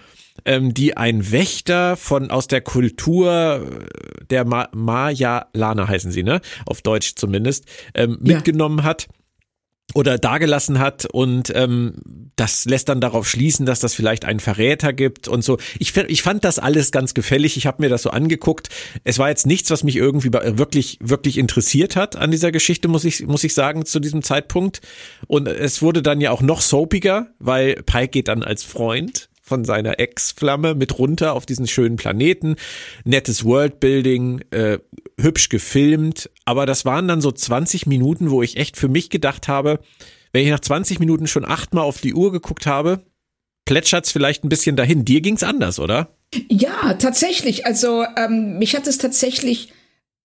ähm, 0.46 0.72
die 0.72 0.96
ein 0.96 1.31
Wächter 1.31 1.98
von 1.98 2.31
aus 2.31 2.46
der 2.46 2.62
Kultur 2.62 3.68
äh, 3.68 4.24
der 4.31 4.46
Ma 4.46 4.68
Maya 4.72 5.48
Lana 5.52 5.88
heißen 5.88 6.11
sie, 6.11 6.22
ne? 6.22 6.40
Auf 6.64 6.81
Deutsch 6.81 7.16
zumindest, 7.16 7.66
ähm, 7.94 8.16
mitgenommen 8.22 8.79
ja. 8.79 8.85
hat 8.85 9.09
oder 9.96 10.18
dagelassen 10.18 10.78
hat 10.78 11.06
und 11.06 11.50
ähm, 11.54 11.94
das 12.37 12.66
lässt 12.66 12.90
dann 12.90 13.00
darauf 13.00 13.26
schließen, 13.26 13.64
dass 13.64 13.80
das 13.80 13.94
vielleicht 13.94 14.26
einen 14.26 14.40
Verräter 14.40 14.92
gibt 14.92 15.26
und 15.26 15.42
so. 15.42 15.56
Ich, 15.78 15.96
ich 15.96 16.20
fand 16.20 16.44
das 16.44 16.59
alles 16.59 16.92
ganz 16.92 17.14
gefällig. 17.14 17.56
Ich 17.56 17.66
habe 17.66 17.82
mir 17.82 17.88
das 17.88 18.02
so 18.02 18.11
angeguckt. 18.11 18.68
Es 19.04 19.18
war 19.18 19.30
jetzt 19.30 19.46
nichts, 19.46 19.70
was 19.70 19.85
mich 19.85 19.96
irgendwie 19.96 20.35
wirklich 20.35 20.98
wirklich 21.00 21.38
interessiert 21.38 21.96
hat 21.96 22.14
an 22.14 22.30
dieser 22.30 22.52
Geschichte, 22.52 22.88
muss 22.88 23.06
ich 23.06 23.26
muss 23.26 23.42
ich 23.42 23.54
sagen 23.54 23.87
zu 23.87 23.98
diesem 23.98 24.22
Zeitpunkt. 24.22 24.82
Und 25.28 25.48
es 25.48 25.80
wurde 25.80 26.02
dann 26.02 26.20
ja 26.20 26.30
auch 26.30 26.42
noch 26.42 26.61
soapiger, 26.61 27.28
weil 27.38 27.76
Pike 27.76 28.09
geht 28.09 28.28
dann 28.28 28.42
als 28.42 28.64
Freund 28.64 29.30
von 29.40 29.64
seiner 29.64 29.98
Ex-Flamme 29.98 30.74
mit 30.74 30.98
runter 30.98 31.32
auf 31.32 31.46
diesen 31.46 31.66
schönen 31.66 31.96
Planeten. 31.96 32.56
Nettes 33.04 33.44
Worldbuilding, 33.44 34.42
äh, 34.50 34.78
hübsch 35.18 35.48
gefilmt, 35.48 36.31
aber 36.44 36.66
das 36.66 36.85
waren 36.85 37.09
dann 37.09 37.20
so 37.20 37.33
20 37.33 37.87
Minuten, 37.87 38.31
wo 38.31 38.42
ich 38.42 38.57
echt 38.57 38.76
für 38.76 38.88
mich 38.88 39.11
gedacht 39.11 39.48
habe, 39.48 39.81
wenn 40.33 40.44
ich 40.44 40.50
nach 40.50 40.61
20 40.61 41.00
Minuten 41.00 41.26
schon 41.26 41.44
achtmal 41.44 41.85
auf 41.85 42.00
die 42.00 42.14
Uhr 42.14 42.33
geguckt 42.33 42.66
habe, 42.66 43.00
plätschert's 43.64 44.12
vielleicht 44.12 44.44
ein 44.44 44.48
bisschen 44.48 44.76
dahin. 44.76 45.05
Dir 45.05 45.20
ging's 45.20 45.42
anders, 45.42 45.79
oder? 45.79 46.14
Ja, 46.48 46.94
tatsächlich. 46.94 47.66
Also 47.66 48.05
ähm, 48.16 48.59
mich 48.59 48.76
hat 48.76 48.87
es 48.87 48.98
tatsächlich 48.98 49.72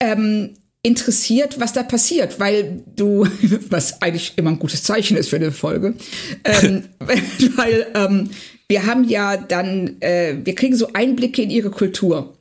ähm, 0.01 0.58
interessiert, 0.84 1.60
was 1.60 1.73
da 1.73 1.84
passiert, 1.84 2.39
weil 2.39 2.84
du, 2.95 3.25
was 3.69 4.01
eigentlich 4.01 4.34
immer 4.38 4.51
ein 4.51 4.60
gutes 4.60 4.84
Zeichen 4.84 5.15
ist 5.15 5.30
für 5.30 5.36
eine 5.38 5.51
Folge, 5.51 5.95
ähm, 6.43 6.84
weil 7.56 7.88
ähm, 7.93 8.32
wir 8.67 8.86
haben 8.86 9.08
ja 9.08 9.38
dann, 9.38 10.01
äh, 10.01 10.38
wir 10.43 10.56
kriegen 10.56 10.75
so 10.75 10.89
Einblicke 10.93 11.41
in 11.41 11.49
ihre 11.49 11.71
Kultur. 11.71 12.38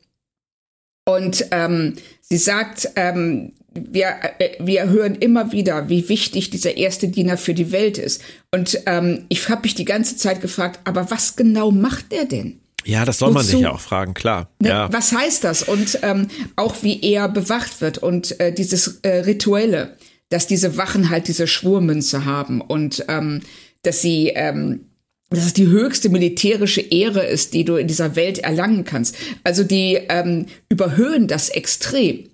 Und 1.04 1.46
ähm, 1.50 1.96
sie 2.20 2.36
sagt, 2.36 2.90
ähm, 2.96 3.52
wir, 3.74 4.14
äh, 4.38 4.56
wir 4.60 4.88
hören 4.88 5.14
immer 5.14 5.52
wieder, 5.52 5.88
wie 5.88 6.08
wichtig 6.08 6.50
dieser 6.50 6.76
erste 6.76 7.08
Diener 7.08 7.36
für 7.36 7.54
die 7.54 7.72
Welt 7.72 7.98
ist. 7.98 8.22
Und 8.52 8.80
ähm, 8.86 9.24
ich 9.28 9.48
habe 9.48 9.62
mich 9.62 9.74
die 9.74 9.84
ganze 9.84 10.16
Zeit 10.16 10.40
gefragt, 10.40 10.80
aber 10.84 11.10
was 11.10 11.36
genau 11.36 11.70
macht 11.70 12.12
er 12.12 12.24
denn? 12.24 12.60
Ja, 12.84 13.04
das 13.04 13.18
soll 13.18 13.32
man 13.32 13.44
sich 13.44 13.60
ja 13.60 13.72
auch 13.72 13.80
fragen, 13.80 14.14
klar. 14.14 14.48
Ne, 14.58 14.70
ja. 14.70 14.92
Was 14.92 15.12
heißt 15.12 15.44
das? 15.44 15.62
Und 15.62 15.98
ähm, 16.02 16.28
auch 16.56 16.82
wie 16.82 17.00
er 17.02 17.28
bewacht 17.28 17.80
wird 17.80 17.98
und 17.98 18.40
äh, 18.40 18.52
dieses 18.52 19.00
äh, 19.02 19.18
Rituelle, 19.20 19.96
dass 20.30 20.46
diese 20.46 20.76
Wachen 20.76 21.10
halt 21.10 21.28
diese 21.28 21.46
Schwurmünze 21.46 22.24
haben 22.24 22.60
und 22.60 23.04
ähm, 23.08 23.40
dass 23.82 24.00
sie 24.00 24.28
ähm, 24.28 24.86
dass 25.30 25.46
es 25.46 25.52
die 25.52 25.68
höchste 25.68 26.08
militärische 26.08 26.80
Ehre 26.80 27.24
ist, 27.24 27.54
die 27.54 27.64
du 27.64 27.76
in 27.76 27.86
dieser 27.86 28.16
Welt 28.16 28.38
erlangen 28.38 28.84
kannst. 28.84 29.16
Also 29.44 29.64
die 29.64 29.94
ähm, 30.08 30.46
überhöhen 30.68 31.28
das 31.28 31.48
extrem. 31.48 32.28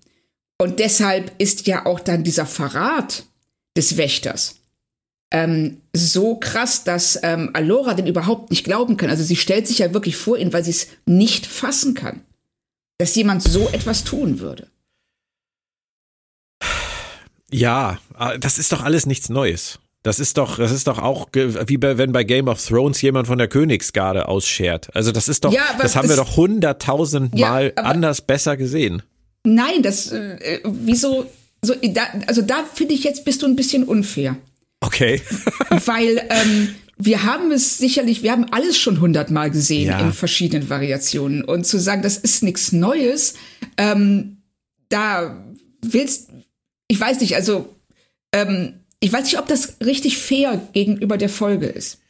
Und 0.59 0.81
deshalb 0.81 1.33
ist 1.39 1.67
ja 1.67 1.87
auch 1.87 2.01
dann 2.01 2.25
dieser 2.25 2.47
Verrat 2.47 3.25
des 3.77 3.97
Wächters 3.97 4.57
ähm, 5.31 5.81
so 5.93 6.37
krass, 6.37 6.85
dass 6.85 7.19
ähm, 7.23 7.51
Alora 7.53 7.95
den 7.95 8.07
überhaupt 8.07 8.51
nicht 8.51 8.65
glauben 8.65 8.97
kann. 8.97 9.11
Also 9.11 9.23
sie 9.23 9.37
stellt 9.37 9.67
sich 9.67 9.79
ja 9.79 9.93
wirklich 9.93 10.17
vor 10.17 10.39
ihn, 10.39 10.53
weil 10.53 10.65
sie 10.65 10.71
es 10.71 10.89
nicht 11.05 11.47
fassen 11.47 11.95
kann, 11.95 12.23
dass 12.99 13.15
jemand 13.15 13.43
so 13.43 13.69
etwas 13.71 14.05
tun 14.05 14.41
würde. 14.41 14.69
Ja, 17.51 17.99
ah, 18.15 18.37
das 18.39 18.59
ist 18.59 18.73
doch 18.73 18.83
alles 18.83 19.07
nichts 19.07 19.29
Neues. 19.29 19.79
Das 20.07 20.21
ist 20.21 20.39
doch, 20.39 20.59
das 20.59 20.71
ist 20.71 20.87
doch 20.87 21.01
auch 21.01 21.27
wie 21.33 21.79
bei, 21.79 21.99
wenn 21.99 22.13
bei 22.13 22.23
Game 22.23 22.47
of 22.47 22.65
Thrones 22.65 23.03
jemand 23.03 23.27
von 23.27 23.39
der 23.39 23.49
Königsgarde 23.49 24.29
ausschert. 24.29 24.89
Also 24.95 25.11
das 25.11 25.29
ist 25.29 25.45
doch, 25.45 25.53
ja, 25.53 25.65
das 25.81 25.97
haben 25.97 26.09
wir 26.09 26.15
doch 26.15 26.37
hunderttausendmal 26.37 27.73
ja, 27.77 27.83
anders 27.83 28.21
besser 28.21 28.57
gesehen. 28.57 29.03
Nein, 29.43 29.83
das, 29.83 30.13
äh, 30.13 30.61
wieso, 30.63 31.29
so, 31.61 31.75
da, 31.83 32.03
also 32.29 32.43
da 32.43 32.63
finde 32.73 32.95
ich 32.95 33.03
jetzt 33.03 33.25
bist 33.25 33.43
du 33.43 33.47
ein 33.47 33.57
bisschen 33.57 33.83
unfair. 33.83 34.37
Okay. 34.79 35.23
Weil 35.71 36.23
ähm, 36.31 36.77
wir 36.99 37.25
haben 37.25 37.51
es 37.51 37.77
sicherlich, 37.77 38.23
wir 38.23 38.31
haben 38.31 38.47
alles 38.53 38.79
schon 38.79 39.01
hundertmal 39.01 39.51
gesehen 39.51 39.89
ja. 39.89 39.99
in 39.99 40.13
verschiedenen 40.13 40.71
Variationen. 40.71 41.43
Und 41.43 41.67
zu 41.67 41.81
sagen, 41.81 42.03
das 42.03 42.17
ist 42.17 42.45
nichts 42.45 42.71
Neues, 42.71 43.35
ähm, 43.77 44.37
da 44.89 45.45
willst, 45.83 46.29
ich 46.87 47.01
weiß 47.01 47.19
nicht, 47.19 47.35
also 47.35 47.75
ähm, 48.33 48.86
ich 49.01 49.13
weiß 49.13 49.25
nicht, 49.25 49.39
ob 49.39 49.47
das 49.47 49.77
richtig 49.85 50.19
fair 50.19 50.61
gegenüber 50.73 51.19
der 51.19 51.29
Folge 51.29 51.67
ist. 51.67 52.01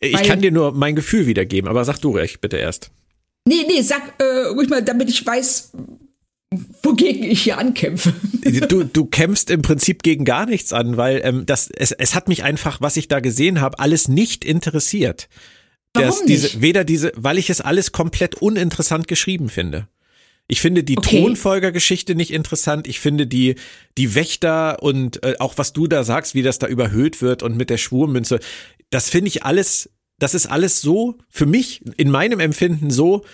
Ich 0.00 0.14
Weil, 0.14 0.26
kann 0.26 0.40
dir 0.40 0.50
nur 0.50 0.72
mein 0.72 0.96
Gefühl 0.96 1.26
wiedergeben, 1.26 1.68
aber 1.68 1.84
sag 1.84 1.98
du 1.98 2.10
recht, 2.10 2.40
bitte 2.40 2.56
erst. 2.56 2.90
Nee, 3.46 3.64
nee, 3.66 3.82
sag 3.82 4.02
äh, 4.18 4.48
ruhig 4.48 4.68
mal, 4.68 4.82
damit 4.82 5.10
ich 5.10 5.24
weiß, 5.24 5.72
wogegen 6.82 7.24
ich 7.24 7.42
hier 7.42 7.58
ankämpfe. 7.58 8.14
Du, 8.68 8.84
du 8.92 9.04
kämpfst 9.04 9.50
im 9.50 9.62
Prinzip 9.62 10.02
gegen 10.02 10.24
gar 10.24 10.46
nichts 10.46 10.72
an, 10.72 10.96
weil 10.96 11.20
ähm, 11.24 11.46
das, 11.46 11.70
es, 11.70 11.92
es 11.92 12.14
hat 12.14 12.28
mich 12.28 12.42
einfach, 12.42 12.80
was 12.80 12.96
ich 12.96 13.08
da 13.08 13.20
gesehen 13.20 13.60
habe, 13.60 13.78
alles 13.78 14.08
nicht 14.08 14.44
interessiert. 14.44 15.28
Warum 15.94 16.08
das, 16.08 16.24
diese, 16.24 16.46
nicht? 16.46 16.62
Weder 16.62 16.84
diese, 16.84 17.12
weil 17.16 17.38
ich 17.38 17.50
es 17.50 17.60
alles 17.60 17.92
komplett 17.92 18.36
uninteressant 18.36 19.08
geschrieben 19.08 19.48
finde. 19.48 19.88
Ich 20.50 20.60
finde 20.60 20.82
die 20.82 20.98
okay. 20.98 21.20
Thronfolgergeschichte 21.20 22.16
nicht 22.16 22.32
interessant. 22.32 22.88
Ich 22.88 22.98
finde 22.98 23.28
die, 23.28 23.54
die 23.96 24.16
Wächter 24.16 24.82
und 24.82 25.22
äh, 25.22 25.36
auch 25.38 25.58
was 25.58 25.72
du 25.72 25.86
da 25.86 26.02
sagst, 26.02 26.34
wie 26.34 26.42
das 26.42 26.58
da 26.58 26.66
überhöht 26.66 27.22
wird 27.22 27.44
und 27.44 27.56
mit 27.56 27.70
der 27.70 27.78
Schwurmünze, 27.78 28.40
das 28.90 29.08
finde 29.08 29.28
ich 29.28 29.44
alles, 29.44 29.90
das 30.18 30.34
ist 30.34 30.46
alles 30.46 30.80
so, 30.80 31.18
für 31.28 31.46
mich, 31.46 31.82
in 31.96 32.10
meinem 32.10 32.40
Empfinden 32.40 32.90
so 32.90 33.24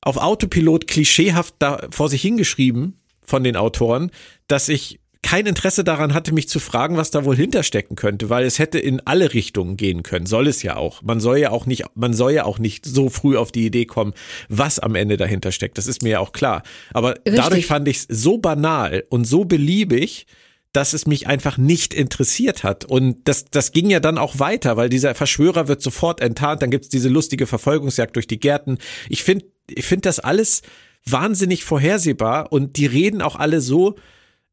auf 0.00 0.16
Autopilot 0.16 0.86
klischeehaft 0.86 1.56
da 1.58 1.88
vor 1.90 2.08
sich 2.08 2.22
hingeschrieben 2.22 2.96
von 3.22 3.44
den 3.44 3.56
Autoren, 3.56 4.10
dass 4.46 4.70
ich 4.70 4.98
kein 5.22 5.46
Interesse 5.46 5.84
daran 5.84 6.14
hatte, 6.14 6.32
mich 6.32 6.48
zu 6.48 6.58
fragen, 6.58 6.96
was 6.96 7.10
da 7.10 7.24
wohl 7.24 7.36
hinterstecken 7.36 7.96
könnte, 7.96 8.28
weil 8.28 8.44
es 8.44 8.58
hätte 8.58 8.78
in 8.78 9.00
alle 9.04 9.32
Richtungen 9.32 9.76
gehen 9.76 10.02
können. 10.02 10.26
Soll 10.26 10.48
es 10.48 10.62
ja 10.62 10.76
auch. 10.76 11.02
Man 11.02 11.20
soll 11.20 11.38
ja 11.38 11.50
auch 11.50 11.64
nicht, 11.64 11.84
man 11.94 12.12
soll 12.12 12.32
ja 12.32 12.44
auch 12.44 12.58
nicht 12.58 12.84
so 12.84 13.08
früh 13.08 13.36
auf 13.36 13.52
die 13.52 13.64
Idee 13.64 13.86
kommen, 13.86 14.12
was 14.48 14.78
am 14.78 14.94
Ende 14.94 15.16
dahinter 15.16 15.52
steckt. 15.52 15.78
Das 15.78 15.86
ist 15.86 16.02
mir 16.02 16.10
ja 16.10 16.20
auch 16.20 16.32
klar. 16.32 16.62
Aber 16.92 17.10
Richtig. 17.10 17.36
dadurch 17.36 17.66
fand 17.66 17.88
ich 17.88 17.98
es 17.98 18.06
so 18.08 18.38
banal 18.38 19.04
und 19.08 19.24
so 19.24 19.44
beliebig, 19.44 20.26
dass 20.72 20.94
es 20.94 21.06
mich 21.06 21.26
einfach 21.26 21.58
nicht 21.58 21.94
interessiert 21.94 22.64
hat. 22.64 22.84
Und 22.84 23.28
das, 23.28 23.44
das 23.44 23.72
ging 23.72 23.90
ja 23.90 24.00
dann 24.00 24.18
auch 24.18 24.38
weiter, 24.38 24.76
weil 24.76 24.88
dieser 24.88 25.14
Verschwörer 25.14 25.68
wird 25.68 25.82
sofort 25.82 26.20
enttarnt, 26.20 26.62
dann 26.62 26.70
gibt's 26.70 26.88
diese 26.88 27.08
lustige 27.08 27.46
Verfolgungsjagd 27.46 28.16
durch 28.16 28.26
die 28.26 28.40
Gärten. 28.40 28.78
Ich 29.08 29.22
finde 29.22 29.46
ich 29.68 29.86
finde 29.86 30.02
das 30.02 30.18
alles 30.18 30.62
wahnsinnig 31.04 31.64
vorhersehbar 31.64 32.52
und 32.52 32.76
die 32.76 32.86
reden 32.86 33.22
auch 33.22 33.36
alle 33.36 33.60
so, 33.60 33.96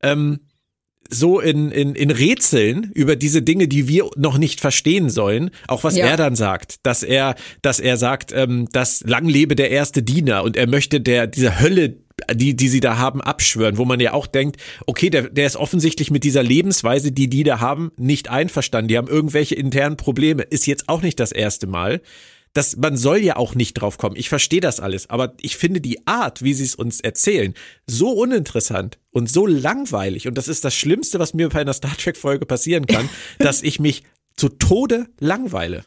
ähm, 0.02 0.42
so 1.10 1.40
in, 1.40 1.72
in, 1.72 1.96
in 1.96 2.12
Rätseln 2.12 2.92
über 2.94 3.16
diese 3.16 3.42
Dinge, 3.42 3.68
die 3.68 3.88
wir 3.88 4.10
noch 4.16 4.38
nicht 4.38 4.62
verstehen 4.62 5.10
sollen. 5.10 5.50
Auch 5.68 5.84
was 5.84 5.96
ja. 5.96 6.06
er 6.06 6.18
dann 6.18 6.36
sagt, 6.36 6.86
dass 6.86 7.04
er, 7.04 7.36
dass 7.62 7.80
er 7.80 7.98
sagt, 7.98 8.32
ähm, 8.34 8.68
dass 8.72 9.02
lang 9.06 9.28
lebe 9.28 9.56
der 9.56 9.72
erste 9.72 10.04
Diener 10.04 10.44
und 10.44 10.56
er 10.56 10.68
möchte 10.68 11.02
der, 11.02 11.28
diese 11.28 11.60
Hölle, 11.60 11.98
die, 12.34 12.56
die 12.56 12.68
sie 12.68 12.80
da 12.80 12.98
haben, 12.98 13.22
abschwören, 13.22 13.78
wo 13.78 13.86
man 13.86 14.00
ja 14.00 14.14
auch 14.14 14.28
denkt, 14.28 14.58
okay, 14.86 15.10
der, 15.10 15.30
der 15.30 15.48
ist 15.48 15.56
offensichtlich 15.56 16.12
mit 16.12 16.24
dieser 16.24 16.44
Lebensweise, 16.44 17.12
die 17.12 17.30
die 17.30 17.44
da 17.44 17.60
haben, 17.60 17.92
nicht 17.98 18.30
einverstanden. 18.30 18.90
Die 18.90 18.98
haben 18.98 19.08
irgendwelche 19.08 19.56
internen 19.56 19.98
Probleme. 19.98 20.44
Ist 20.44 20.68
jetzt 20.68 20.90
auch 20.90 21.02
nicht 21.02 21.20
das 21.20 21.32
erste 21.32 21.68
Mal 21.68 22.02
das, 22.54 22.78
man 22.78 22.98
soll 22.98 23.18
ja 23.18 23.36
auch 23.36 23.56
nicht 23.56 23.74
drauf 23.76 23.98
kommen. 23.98 24.16
Ich 24.16 24.30
verstehe 24.30 24.62
das 24.62 24.80
alles, 24.80 25.10
aber 25.10 25.34
ich 25.42 25.58
finde 25.58 25.82
die 25.82 26.06
Art, 26.08 26.44
wie 26.44 26.54
sie 26.54 26.64
es 26.64 26.76
uns 26.76 27.00
erzählen, 27.00 27.54
so 27.88 28.12
uninteressant 28.12 28.98
und 29.12 29.30
so 29.30 29.46
langweilig. 29.46 30.28
Und 30.28 30.38
das 30.38 30.48
ist 30.48 30.66
das 30.66 30.76
Schlimmste, 30.76 31.20
was 31.20 31.34
mir 31.34 31.50
bei 31.50 31.62
einer 31.62 31.74
Star 31.74 31.96
Trek 31.98 32.18
Folge 32.18 32.46
passieren 32.46 32.88
kann, 32.88 33.10
dass 33.40 33.62
ich 33.62 33.80
mich 33.80 34.04
zu 34.36 34.50
Tode 34.50 35.08
langweile. 35.20 35.86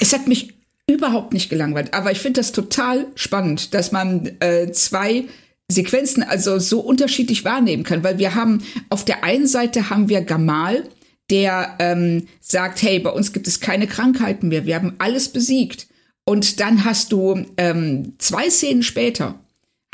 Es 0.00 0.12
hat 0.12 0.28
mich 0.28 0.54
überhaupt 0.88 1.32
nicht 1.32 1.50
gelangweilt, 1.50 1.92
aber 1.92 2.12
ich 2.12 2.20
finde 2.20 2.40
das 2.40 2.52
total 2.52 3.06
spannend, 3.14 3.74
dass 3.74 3.92
man 3.92 4.36
äh, 4.40 4.70
zwei 4.72 5.24
Sequenzen 5.70 6.22
also 6.22 6.58
so 6.58 6.80
unterschiedlich 6.80 7.44
wahrnehmen 7.44 7.84
kann, 7.84 8.02
weil 8.02 8.18
wir 8.18 8.34
haben 8.34 8.62
auf 8.88 9.04
der 9.04 9.22
einen 9.22 9.46
Seite 9.46 9.90
haben 9.90 10.08
wir 10.08 10.22
Gamal, 10.22 10.84
der 11.30 11.76
ähm, 11.78 12.26
sagt, 12.40 12.82
hey, 12.82 12.98
bei 12.98 13.10
uns 13.10 13.32
gibt 13.32 13.46
es 13.46 13.60
keine 13.60 13.86
Krankheiten 13.86 14.48
mehr, 14.48 14.66
wir 14.66 14.74
haben 14.74 14.94
alles 14.98 15.28
besiegt. 15.28 15.88
Und 16.24 16.60
dann 16.60 16.84
hast 16.84 17.12
du 17.12 17.46
ähm, 17.56 18.14
zwei 18.18 18.50
Szenen 18.50 18.82
später, 18.82 19.38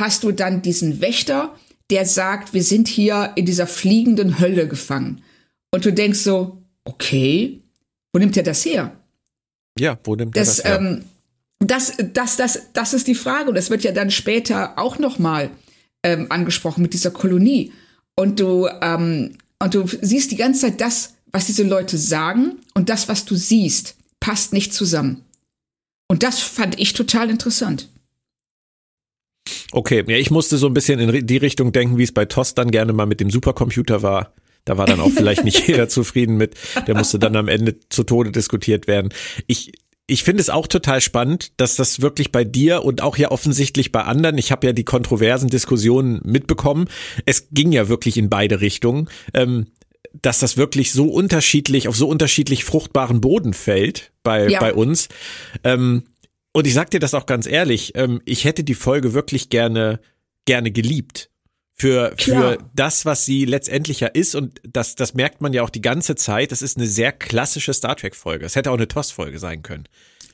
hast 0.01 0.25
du 0.25 0.33
dann 0.33 0.62
diesen 0.62 1.01
Wächter, 1.01 1.55
der 1.90 2.07
sagt, 2.07 2.55
wir 2.55 2.62
sind 2.62 2.88
hier 2.88 3.33
in 3.37 3.47
dieser 3.47 3.66
fliegenden 3.66 4.40
Hölle 4.40 4.66
gefangen. 4.66 5.23
Und 5.70 5.85
du 5.85 5.92
denkst 5.92 6.20
so, 6.20 6.62
okay, 6.85 7.61
wo 8.12 8.18
nimmt 8.18 8.37
er 8.37 8.42
das 8.42 8.64
her? 8.64 8.97
Ja, 9.79 9.99
wo 10.05 10.14
nimmt 10.14 10.37
das, 10.37 10.61
er 10.61 10.79
das 10.79 10.81
her? 10.81 10.88
Ähm, 10.88 11.05
das, 11.61 11.92
das, 12.12 12.37
das, 12.37 12.61
das 12.73 12.94
ist 12.94 13.07
die 13.07 13.14
Frage. 13.14 13.49
Und 13.49 13.57
das 13.57 13.70
wird 13.70 13.85
ja 13.85 13.92
dann 13.92 14.11
später 14.11 14.79
auch 14.79 14.99
noch 14.99 15.18
mal 15.18 15.51
ähm, 16.03 16.27
angesprochen 16.31 16.83
mit 16.83 16.94
dieser 16.94 17.11
Kolonie. 17.11 17.73
Und 18.16 18.40
du, 18.40 18.68
ähm, 18.83 19.37
und 19.61 19.75
du 19.75 19.87
siehst 19.87 20.31
die 20.31 20.37
ganze 20.37 20.62
Zeit 20.62 20.81
das, 20.81 21.13
was 21.35 21.47
diese 21.47 21.64
Leute 21.64 21.99
sagen 21.99 22.61
und 22.75 22.88
das, 22.88 23.09
was 23.09 23.25
du 23.25 23.35
siehst, 23.35 23.97
passt 24.20 24.53
nicht 24.53 24.73
zusammen. 24.73 25.25
Und 26.07 26.23
das 26.23 26.38
fand 26.38 26.79
ich 26.79 26.92
total 26.92 27.29
interessant. 27.29 27.88
Okay, 29.73 30.05
ja, 30.07 30.16
ich 30.16 30.31
musste 30.31 30.59
so 30.59 30.68
ein 30.68 30.75
bisschen 30.75 31.01
in 31.01 31.27
die 31.27 31.37
Richtung 31.37 31.73
denken, 31.73 31.99
wie 31.99 32.05
es 32.05 32.12
bei 32.12 32.25
TOS 32.25 32.55
dann 32.55 32.70
gerne 32.70 32.92
mal 32.92 33.07
mit 33.07 33.18
dem 33.18 33.31
Supercomputer 33.31 34.01
war. 34.03 34.33
Da 34.64 34.79
war 34.79 34.87
dann 34.87 35.01
auch 35.01 35.11
vielleicht 35.16 35.42
nicht 35.42 35.66
jeder 35.66 35.88
zufrieden 35.88 36.37
mit. 36.37 36.55
Der 36.87 36.94
musste 36.94 37.18
dann 37.18 37.35
am 37.35 37.49
Ende 37.49 37.81
zu 37.88 38.05
Tode 38.05 38.31
diskutiert 38.31 38.87
werden. 38.87 39.12
Ich, 39.49 39.73
ich 40.07 40.23
finde 40.23 40.40
es 40.40 40.51
auch 40.51 40.68
total 40.68 41.01
spannend, 41.01 41.61
dass 41.61 41.75
das 41.75 42.01
wirklich 42.01 42.31
bei 42.31 42.44
dir 42.44 42.85
und 42.85 43.03
auch 43.03 43.16
ja 43.16 43.33
offensichtlich 43.33 43.90
bei 43.90 44.05
anderen, 44.05 44.38
ich 44.38 44.53
habe 44.53 44.68
ja 44.68 44.73
die 44.73 44.85
kontroversen 44.85 45.49
Diskussionen 45.49 46.20
mitbekommen, 46.23 46.87
es 47.27 47.49
ging 47.51 47.73
ja 47.73 47.88
wirklich 47.88 48.18
in 48.18 48.31
beide 48.31 48.61
Richtungen. 48.61 49.09
Ähm, 49.33 49.66
dass 50.22 50.38
das 50.38 50.57
wirklich 50.57 50.92
so 50.92 51.09
unterschiedlich, 51.09 51.88
auf 51.88 51.96
so 51.96 52.09
unterschiedlich 52.09 52.64
fruchtbaren 52.64 53.20
Boden 53.20 53.55
fällt 53.55 54.12
bei, 54.22 54.48
ja. 54.48 54.61
bei 54.61 54.74
uns. 54.74 55.09
Ähm, 55.62 56.05
und 56.53 56.66
ich 56.66 56.74
sag 56.74 56.90
dir 56.90 57.00
das 57.00 57.14
auch 57.14 57.27
ganz 57.27 57.46
ehrlich, 57.46 57.92
ähm, 57.96 58.20
ich 58.24 58.44
hätte 58.44 58.64
die 58.64 58.74
Folge 58.74 59.12
wirklich 59.12 59.50
gerne, 59.50 60.00
gerne 60.44 60.70
geliebt. 60.70 61.31
Für, 61.77 62.14
für 62.16 62.59
das, 62.72 63.05
was 63.05 63.27
sie 63.27 63.44
letztendlich 63.44 63.98
ja 63.98 64.07
ist, 64.07 64.37
und 64.37 64.61
das, 64.62 64.94
das 64.94 65.14
merkt 65.14 65.40
man 65.40 65.53
ja 65.53 65.64
auch 65.64 65.70
die 65.70 65.81
ganze 65.81 66.14
Zeit, 66.14 66.53
das 66.53 66.62
ist 66.62 66.77
eine 66.77 66.87
sehr 66.87 67.11
klassische 67.11 67.74
Star 67.74 67.96
Trek-Folge. 67.96 68.46
Es 68.46 68.55
hätte 68.55 68.70
auch 68.70 68.77
eine 68.77 68.87
TOS-Folge 68.87 69.40
sein 69.40 69.62
können. 69.62 69.85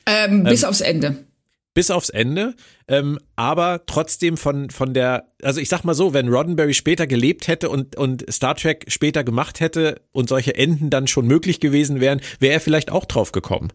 Ähm, 0.05 0.43
bis 0.43 0.61
ähm, 0.61 0.69
aufs 0.69 0.81
Ende 0.81 1.25
bis 1.73 1.89
aufs 1.89 2.09
Ende, 2.09 2.55
ähm, 2.87 3.19
aber 3.35 3.85
trotzdem 3.85 4.37
von, 4.37 4.69
von 4.69 4.93
der, 4.93 5.27
also 5.41 5.61
ich 5.61 5.69
sag 5.69 5.83
mal 5.83 5.93
so, 5.93 6.13
wenn 6.13 6.27
Roddenberry 6.27 6.73
später 6.73 7.07
gelebt 7.07 7.47
hätte 7.47 7.69
und, 7.69 7.95
und 7.95 8.25
Star 8.31 8.55
Trek 8.55 8.85
später 8.87 9.23
gemacht 9.23 9.59
hätte 9.59 10.01
und 10.11 10.27
solche 10.27 10.55
Enden 10.55 10.89
dann 10.89 11.07
schon 11.07 11.27
möglich 11.27 11.59
gewesen 11.59 12.01
wären, 12.01 12.21
wäre 12.39 12.53
er 12.53 12.59
vielleicht 12.59 12.91
auch 12.91 13.05
drauf 13.05 13.31
gekommen. 13.31 13.71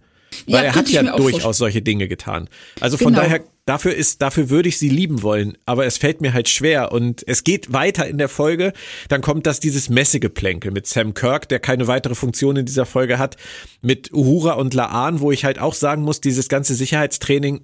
Weil 0.46 0.54
ja, 0.54 0.62
er 0.62 0.74
hat 0.74 0.88
ja 0.88 1.16
durchaus 1.16 1.58
solche 1.58 1.82
Dinge 1.82 2.08
getan. 2.08 2.48
Also 2.80 2.96
von 2.96 3.14
genau. 3.14 3.22
daher, 3.22 3.44
dafür 3.64 3.94
ist, 3.94 4.22
dafür 4.22 4.50
würde 4.50 4.68
ich 4.68 4.78
sie 4.78 4.88
lieben 4.88 5.22
wollen, 5.22 5.56
aber 5.64 5.86
es 5.86 5.96
fällt 5.96 6.20
mir 6.20 6.34
halt 6.34 6.48
schwer 6.48 6.92
und 6.92 7.26
es 7.26 7.44
geht 7.44 7.72
weiter 7.72 8.06
in 8.06 8.18
der 8.18 8.28
Folge. 8.28 8.72
Dann 9.08 9.22
kommt 9.22 9.46
das 9.46 9.60
dieses 9.60 9.88
Messegeplänkel 9.88 10.72
mit 10.72 10.86
Sam 10.86 11.14
Kirk, 11.14 11.48
der 11.48 11.60
keine 11.60 11.86
weitere 11.86 12.14
Funktion 12.14 12.56
in 12.56 12.66
dieser 12.66 12.86
Folge 12.86 13.18
hat, 13.18 13.36
mit 13.80 14.12
Uhura 14.12 14.52
und 14.52 14.74
Laan, 14.74 15.20
wo 15.20 15.32
ich 15.32 15.44
halt 15.44 15.58
auch 15.58 15.74
sagen 15.74 16.02
muss, 16.02 16.20
dieses 16.20 16.48
ganze 16.48 16.74
Sicherheitstraining 16.74 17.62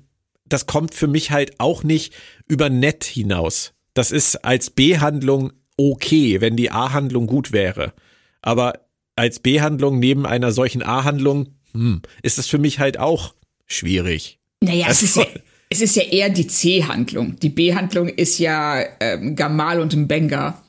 das 0.52 0.66
kommt 0.66 0.94
für 0.94 1.08
mich 1.08 1.30
halt 1.30 1.58
auch 1.58 1.82
nicht 1.82 2.12
über 2.48 2.68
nett 2.70 3.04
hinaus. 3.04 3.72
Das 3.94 4.10
ist 4.10 4.44
als 4.44 4.70
B-Handlung 4.70 5.52
okay, 5.76 6.40
wenn 6.40 6.56
die 6.56 6.70
A-Handlung 6.70 7.26
gut 7.26 7.52
wäre. 7.52 7.92
Aber 8.40 8.86
als 9.16 9.40
B-Handlung 9.40 9.98
neben 9.98 10.26
einer 10.26 10.52
solchen 10.52 10.82
A-Handlung, 10.82 11.54
hm, 11.72 12.02
ist 12.22 12.38
das 12.38 12.46
für 12.46 12.58
mich 12.58 12.78
halt 12.78 12.98
auch 12.98 13.34
schwierig. 13.66 14.38
Naja, 14.62 14.86
also, 14.86 15.04
es 15.04 15.10
ist 15.10 15.16
ja, 15.16 15.26
es 15.70 15.80
ist 15.80 15.96
ja 15.96 16.02
eher 16.02 16.30
die 16.30 16.46
C-Handlung. 16.46 17.38
Die 17.40 17.48
B-Handlung 17.48 18.08
ist 18.08 18.38
ja 18.38 18.82
ähm, 19.00 19.36
Gamal 19.36 19.80
und 19.80 19.94
Mbenga 19.94 20.62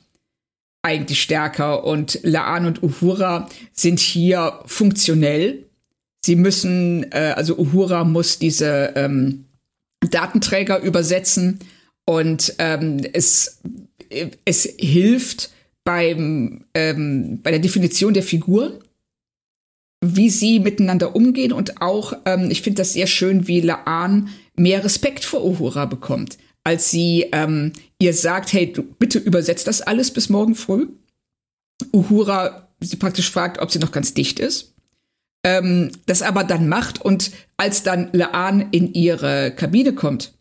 eigentlich 0.82 1.22
stärker 1.22 1.84
und 1.84 2.20
Laan 2.22 2.66
und 2.66 2.82
Uhura 2.82 3.48
sind 3.72 4.00
hier 4.00 4.60
funktionell. 4.66 5.64
Sie 6.24 6.36
müssen, 6.36 7.10
äh, 7.10 7.32
also 7.36 7.56
Uhura 7.56 8.04
muss 8.04 8.38
diese 8.38 8.92
ähm, 8.94 9.46
Datenträger 10.10 10.80
übersetzen 10.80 11.60
und 12.04 12.54
ähm, 12.58 13.00
es, 13.12 13.60
es 14.44 14.62
hilft 14.78 15.50
beim, 15.84 16.64
ähm, 16.74 17.40
bei 17.42 17.50
der 17.50 17.60
Definition 17.60 18.14
der 18.14 18.22
Figuren, 18.22 18.78
wie 20.04 20.30
sie 20.30 20.60
miteinander 20.60 21.16
umgehen 21.16 21.52
und 21.52 21.80
auch, 21.80 22.12
ähm, 22.24 22.50
ich 22.50 22.62
finde 22.62 22.82
das 22.82 22.92
sehr 22.92 23.06
schön, 23.06 23.48
wie 23.48 23.60
Laan 23.60 24.28
mehr 24.56 24.84
Respekt 24.84 25.24
vor 25.24 25.44
Uhura 25.44 25.86
bekommt 25.86 26.38
als 26.64 26.90
sie 26.90 27.28
ähm, 27.32 27.72
ihr 27.98 28.14
sagt, 28.14 28.52
hey, 28.52 28.72
du, 28.72 28.82
bitte 28.82 29.18
übersetzt 29.18 29.66
das 29.66 29.82
alles 29.82 30.10
bis 30.10 30.30
morgen 30.30 30.54
früh. 30.54 30.88
Uhura 31.92 32.68
sie 32.80 32.96
praktisch 32.96 33.30
fragt, 33.30 33.60
ob 33.60 33.70
sie 33.70 33.78
noch 33.78 33.92
ganz 33.92 34.14
dicht 34.14 34.40
ist. 34.40 34.73
Ähm, 35.44 35.92
das 36.06 36.22
aber 36.22 36.42
dann 36.42 36.68
macht 36.68 37.00
und 37.02 37.30
als 37.58 37.82
dann 37.82 38.08
Laan 38.12 38.70
in 38.70 38.94
ihre 38.94 39.52
Kabine 39.54 39.94
kommt 39.94 40.32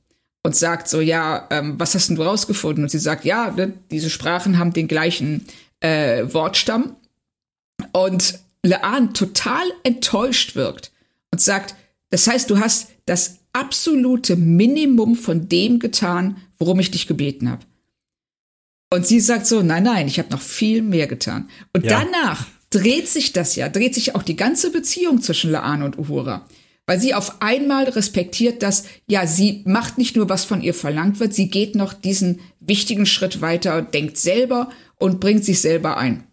und 0.44 0.56
sagt 0.56 0.88
so, 0.88 1.02
ja, 1.02 1.48
ähm, 1.52 1.78
was 1.78 1.94
hast 1.94 2.08
denn 2.08 2.16
du 2.16 2.24
rausgefunden? 2.24 2.84
Und 2.84 2.89
sie 2.89 3.00
sagt, 3.00 3.26
ja, 3.26 3.52
ne, 3.52 3.74
diese 3.92 4.10
Sprachen 4.10 4.58
haben 4.58 4.74
den 4.74 4.88
gleichen 4.88 5.46
äh, 5.82 6.24
Wortstamm. 6.34 6.96
Und 7.92 8.39
Laan 8.66 9.13
total 9.13 9.66
enttäuscht 9.84 10.56
wirkt 10.56 10.92
und 11.32 11.42
sagt, 11.42 11.76
das 12.10 12.28
heißt, 12.28 12.50
du 12.50 12.60
hast 12.60 12.92
das 13.06 13.39
absolute 13.52 14.36
Minimum 14.36 15.16
von 15.16 15.50
dem 15.50 15.80
getan, 15.80 16.38
worum 16.60 16.80
ich 16.80 16.92
dich 16.92 17.08
gebeten 17.08 17.50
habe. 17.50 17.66
Und 18.94 19.08
sie 19.08 19.20
sagt 19.20 19.48
so, 19.48 19.63
nein, 19.63 19.84
nein, 19.84 20.08
ich 20.08 20.20
habe 20.20 20.30
noch 20.30 20.42
viel 20.42 20.82
mehr 20.82 21.08
getan. 21.08 21.50
Und 21.74 21.86
ja. 21.86 22.00
danach 22.00 22.46
dreht 22.74 23.08
sich 23.08 23.34
das 23.34 23.56
ja, 23.56 23.70
dreht 23.70 23.94
sich 23.94 24.16
auch 24.16 24.24
die 24.24 24.36
ganze 24.36 24.72
Beziehung 24.72 25.22
zwischen 25.22 25.52
Laan 25.52 25.84
und 25.84 25.98
Uhura. 25.98 26.46
Weil 26.86 27.00
sie 27.00 27.14
auf 27.14 27.42
einmal 27.42 27.86
respektiert, 27.86 28.62
dass, 28.62 28.86
ja, 29.08 29.26
sie 29.26 29.62
macht 29.66 29.98
nicht 29.98 30.18
nur, 30.18 30.28
was 30.28 30.44
von 30.44 30.62
ihr 30.62 30.74
verlangt 30.74 31.22
wird, 31.22 31.34
sie 31.34 31.50
geht 31.50 31.76
noch 31.76 31.94
diesen 31.94 32.42
wichtigen 32.60 33.06
Schritt 33.06 33.40
weiter, 33.40 33.82
denkt 33.82 34.18
selber 34.18 34.70
und 34.98 35.22
bringt 35.22 35.46
sich 35.46 35.62
selber 35.62 35.98
ein. 35.98 36.26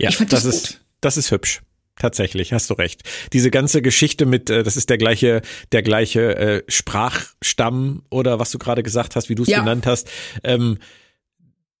Ja, 0.00 0.10
das, 0.10 0.26
das 0.28 0.44
ist, 0.44 0.80
das 1.00 1.16
ist 1.16 1.30
hübsch. 1.30 1.62
Tatsächlich, 1.98 2.52
hast 2.52 2.68
du 2.68 2.74
recht. 2.74 3.04
Diese 3.32 3.50
ganze 3.50 3.80
Geschichte 3.80 4.26
mit, 4.26 4.50
äh, 4.50 4.62
das 4.62 4.76
ist 4.76 4.90
der 4.90 4.98
gleiche, 4.98 5.40
der 5.72 5.82
gleiche 5.82 6.36
äh, 6.36 6.62
Sprachstamm 6.68 8.02
oder 8.10 8.38
was 8.38 8.50
du 8.50 8.58
gerade 8.58 8.82
gesagt 8.82 9.16
hast, 9.16 9.30
wie 9.30 9.34
du 9.34 9.44
es 9.44 9.48
ja. 9.48 9.60
genannt 9.60 9.86
hast. 9.86 10.10
Ähm, 10.44 10.78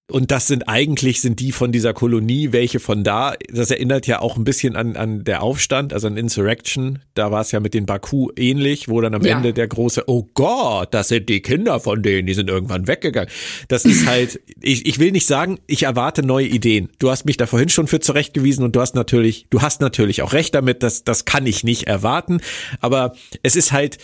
und 0.08 0.30
das 0.30 0.46
sind 0.46 0.68
eigentlich 0.68 1.20
sind 1.20 1.40
die 1.40 1.50
von 1.50 1.72
dieser 1.72 1.92
Kolonie, 1.92 2.52
welche 2.52 2.78
von 2.78 3.02
da. 3.02 3.34
Das 3.52 3.72
erinnert 3.72 4.06
ja 4.06 4.20
auch 4.20 4.36
ein 4.36 4.44
bisschen 4.44 4.76
an, 4.76 4.94
an 4.94 5.24
der 5.24 5.42
Aufstand, 5.42 5.92
also 5.92 6.06
an 6.06 6.16
Insurrection. 6.16 7.00
Da 7.14 7.32
war 7.32 7.40
es 7.40 7.50
ja 7.50 7.58
mit 7.58 7.74
den 7.74 7.86
Baku 7.86 8.30
ähnlich, 8.36 8.88
wo 8.88 9.00
dann 9.00 9.16
am 9.16 9.22
ja. 9.22 9.36
Ende 9.36 9.52
der 9.52 9.66
große, 9.66 10.04
oh 10.06 10.28
Gott, 10.34 10.94
das 10.94 11.08
sind 11.08 11.28
die 11.28 11.42
Kinder 11.42 11.80
von 11.80 12.04
denen, 12.04 12.26
die 12.26 12.34
sind 12.34 12.48
irgendwann 12.48 12.86
weggegangen. 12.86 13.30
Das 13.66 13.84
ist 13.84 14.06
halt, 14.08 14.40
ich, 14.60 14.86
ich 14.86 15.00
will 15.00 15.10
nicht 15.10 15.26
sagen, 15.26 15.58
ich 15.66 15.82
erwarte 15.82 16.24
neue 16.24 16.46
Ideen. 16.46 16.88
Du 17.00 17.10
hast 17.10 17.24
mich 17.24 17.36
da 17.36 17.46
vorhin 17.46 17.68
schon 17.68 17.88
für 17.88 17.98
zurechtgewiesen 17.98 18.64
und 18.64 18.76
du 18.76 18.80
hast 18.80 18.94
natürlich, 18.94 19.46
du 19.50 19.60
hast 19.60 19.80
natürlich 19.80 20.22
auch 20.22 20.32
recht 20.32 20.54
damit, 20.54 20.84
dass 20.84 21.02
das 21.02 21.24
kann 21.24 21.46
ich 21.46 21.64
nicht 21.64 21.88
erwarten. 21.88 22.40
Aber 22.80 23.16
es 23.42 23.56
ist 23.56 23.72
halt 23.72 23.98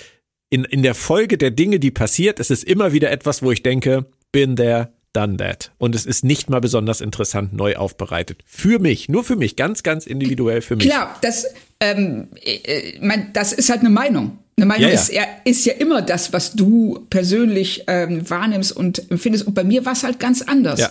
in, 0.50 0.64
in 0.64 0.82
der 0.82 0.96
Folge 0.96 1.38
der 1.38 1.52
Dinge, 1.52 1.78
die 1.78 1.92
passiert, 1.92 2.40
es 2.40 2.50
ist 2.50 2.64
immer 2.64 2.92
wieder 2.92 3.12
etwas, 3.12 3.40
wo 3.40 3.52
ich 3.52 3.62
denke, 3.62 4.06
bin 4.32 4.56
there, 4.56 4.90
done 5.12 5.37
that. 5.37 5.70
Und 5.79 5.94
es 5.94 6.07
ist 6.07 6.25
nicht 6.25 6.51
mal 6.51 6.61
besonders 6.61 7.01
interessant 7.01 7.53
neu 7.53 7.77
aufbereitet. 7.77 8.42
Für 8.46 8.79
mich, 8.79 9.09
nur 9.09 9.25
für 9.25 9.37
mich, 9.37 9.57
ganz, 9.57 9.83
ganz 9.83 10.07
individuell 10.07 10.62
für 10.62 10.77
mich. 10.77 10.87
Klar, 10.87 11.18
das, 11.22 11.46
ähm, 11.81 12.29
äh, 12.42 12.98
mein, 13.01 13.33
das 13.33 13.53
ist 13.53 13.70
halt 13.70 13.81
eine 13.81 13.90
Meinung. 13.90 14.38
Eine 14.57 14.66
Meinung 14.66 14.83
ja, 14.83 14.88
ja. 14.88 14.94
Ist, 14.94 15.12
ja, 15.12 15.22
ist 15.44 15.64
ja 15.64 15.72
immer 15.75 16.03
das, 16.03 16.33
was 16.33 16.53
du 16.53 17.07
persönlich 17.11 17.85
ähm, 17.87 18.29
wahrnimmst 18.29 18.72
und 18.72 19.11
empfindest. 19.11 19.46
Und 19.46 19.55
bei 19.55 19.64
mir 19.64 19.85
war 19.85 19.92
es 19.92 20.05
halt 20.05 20.20
ganz 20.20 20.42
anders. 20.42 20.81
Ja. 20.81 20.90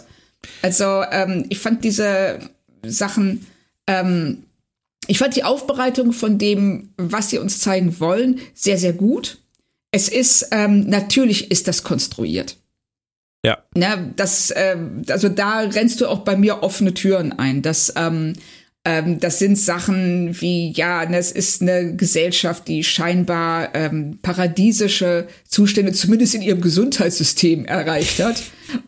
Also 0.61 1.03
ähm, 1.11 1.45
ich 1.49 1.59
fand 1.59 1.83
diese 1.83 2.39
Sachen, 2.83 3.45
ähm, 3.87 4.43
ich 5.07 5.19
fand 5.19 5.35
die 5.35 5.43
Aufbereitung 5.43 6.13
von 6.13 6.37
dem, 6.37 6.89
was 6.97 7.29
sie 7.29 7.37
uns 7.37 7.59
zeigen 7.59 7.99
wollen, 7.99 8.39
sehr, 8.53 8.77
sehr 8.77 8.93
gut. 8.93 9.37
Es 9.91 10.09
ist, 10.09 10.47
ähm, 10.51 10.87
natürlich 10.89 11.51
ist 11.51 11.67
das 11.67 11.83
konstruiert. 11.83 12.57
Ja. 13.43 13.57
Ne, 13.75 14.13
das, 14.15 14.51
äh, 14.51 14.77
also 15.09 15.29
da 15.29 15.59
rennst 15.61 16.01
du 16.01 16.07
auch 16.07 16.19
bei 16.19 16.35
mir 16.35 16.63
offene 16.63 16.93
Türen 16.93 17.33
ein. 17.33 17.61
Das, 17.61 17.93
ähm, 17.95 18.33
ähm, 18.85 19.19
das 19.19 19.39
sind 19.39 19.57
Sachen 19.57 20.39
wie, 20.41 20.71
ja, 20.71 21.03
es 21.03 21.31
ist 21.31 21.61
eine 21.61 21.95
Gesellschaft, 21.95 22.67
die 22.67 22.83
scheinbar 22.83 23.73
ähm, 23.75 24.19
paradiesische 24.21 25.27
Zustände 25.47 25.93
zumindest 25.93 26.35
in 26.35 26.41
ihrem 26.41 26.61
Gesundheitssystem 26.61 27.65
erreicht 27.65 28.23
hat. 28.23 28.43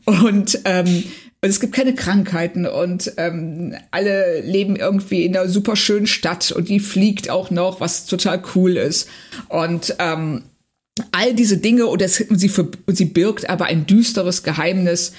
Und 0.05 0.59
ähm, 0.65 1.03
und 1.43 1.49
es 1.49 1.59
gibt 1.59 1.75
keine 1.75 1.93
Krankheiten 1.93 2.65
und 2.65 3.11
ähm, 3.17 3.75
alle 3.91 4.39
leben 4.39 4.77
irgendwie 4.77 5.25
in 5.25 5.35
einer 5.35 5.49
super 5.49 5.75
schönen 5.75 6.07
Stadt 6.07 6.53
und 6.53 6.69
die 6.69 6.79
fliegt 6.79 7.29
auch 7.29 7.51
noch, 7.51 7.81
was 7.81 8.05
total 8.05 8.41
cool 8.55 8.77
ist. 8.77 9.09
Und 9.49 9.93
ähm, 9.99 10.43
all 11.11 11.33
diese 11.33 11.57
Dinge 11.57 11.87
und, 11.87 12.01
das, 12.01 12.21
und, 12.21 12.39
sie, 12.39 12.51
und 12.85 12.95
sie 12.95 13.05
birgt 13.05 13.49
aber 13.49 13.65
ein 13.65 13.85
düsteres 13.85 14.43
Geheimnis. 14.43 15.13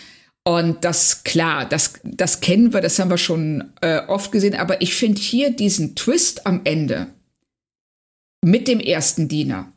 Und 0.44 0.84
das, 0.84 1.24
klar, 1.24 1.66
das, 1.66 1.94
das 2.04 2.40
kennen 2.40 2.72
wir, 2.72 2.80
das 2.80 2.98
haben 2.98 3.10
wir 3.10 3.18
schon 3.18 3.72
äh, 3.80 4.00
oft 4.06 4.30
gesehen. 4.30 4.54
Aber 4.54 4.82
ich 4.82 4.94
finde 4.94 5.20
hier 5.20 5.50
diesen 5.50 5.96
Twist 5.96 6.46
am 6.46 6.60
Ende 6.64 7.06
mit 8.44 8.68
dem 8.68 8.80
ersten 8.80 9.28
Diener. 9.28 9.72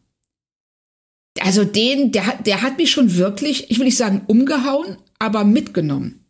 Also 1.39 1.63
den, 1.63 2.11
der, 2.11 2.39
der 2.45 2.61
hat 2.61 2.77
mich 2.77 2.91
schon 2.91 3.15
wirklich, 3.15 3.71
ich 3.71 3.77
will 3.77 3.85
nicht 3.85 3.97
sagen 3.97 4.23
umgehauen, 4.27 4.97
aber 5.19 5.43
mitgenommen. 5.43 6.25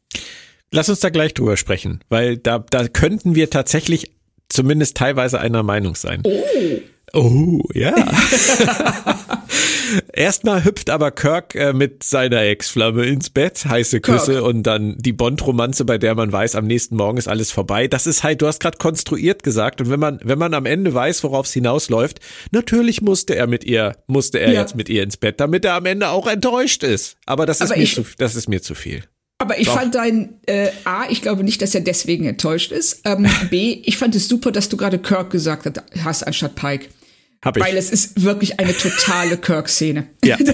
Lass 0.72 0.90
uns 0.90 1.00
da 1.00 1.10
gleich 1.10 1.34
drüber 1.34 1.58
sprechen, 1.58 2.02
weil 2.10 2.38
da, 2.38 2.60
da 2.60 2.88
könnten 2.88 3.36
wir 3.36 3.50
tatsächlich 3.50 4.12
zumindest 4.50 4.98
teilweise 4.98 5.40
einer 5.40 5.64
Meinung 5.64 5.96
sein. 5.96 6.22
Oh. 6.24 6.44
Oh, 7.14 7.62
ja. 7.74 7.96
Erstmal 10.14 10.64
hüpft 10.64 10.90
aber 10.90 11.12
Kirk 11.12 11.56
äh, 11.56 11.74
mit 11.74 12.04
seiner 12.04 12.42
Ex-Flamme 12.42 13.06
ins 13.06 13.30
Bett, 13.30 13.66
heiße 13.66 14.02
Küsse 14.02 14.34
Kirk. 14.34 14.46
und 14.46 14.64
dann 14.64 14.98
die 15.00 15.14
Bond-Romanze, 15.14 15.86
bei 15.86 15.98
der 15.98 16.16
man 16.16 16.32
weiß, 16.32 16.56
am 16.56 16.66
nächsten 16.66 16.96
Morgen 16.96 17.18
ist 17.18 17.28
alles 17.28 17.52
vorbei. 17.52 17.88
Das 17.88 18.08
ist 18.08 18.24
halt, 18.24 18.42
du 18.42 18.48
hast 18.48 18.60
gerade 18.60 18.78
konstruiert 18.78 19.44
gesagt 19.44 19.82
und 19.82 19.90
wenn 19.90 20.00
man, 20.00 20.20
wenn 20.24 20.40
man 20.40 20.54
am 20.54 20.66
Ende 20.66 20.94
weiß, 20.94 21.24
worauf 21.24 21.46
es 21.46 21.54
hinausläuft, 21.54 22.20
natürlich 22.52 23.02
musste 23.02 23.36
er 23.36 23.48
mit 23.48 23.64
ihr, 23.64 23.98
musste 24.08 24.40
er 24.40 24.52
ja. 24.52 24.62
jetzt 24.62 24.76
mit 24.76 24.90
ihr 24.90 25.04
ins 25.04 25.18
Bett, 25.18 25.40
damit 25.40 25.66
er 25.66 25.76
am 25.76 25.86
Ende 25.86 26.10
auch 26.10 26.28
enttäuscht 26.28 26.84
ist. 26.84 27.18
Aber 27.26 27.46
das 27.46 27.62
ist, 27.62 27.72
aber 27.72 27.78
mir, 27.78 27.84
ich, 27.84 27.96
zu, 27.96 28.06
das 28.18 28.36
ist 28.36 28.48
mir 28.48 28.62
zu 28.62 28.76
viel. 28.76 29.04
Aber 29.40 29.60
ich 29.60 29.68
Doch. 29.68 29.76
fand 29.76 29.94
dein 29.94 30.40
äh, 30.48 30.70
A, 30.84 31.10
ich 31.10 31.22
glaube 31.22 31.44
nicht, 31.44 31.62
dass 31.62 31.76
er 31.76 31.82
deswegen 31.82 32.26
enttäuscht 32.26 32.72
ist. 32.72 33.02
Ähm, 33.06 33.28
B, 33.52 33.82
ich 33.84 33.98
fand 33.98 34.16
es 34.16 34.28
super, 34.28 34.52
dass 34.52 34.68
du 34.68 34.78
gerade 34.78 34.98
Kirk 34.98 35.30
gesagt 35.30 35.80
hast 36.04 36.24
anstatt 36.24 36.56
Pike. 36.56 36.88
Hab 37.44 37.58
ich. 37.58 37.64
Weil 37.64 37.78
es 37.78 37.92
ist 37.92 38.24
wirklich 38.24 38.60
eine 38.60 38.76
totale 38.76 39.38
Kirk-Szene. 39.38 40.08
Ja. 40.24 40.38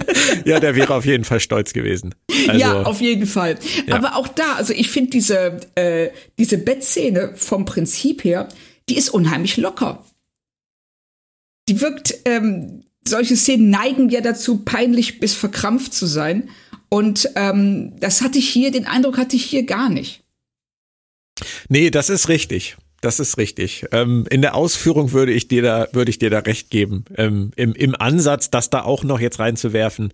ja, 0.44 0.60
der 0.60 0.74
wäre 0.74 0.94
auf 0.94 1.04
jeden 1.04 1.24
Fall 1.24 1.40
stolz 1.40 1.72
gewesen. 1.72 2.14
Also, 2.48 2.60
ja, 2.60 2.82
auf 2.82 3.00
jeden 3.00 3.26
Fall. 3.26 3.58
Ja. 3.86 3.96
Aber 3.96 4.16
auch 4.16 4.28
da, 4.28 4.54
also 4.54 4.72
ich 4.72 4.90
finde 4.90 5.10
diese, 5.10 5.60
äh, 5.74 6.10
diese 6.38 6.58
Bettszene 6.58 7.32
vom 7.34 7.64
Prinzip 7.64 8.24
her, 8.24 8.48
die 8.88 8.96
ist 8.96 9.10
unheimlich 9.10 9.56
locker. 9.56 10.04
Die 11.68 11.80
wirkt, 11.80 12.14
ähm, 12.24 12.84
solche 13.06 13.36
Szenen 13.36 13.70
neigen 13.70 14.08
ja 14.10 14.20
dazu, 14.20 14.58
peinlich 14.64 15.20
bis 15.20 15.34
verkrampft 15.34 15.94
zu 15.94 16.06
sein. 16.06 16.50
Und 16.88 17.30
ähm, 17.36 17.92
das 18.00 18.22
hatte 18.22 18.38
ich 18.38 18.48
hier, 18.48 18.70
den 18.70 18.86
Eindruck 18.86 19.16
hatte 19.16 19.36
ich 19.36 19.44
hier 19.44 19.64
gar 19.64 19.88
nicht. 19.88 20.22
Nee, 21.68 21.90
das 21.90 22.10
ist 22.10 22.28
richtig. 22.28 22.76
Das 23.00 23.18
ist 23.18 23.38
richtig. 23.38 23.86
Ähm, 23.92 24.26
in 24.30 24.42
der 24.42 24.54
Ausführung 24.54 25.12
würde 25.12 25.32
ich 25.32 25.48
dir 25.48 25.62
da, 25.62 25.88
würde 25.92 26.10
ich 26.10 26.18
dir 26.18 26.28
da 26.30 26.40
recht 26.40 26.70
geben. 26.70 27.04
Ähm, 27.16 27.50
im, 27.56 27.72
Im 27.72 27.94
Ansatz, 27.94 28.50
das 28.50 28.68
da 28.68 28.82
auch 28.82 29.04
noch 29.04 29.20
jetzt 29.20 29.38
reinzuwerfen, 29.38 30.12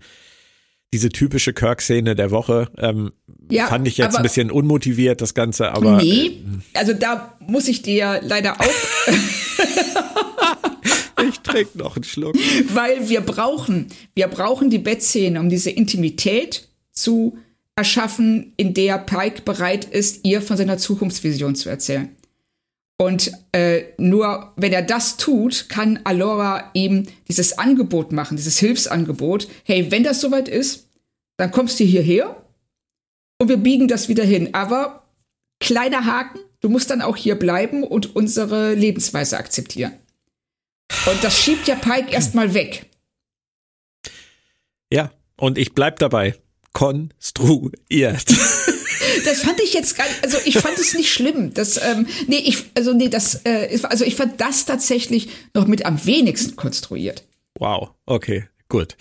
diese 0.93 1.09
typische 1.09 1.51
Kirk-Szene 1.51 2.15
der 2.15 2.31
Woche, 2.31 2.69
ähm, 2.77 3.11
ja, 3.51 3.67
fand 3.67 3.87
ich 3.87 3.97
jetzt 3.97 4.15
ein 4.15 4.23
bisschen 4.23 4.51
unmotiviert, 4.51 5.19
das 5.19 5.33
Ganze, 5.33 5.71
aber. 5.73 5.97
Nee, 5.97 6.27
äh, 6.27 6.77
also 6.77 6.93
da 6.93 7.37
muss 7.39 7.67
ich 7.67 7.81
dir 7.81 8.21
leider 8.23 8.61
auch. 8.61 8.65
Trink 11.43 11.75
noch 11.75 11.95
einen 11.95 12.03
Schluck. 12.03 12.35
Weil 12.73 13.09
wir 13.09 13.21
brauchen, 13.21 13.87
wir 14.15 14.27
brauchen 14.27 14.69
die 14.69 14.77
Bettszene, 14.79 15.39
um 15.39 15.49
diese 15.49 15.71
Intimität 15.71 16.67
zu 16.91 17.37
erschaffen, 17.75 18.53
in 18.57 18.73
der 18.73 18.97
Pike 18.97 19.43
bereit 19.43 19.85
ist, 19.85 20.25
ihr 20.25 20.41
von 20.41 20.57
seiner 20.57 20.77
Zukunftsvision 20.77 21.55
zu 21.55 21.69
erzählen. 21.69 22.09
Und 22.99 23.31
äh, 23.51 23.83
nur 23.97 24.53
wenn 24.55 24.73
er 24.73 24.81
das 24.81 25.17
tut, 25.17 25.69
kann 25.69 25.99
Alora 26.03 26.71
ihm 26.73 27.07
dieses 27.27 27.57
Angebot 27.57 28.11
machen, 28.11 28.37
dieses 28.37 28.57
Hilfsangebot. 28.57 29.47
Hey, 29.63 29.91
wenn 29.91 30.03
das 30.03 30.19
soweit 30.19 30.47
ist, 30.47 30.87
dann 31.37 31.51
kommst 31.51 31.79
du 31.79 31.83
hierher 31.83 32.43
und 33.39 33.49
wir 33.49 33.57
biegen 33.57 33.87
das 33.87 34.09
wieder 34.09 34.23
hin. 34.23 34.53
Aber 34.53 35.03
kleiner 35.59 36.05
Haken, 36.05 36.39
du 36.61 36.69
musst 36.69 36.89
dann 36.89 37.03
auch 37.03 37.15
hier 37.15 37.35
bleiben 37.35 37.83
und 37.83 38.15
unsere 38.15 38.73
Lebensweise 38.73 39.37
akzeptieren. 39.37 39.93
Und 41.05 41.23
das 41.23 41.39
schiebt 41.39 41.67
ja 41.67 41.75
Pike 41.75 42.11
erstmal 42.11 42.55
weg. 42.55 42.87
Ja, 44.91 45.11
und 45.35 45.57
ich 45.57 45.73
bleib 45.73 45.99
dabei. 45.99 46.35
Konstruiert. 46.73 48.25
das 49.27 49.41
fand 49.41 49.59
ich 49.59 49.73
jetzt 49.73 49.97
gar 49.97 50.05
also 50.23 50.37
ich 50.45 50.57
fand 50.57 50.77
es 50.79 50.93
nicht 50.93 51.11
schlimm. 51.11 51.53
Das, 51.53 51.77
ähm, 51.77 52.07
nee, 52.27 52.37
ich, 52.37 52.65
also 52.75 52.93
nee, 52.93 53.09
das, 53.09 53.41
äh, 53.45 53.79
also 53.83 54.05
ich 54.05 54.15
fand 54.15 54.39
das 54.39 54.65
tatsächlich 54.65 55.29
noch 55.53 55.67
mit 55.67 55.85
am 55.85 56.03
wenigsten 56.05 56.55
konstruiert. 56.55 57.23
Wow, 57.59 57.91
okay, 58.05 58.47
gut. 58.69 58.95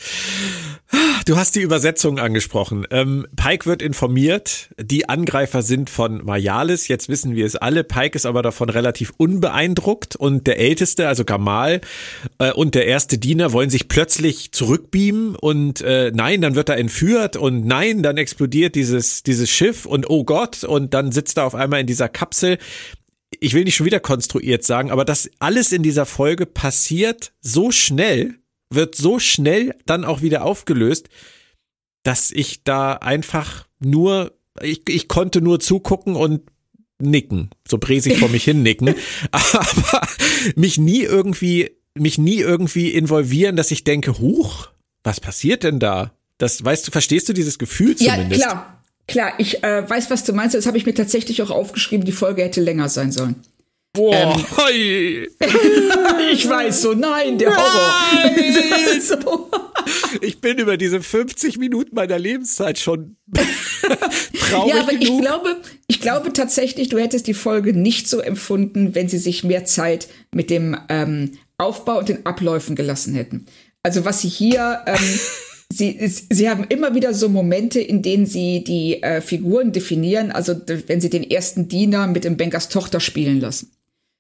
Du 1.27 1.37
hast 1.37 1.57
die 1.57 1.61
Übersetzung 1.61 2.21
angesprochen. 2.21 2.87
Ähm, 2.91 3.27
Pike 3.35 3.67
wird 3.67 3.83
informiert, 3.83 4.71
die 4.79 5.09
Angreifer 5.09 5.63
sind 5.63 5.91
von 5.91 6.25
Majalis. 6.25 6.87
Jetzt 6.87 7.09
wissen 7.09 7.35
wir 7.35 7.45
es 7.45 7.57
alle. 7.57 7.83
Pike 7.83 8.15
ist 8.15 8.27
aber 8.27 8.43
davon 8.43 8.71
relativ 8.71 9.13
unbeeindruckt 9.17 10.15
und 10.15 10.47
der 10.47 10.61
Älteste, 10.61 11.09
also 11.09 11.25
Gamal, 11.25 11.81
äh, 12.39 12.53
und 12.53 12.77
der 12.77 12.87
erste 12.87 13.19
Diener 13.19 13.53
wollen 13.53 13.71
sich 13.71 13.89
plötzlich 13.89 14.53
zurückbeamen 14.53 15.35
und 15.35 15.81
äh, 15.81 16.13
nein, 16.15 16.43
dann 16.43 16.55
wird 16.55 16.69
er 16.69 16.77
entführt 16.77 17.37
und 17.37 17.67
nein, 17.67 18.05
dann 18.05 18.19
explodiert 18.19 18.77
dieses, 18.77 19.25
dieses 19.25 19.51
Schiff 19.51 19.85
und 19.85 20.09
oh 20.09 20.23
Gott 20.23 20.63
und 20.63 20.95
dann 20.95 21.11
sitzt 21.11 21.39
er 21.39 21.45
auf 21.47 21.57
einmal 21.57 21.81
in 21.81 21.89
dieser 21.89 22.09
Kapsel 22.09 22.59
ich 23.41 23.55
will 23.55 23.65
nicht 23.65 23.75
schon 23.75 23.87
wieder 23.87 24.01
konstruiert 24.01 24.65
sagen, 24.65 24.91
aber 24.91 25.05
das 25.05 25.29
alles 25.41 25.73
in 25.73 25.83
dieser 25.83 26.07
Folge 26.07 26.47
passiert 26.47 27.33
so 27.41 27.71
schnell, 27.71 28.39
wird 28.71 28.95
so 28.95 29.19
schnell 29.19 29.75
dann 29.87 30.05
auch 30.05 30.23
wieder 30.23 30.45
aufgelöst, 30.45 31.09
dass 32.03 32.31
ich 32.31 32.63
da 32.65 32.95
einfach 32.95 33.67
nur, 33.81 34.33
ich, 34.61 34.83
ich 34.89 35.09
konnte 35.09 35.41
nur 35.41 35.61
zugucken 35.61 36.17
und 36.17 36.43
nicken, 36.99 37.51
so 37.67 37.79
bräsig 37.79 38.19
vor 38.19 38.29
mich 38.29 38.45
hin 38.45 38.63
nicken, 38.63 38.95
aber 39.31 40.07
mich 40.55 40.79
nie 40.79 41.03
irgendwie, 41.03 41.71
mich 41.95 42.19
nie 42.19 42.39
irgendwie 42.39 42.91
involvieren, 42.91 43.57
dass 43.57 43.71
ich 43.71 43.85
denke, 43.85 44.19
huch, 44.19 44.69
was 45.03 45.21
passiert 45.21 45.63
denn 45.63 45.79
da? 45.79 46.13
Das, 46.39 46.65
weißt 46.65 46.87
du, 46.87 46.93
verstehst 46.93 47.29
du 47.29 47.33
dieses 47.33 47.59
Gefühl 47.59 47.97
zumindest? 47.97 48.41
Ja, 48.41 48.49
klar. 48.49 48.73
Klar, 49.09 49.35
ich 49.39 49.63
äh, 49.63 49.89
weiß, 49.89 50.11
was 50.11 50.25
du 50.25 50.33
meinst. 50.33 50.57
Das 50.57 50.67
habe 50.67 50.79
ich 50.79 50.85
mir 50.85 50.95
tatsächlich 50.95 51.41
auch 51.41 51.51
aufgeschrieben. 51.51 52.05
Die 52.05 52.13
Folge 52.13 52.43
hätte 52.43 52.61
länger 52.61 52.89
sein 52.89 53.13
sollen. 53.13 53.37
Boah, 53.97 54.15
ähm, 54.15 55.27
ich 56.33 56.49
weiß 56.49 56.83
so, 56.83 56.93
nein, 56.93 57.39
der 57.39 57.57
Horror. 57.57 59.01
so. 59.01 59.51
Ich 60.21 60.41
bin 60.41 60.59
über 60.59 60.77
diese 60.77 61.03
50 61.03 61.59
Minuten 61.59 61.95
meiner 61.95 62.19
Lebenszeit 62.19 62.79
schon 62.79 63.17
traurig 64.51 64.75
Ja, 64.75 64.81
aber 64.83 64.93
genug. 64.93 65.03
ich 65.03 65.21
glaube, 65.21 65.57
ich 65.87 66.01
glaube 66.01 66.33
tatsächlich, 66.33 66.89
du 66.89 66.99
hättest 66.99 67.27
die 67.27 67.35
Folge 67.35 67.73
nicht 67.73 68.09
so 68.09 68.21
empfunden, 68.21 68.95
wenn 68.95 69.09
sie 69.09 69.19
sich 69.19 69.45
mehr 69.45 69.65
Zeit 69.65 70.09
mit 70.35 70.51
dem 70.51 70.77
ähm, 70.89 71.39
Aufbau 71.59 71.99
und 71.99 72.09
den 72.09 72.27
Abläufen 72.27 72.77
gelassen 72.77 73.15
hätten. 73.15 73.47
Also 73.83 74.05
was 74.05 74.21
sie 74.21 74.29
hier 74.29 74.81
ähm, 74.87 75.21
Sie, 75.73 75.99
sie 76.01 76.49
haben 76.49 76.65
immer 76.69 76.95
wieder 76.95 77.13
so 77.13 77.29
Momente, 77.29 77.81
in 77.81 78.01
denen 78.01 78.25
sie 78.25 78.63
die 78.63 79.03
äh, 79.03 79.21
Figuren 79.21 79.73
definieren, 79.73 80.31
also 80.31 80.55
wenn 80.87 81.01
sie 81.01 81.11
den 81.11 81.29
ersten 81.29 81.67
Diener 81.67 82.07
mit 82.07 82.23
dem 82.23 82.37
Bankers 82.37 82.69
Tochter 82.69 83.01
spielen 83.01 83.41
lassen. 83.41 83.73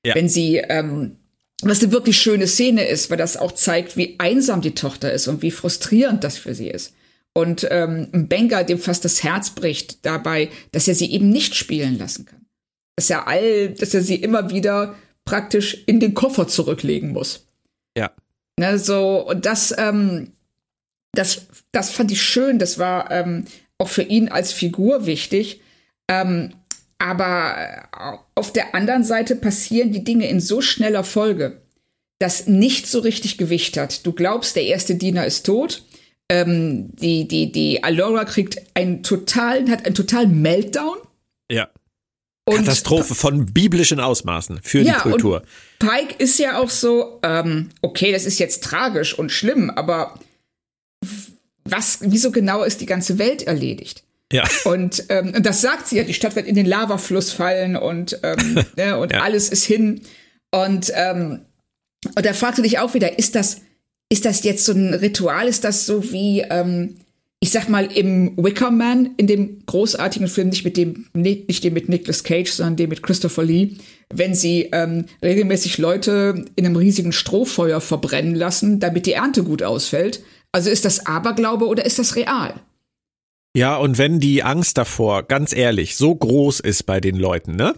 Ja. 0.07 0.14
Wenn 0.14 0.29
sie, 0.29 0.59
ähm, 0.59 1.16
was 1.62 1.83
eine 1.83 1.90
wirklich 1.90 2.16
schöne 2.16 2.47
Szene 2.47 2.87
ist, 2.87 3.11
weil 3.11 3.16
das 3.16 3.37
auch 3.37 3.53
zeigt, 3.53 3.97
wie 3.97 4.14
einsam 4.19 4.61
die 4.61 4.75
Tochter 4.75 5.12
ist 5.12 5.27
und 5.27 5.42
wie 5.42 5.51
frustrierend 5.51 6.23
das 6.23 6.38
für 6.38 6.55
sie 6.55 6.69
ist. 6.69 6.95
Und 7.35 7.66
ähm, 7.71 8.09
ein 8.12 8.29
Banker, 8.29 8.62
dem 8.62 8.79
fast 8.79 9.05
das 9.05 9.23
Herz 9.23 9.51
bricht 9.51 10.07
dabei, 10.07 10.49
dass 10.71 10.88
er 10.88 10.95
sie 10.95 11.11
eben 11.11 11.29
nicht 11.29 11.55
spielen 11.55 11.99
lassen 11.99 12.25
kann. 12.25 12.47
Dass 12.95 13.11
er 13.11 13.27
all, 13.27 13.71
dass 13.71 13.92
er 13.95 14.03
sie 14.03 14.14
immer 14.14 14.51
wieder 14.51 14.95
praktisch 15.25 15.83
in 15.87 15.99
den 15.99 16.14
Koffer 16.14 16.47
zurücklegen 16.47 17.11
muss. 17.11 17.47
Ja. 17.99 18.12
Ne, 18.59 18.79
so, 18.79 19.27
und 19.29 19.45
das, 19.45 19.75
ähm, 19.77 20.33
das, 21.12 21.47
das 21.73 21.90
fand 21.90 22.11
ich 22.12 22.23
schön. 22.23 22.59
Das 22.59 22.79
war 22.79 23.11
ähm, 23.11 23.45
auch 23.77 23.88
für 23.88 24.03
ihn 24.03 24.29
als 24.29 24.53
Figur 24.53 25.05
wichtig. 25.05 25.61
Ähm, 26.09 26.55
aber 26.99 27.57
äh, 27.93 28.17
auf 28.35 28.53
der 28.53 28.75
anderen 28.75 29.05
Seite 29.05 29.37
passieren 29.37 29.93
die 29.93 30.05
Dinge 30.05 30.29
in 30.29 30.41
so 30.41 30.61
schneller 30.61 31.05
Folge, 31.05 31.61
dass 32.19 32.47
nicht 32.47 32.87
so 32.87 33.01
richtig 33.01 33.39
Gewicht 33.39 33.77
hat. 33.77 34.07
Du 34.07 34.13
glaubst, 34.13 34.57
der 34.57 34.65
erste 34.65 34.95
Diener 34.95 35.27
ist 35.27 35.45
tot. 35.45 35.83
Ähm, 36.29 36.91
die, 36.97 37.29
die, 37.29 37.53
die 37.53 37.85
Alora 37.85 38.25
kriegt 38.25 38.61
einen 38.75 39.03
totalen, 39.03 39.71
hat 39.71 39.85
einen 39.85 39.95
totalen 39.95 40.41
Meltdown. 40.43 40.97
Ja. 41.51 41.69
Und 42.49 42.59
Katastrophe 42.59 43.15
von 43.15 43.47
biblischen 43.47 44.01
Ausmaßen 44.01 44.61
für 44.63 44.81
ja, 44.81 44.95
die 44.95 45.01
Kultur. 45.01 45.43
Und 45.43 45.89
Pike 45.89 46.15
ist 46.19 46.39
ja 46.39 46.59
auch 46.59 46.71
so, 46.71 47.19
ähm, 47.23 47.71
okay, 47.83 48.13
das 48.13 48.25
ist 48.25 48.39
jetzt 48.39 48.63
tragisch 48.63 49.19
und 49.19 49.33
schlimm, 49.33 49.69
aber 49.71 50.19
was, 51.65 51.99
wieso 52.03 52.31
genau 52.31 52.63
ist 52.63 52.81
die 52.81 52.87
ganze 52.87 53.19
Welt 53.19 53.43
erledigt? 53.43 54.06
Ja. 54.33 54.45
Und, 54.65 55.05
ähm, 55.09 55.33
das 55.43 55.61
sagt 55.61 55.87
sie 55.87 55.97
ja, 55.97 56.05
die 56.05 56.15
Stadt 56.15 56.35
wird 56.35 56.47
in 56.47 56.55
den 56.55 56.67
Lavafluss 56.67 57.33
fallen 57.33 57.77
und, 57.77 58.19
ähm, 58.23 58.65
ne, 58.77 58.99
und 58.99 59.12
ja. 59.12 59.21
alles 59.23 59.49
ist 59.49 59.65
hin. 59.65 60.01
Und, 60.51 60.93
ähm, 60.95 61.43
und 62.15 62.27
da 62.27 62.33
fragst 62.33 62.59
du 62.59 62.62
dich 62.62 62.79
auch 62.79 62.95
wieder, 62.95 63.19
ist 63.19 63.35
das, 63.35 63.61
ist 64.09 64.25
das 64.25 64.45
jetzt 64.45 64.65
so 64.65 64.73
ein 64.73 64.95
Ritual? 64.95 65.49
Ist 65.49 65.65
das 65.65 65.87
so 65.87 66.12
wie, 66.12 66.41
ähm, 66.41 66.97
ich 67.41 67.51
sag 67.51 67.69
mal, 67.69 67.87
im 67.87 68.37
Wicker 68.37 68.71
Man, 68.71 69.11
in 69.17 69.27
dem 69.27 69.65
großartigen 69.67 70.29
Film, 70.29 70.49
nicht 70.49 70.65
mit 70.65 70.77
dem, 70.77 71.07
nicht 71.12 71.62
dem 71.62 71.75
mit 71.75 71.89
Nicolas 71.89 72.25
Cage, 72.25 72.51
sondern 72.51 72.77
dem 72.77 72.91
mit 72.91 73.03
Christopher 73.03 73.45
Lee, 73.45 73.77
wenn 74.12 74.35
sie 74.35 74.69
ähm, 74.73 75.07
regelmäßig 75.23 75.79
Leute 75.79 76.45
in 76.57 76.67
einem 76.67 76.77
riesigen 76.77 77.12
Strohfeuer 77.12 77.81
verbrennen 77.81 78.35
lassen, 78.35 78.81
damit 78.81 79.07
die 79.07 79.12
Ernte 79.12 79.43
gut 79.43 79.62
ausfällt. 79.62 80.23
Also 80.53 80.71
ist 80.71 80.85
das 80.85 81.07
Aberglaube 81.07 81.67
oder 81.67 81.85
ist 81.85 81.99
das 81.99 82.17
real? 82.17 82.55
Ja, 83.57 83.79
und 83.79 83.97
wenn 83.97 84.21
die 84.21 84.42
Angst 84.42 84.77
davor, 84.77 85.23
ganz 85.23 85.57
ehrlich, 85.57 85.97
so 85.97 86.14
groß 86.14 86.61
ist 86.61 86.83
bei 86.83 87.01
den 87.01 87.16
Leuten, 87.16 87.57
ne? 87.57 87.75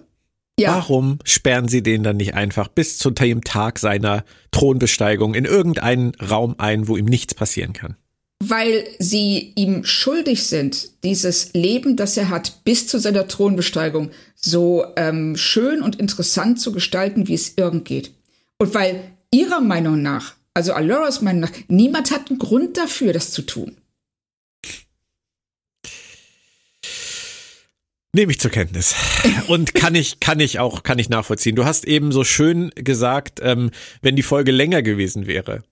Ja. 0.59 0.75
Warum 0.75 1.21
sperren 1.23 1.69
sie 1.69 1.85
den 1.85 2.03
dann 2.03 2.17
nicht 2.17 2.35
einfach 2.35 2.67
bis 2.67 2.99
zu 2.99 3.13
dem 3.13 3.45
Tag 3.45 3.79
seiner 3.79 4.25
Thronbesteigung 4.51 5.35
in 5.35 5.45
irgendeinen 5.45 6.17
Raum 6.17 6.57
ein, 6.59 6.89
wo 6.89 6.97
ihm 6.97 7.05
nichts 7.05 7.35
passieren 7.35 7.75
kann? 7.75 7.95
Weil 8.43 8.89
sie 8.99 9.53
ihm 9.55 9.85
schuldig 9.85 10.49
sind, 10.49 11.05
dieses 11.05 11.53
Leben, 11.53 11.97
das 11.97 12.17
er 12.17 12.29
hat, 12.29 12.65
bis 12.65 12.89
zu 12.89 12.99
seiner 12.99 13.29
Thronbesteigung 13.29 14.11
so 14.35 14.85
ähm, 14.97 15.37
schön 15.37 15.81
und 15.81 15.95
interessant 15.95 16.61
zu 16.61 16.73
gestalten, 16.73 17.29
wie 17.29 17.35
es 17.35 17.57
irgend 17.57 17.85
geht. 17.85 18.15
Und 18.59 18.75
weil 18.75 19.01
ihrer 19.31 19.61
Meinung 19.61 20.03
nach, 20.03 20.35
also 20.55 20.73
Aloras 20.73 21.23
Meinung 21.23 21.43
nach, 21.43 21.53
niemand 21.69 22.11
hat 22.11 22.31
einen 22.31 22.41
Grund 22.41 22.77
dafür, 22.77 23.13
das 23.13 23.31
zu 23.31 23.43
tun. 23.43 23.77
Nehme 28.15 28.33
ich 28.33 28.41
zur 28.41 28.51
Kenntnis. 28.51 28.95
Und 29.49 29.75
kann 29.75 29.95
ich, 29.95 30.21
kann 30.21 30.41
ich 30.41 30.59
auch, 30.59 30.83
kann 30.83 30.99
ich 30.99 31.09
nachvollziehen. 31.09 31.57
Du 31.57 31.65
hast 31.65 31.85
eben 31.85 32.13
so 32.13 32.25
schön 32.25 32.71
gesagt, 32.75 33.41
ähm, 33.43 33.71
wenn 34.01 34.17
die 34.17 34.23
Folge 34.23 34.51
länger 34.51 34.83
gewesen 34.83 35.27
wäre 35.27 35.63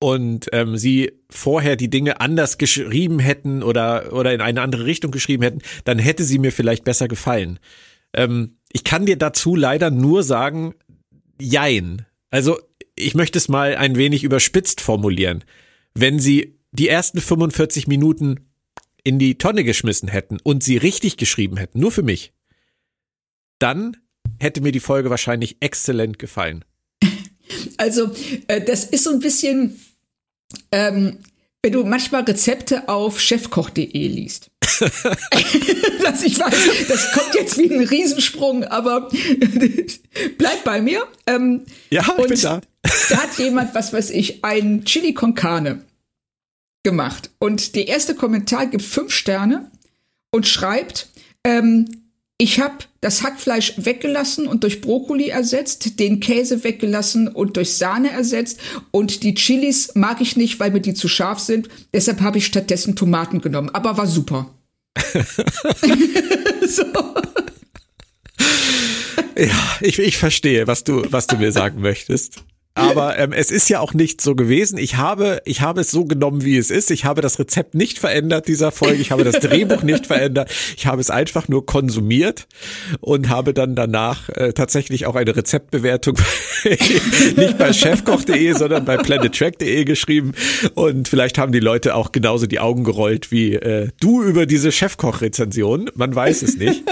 und 0.00 0.48
ähm, 0.52 0.76
sie 0.76 1.12
vorher 1.28 1.76
die 1.76 1.90
Dinge 1.90 2.20
anders 2.20 2.58
geschrieben 2.58 3.18
hätten 3.18 3.62
oder, 3.62 4.12
oder 4.12 4.32
in 4.32 4.40
eine 4.40 4.62
andere 4.62 4.86
Richtung 4.86 5.10
geschrieben 5.10 5.42
hätten, 5.42 5.60
dann 5.84 5.98
hätte 5.98 6.24
sie 6.24 6.38
mir 6.38 6.52
vielleicht 6.52 6.84
besser 6.84 7.06
gefallen. 7.06 7.58
Ähm, 8.14 8.56
ich 8.72 8.82
kann 8.82 9.06
dir 9.06 9.16
dazu 9.16 9.54
leider 9.54 9.90
nur 9.90 10.22
sagen, 10.22 10.74
jein. 11.40 12.06
Also, 12.30 12.58
ich 12.96 13.14
möchte 13.14 13.38
es 13.38 13.48
mal 13.48 13.76
ein 13.76 13.96
wenig 13.96 14.24
überspitzt 14.24 14.80
formulieren. 14.80 15.44
Wenn 15.94 16.18
sie 16.18 16.58
die 16.72 16.88
ersten 16.88 17.20
45 17.20 17.86
Minuten 17.86 18.49
in 19.04 19.18
die 19.18 19.38
Tonne 19.38 19.64
geschmissen 19.64 20.08
hätten 20.08 20.38
und 20.42 20.62
sie 20.62 20.76
richtig 20.76 21.16
geschrieben 21.16 21.56
hätten, 21.56 21.80
nur 21.80 21.92
für 21.92 22.02
mich, 22.02 22.32
dann 23.58 23.96
hätte 24.38 24.60
mir 24.60 24.72
die 24.72 24.80
Folge 24.80 25.10
wahrscheinlich 25.10 25.56
exzellent 25.60 26.18
gefallen. 26.18 26.64
Also, 27.78 28.12
äh, 28.46 28.60
das 28.60 28.84
ist 28.84 29.02
so 29.02 29.10
ein 29.10 29.18
bisschen, 29.18 29.80
ähm, 30.70 31.18
wenn 31.62 31.72
du 31.72 31.82
manchmal 31.82 32.22
Rezepte 32.22 32.88
auf 32.88 33.18
chefkoch.de 33.18 34.06
liest. 34.06 34.50
dass 36.04 36.22
ich 36.22 36.38
weiß, 36.38 36.86
das 36.88 37.12
kommt 37.12 37.34
jetzt 37.34 37.58
wie 37.58 37.74
ein 37.74 37.82
Riesensprung, 37.82 38.62
aber 38.62 39.10
bleib 40.38 40.62
bei 40.62 40.80
mir. 40.80 41.08
Ähm, 41.26 41.64
ja, 41.90 42.04
ich 42.18 42.26
bin 42.28 42.40
da. 42.40 42.60
da 43.08 43.16
hat 43.16 43.36
jemand, 43.38 43.74
was 43.74 43.92
weiß 43.92 44.10
ich, 44.10 44.44
ein 44.44 44.84
Chili 44.84 45.12
con 45.12 45.34
Carne 45.34 45.82
gemacht. 46.82 47.30
Und 47.38 47.74
der 47.74 47.88
erste 47.88 48.14
Kommentar 48.14 48.66
gibt 48.66 48.82
fünf 48.82 49.12
Sterne 49.12 49.70
und 50.30 50.46
schreibt, 50.46 51.08
ähm, 51.44 51.86
ich 52.38 52.58
habe 52.58 52.76
das 53.02 53.22
Hackfleisch 53.22 53.74
weggelassen 53.76 54.46
und 54.46 54.62
durch 54.62 54.80
Brokkoli 54.80 55.28
ersetzt, 55.28 56.00
den 56.00 56.20
Käse 56.20 56.64
weggelassen 56.64 57.28
und 57.28 57.58
durch 57.58 57.74
Sahne 57.74 58.10
ersetzt 58.10 58.60
und 58.90 59.22
die 59.22 59.34
Chilis 59.34 59.94
mag 59.94 60.22
ich 60.22 60.36
nicht, 60.36 60.58
weil 60.58 60.70
mir 60.70 60.80
die 60.80 60.94
zu 60.94 61.06
scharf 61.06 61.38
sind. 61.38 61.68
Deshalb 61.92 62.22
habe 62.22 62.38
ich 62.38 62.46
stattdessen 62.46 62.96
Tomaten 62.96 63.42
genommen. 63.42 63.68
Aber 63.70 63.98
war 63.98 64.06
super. 64.06 64.54
so. 66.66 66.84
Ja, 69.36 69.76
ich, 69.80 69.98
ich 69.98 70.16
verstehe, 70.16 70.66
was 70.66 70.84
du, 70.84 71.02
was 71.10 71.26
du 71.26 71.36
mir 71.36 71.52
sagen 71.52 71.80
möchtest. 71.80 72.42
Aber 72.74 73.18
ähm, 73.18 73.32
es 73.32 73.50
ist 73.50 73.68
ja 73.68 73.80
auch 73.80 73.94
nicht 73.94 74.20
so 74.20 74.36
gewesen. 74.36 74.78
Ich 74.78 74.96
habe, 74.96 75.42
ich 75.44 75.60
habe 75.60 75.80
es 75.80 75.90
so 75.90 76.04
genommen, 76.04 76.44
wie 76.44 76.56
es 76.56 76.70
ist. 76.70 76.90
Ich 76.92 77.04
habe 77.04 77.20
das 77.20 77.38
Rezept 77.38 77.74
nicht 77.74 77.98
verändert 77.98 78.46
dieser 78.46 78.70
Folge. 78.70 79.02
Ich 79.02 79.10
habe 79.10 79.24
das 79.24 79.40
Drehbuch 79.40 79.82
nicht 79.82 80.06
verändert. 80.06 80.50
Ich 80.76 80.86
habe 80.86 81.00
es 81.00 81.10
einfach 81.10 81.48
nur 81.48 81.66
konsumiert 81.66 82.46
und 83.00 83.28
habe 83.28 83.54
dann 83.54 83.74
danach 83.74 84.28
äh, 84.30 84.52
tatsächlich 84.52 85.06
auch 85.06 85.16
eine 85.16 85.34
Rezeptbewertung 85.34 86.16
nicht 87.36 87.58
bei 87.58 87.72
chefkoch.de, 87.72 88.52
sondern 88.52 88.84
bei 88.84 88.96
planettrack.de 88.98 89.84
geschrieben. 89.84 90.32
Und 90.74 91.08
vielleicht 91.08 91.38
haben 91.38 91.50
die 91.50 91.60
Leute 91.60 91.96
auch 91.96 92.12
genauso 92.12 92.46
die 92.46 92.60
Augen 92.60 92.84
gerollt 92.84 93.32
wie 93.32 93.54
äh, 93.54 93.88
du 93.98 94.22
über 94.22 94.46
diese 94.46 94.70
Chefkoch-Rezension. 94.70 95.90
Man 95.94 96.14
weiß 96.14 96.42
es 96.42 96.56
nicht. 96.56 96.84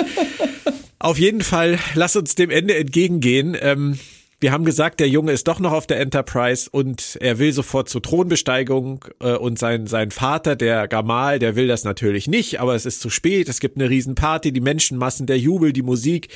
Auf 0.99 1.19
jeden 1.19 1.43
Fall, 1.43 1.79
lass 1.95 2.17
uns 2.17 2.35
dem 2.35 2.51
Ende 2.51 2.77
entgegengehen. 2.77 3.57
Ähm, 3.61 3.99
wir 4.41 4.53
haben 4.53 4.65
gesagt, 4.65 5.01
der 5.01 5.09
Junge 5.09 5.33
ist 5.33 5.49
doch 5.49 5.59
noch 5.59 5.73
auf 5.73 5.89
der 5.89 5.99
Enterprise 5.99 6.71
und 6.71 7.19
er 7.21 7.39
will 7.41 7.53
sofort 7.53 7.89
zur 7.89 8.03
Thronbesteigung 8.03 9.05
äh, 9.21 9.33
und 9.33 9.59
sein, 9.59 9.89
sein 9.89 10.13
Vater, 10.13 10.55
der 10.55 10.87
Gamal, 10.87 11.41
der 11.41 11.57
will 11.57 11.67
das 11.67 11.83
natürlich 11.83 12.29
nicht, 12.29 12.61
aber 12.61 12.77
es 12.77 12.87
ist 12.87 13.01
zu 13.01 13.11
spät, 13.11 13.49
es 13.49 13.59
gibt 13.59 13.77
eine 13.77 13.91
Riesenparty, 13.91 14.53
die 14.53 14.61
Menschenmassen, 14.61 15.27
der 15.27 15.39
Jubel, 15.39 15.73
die 15.73 15.83
Musik. 15.83 16.29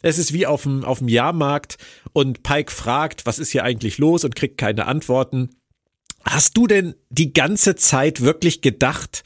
Es 0.00 0.16
ist 0.16 0.32
wie 0.32 0.46
auf 0.46 0.62
dem, 0.62 0.84
auf 0.84 1.00
dem 1.00 1.08
Jahrmarkt 1.08 1.76
und 2.14 2.42
Pike 2.42 2.72
fragt, 2.72 3.26
was 3.26 3.38
ist 3.38 3.50
hier 3.50 3.64
eigentlich 3.64 3.98
los 3.98 4.24
und 4.24 4.34
kriegt 4.34 4.56
keine 4.56 4.86
Antworten. 4.86 5.50
Hast 6.24 6.56
du 6.56 6.66
denn 6.66 6.94
die 7.10 7.34
ganze 7.34 7.76
Zeit 7.76 8.22
wirklich 8.22 8.62
gedacht, 8.62 9.22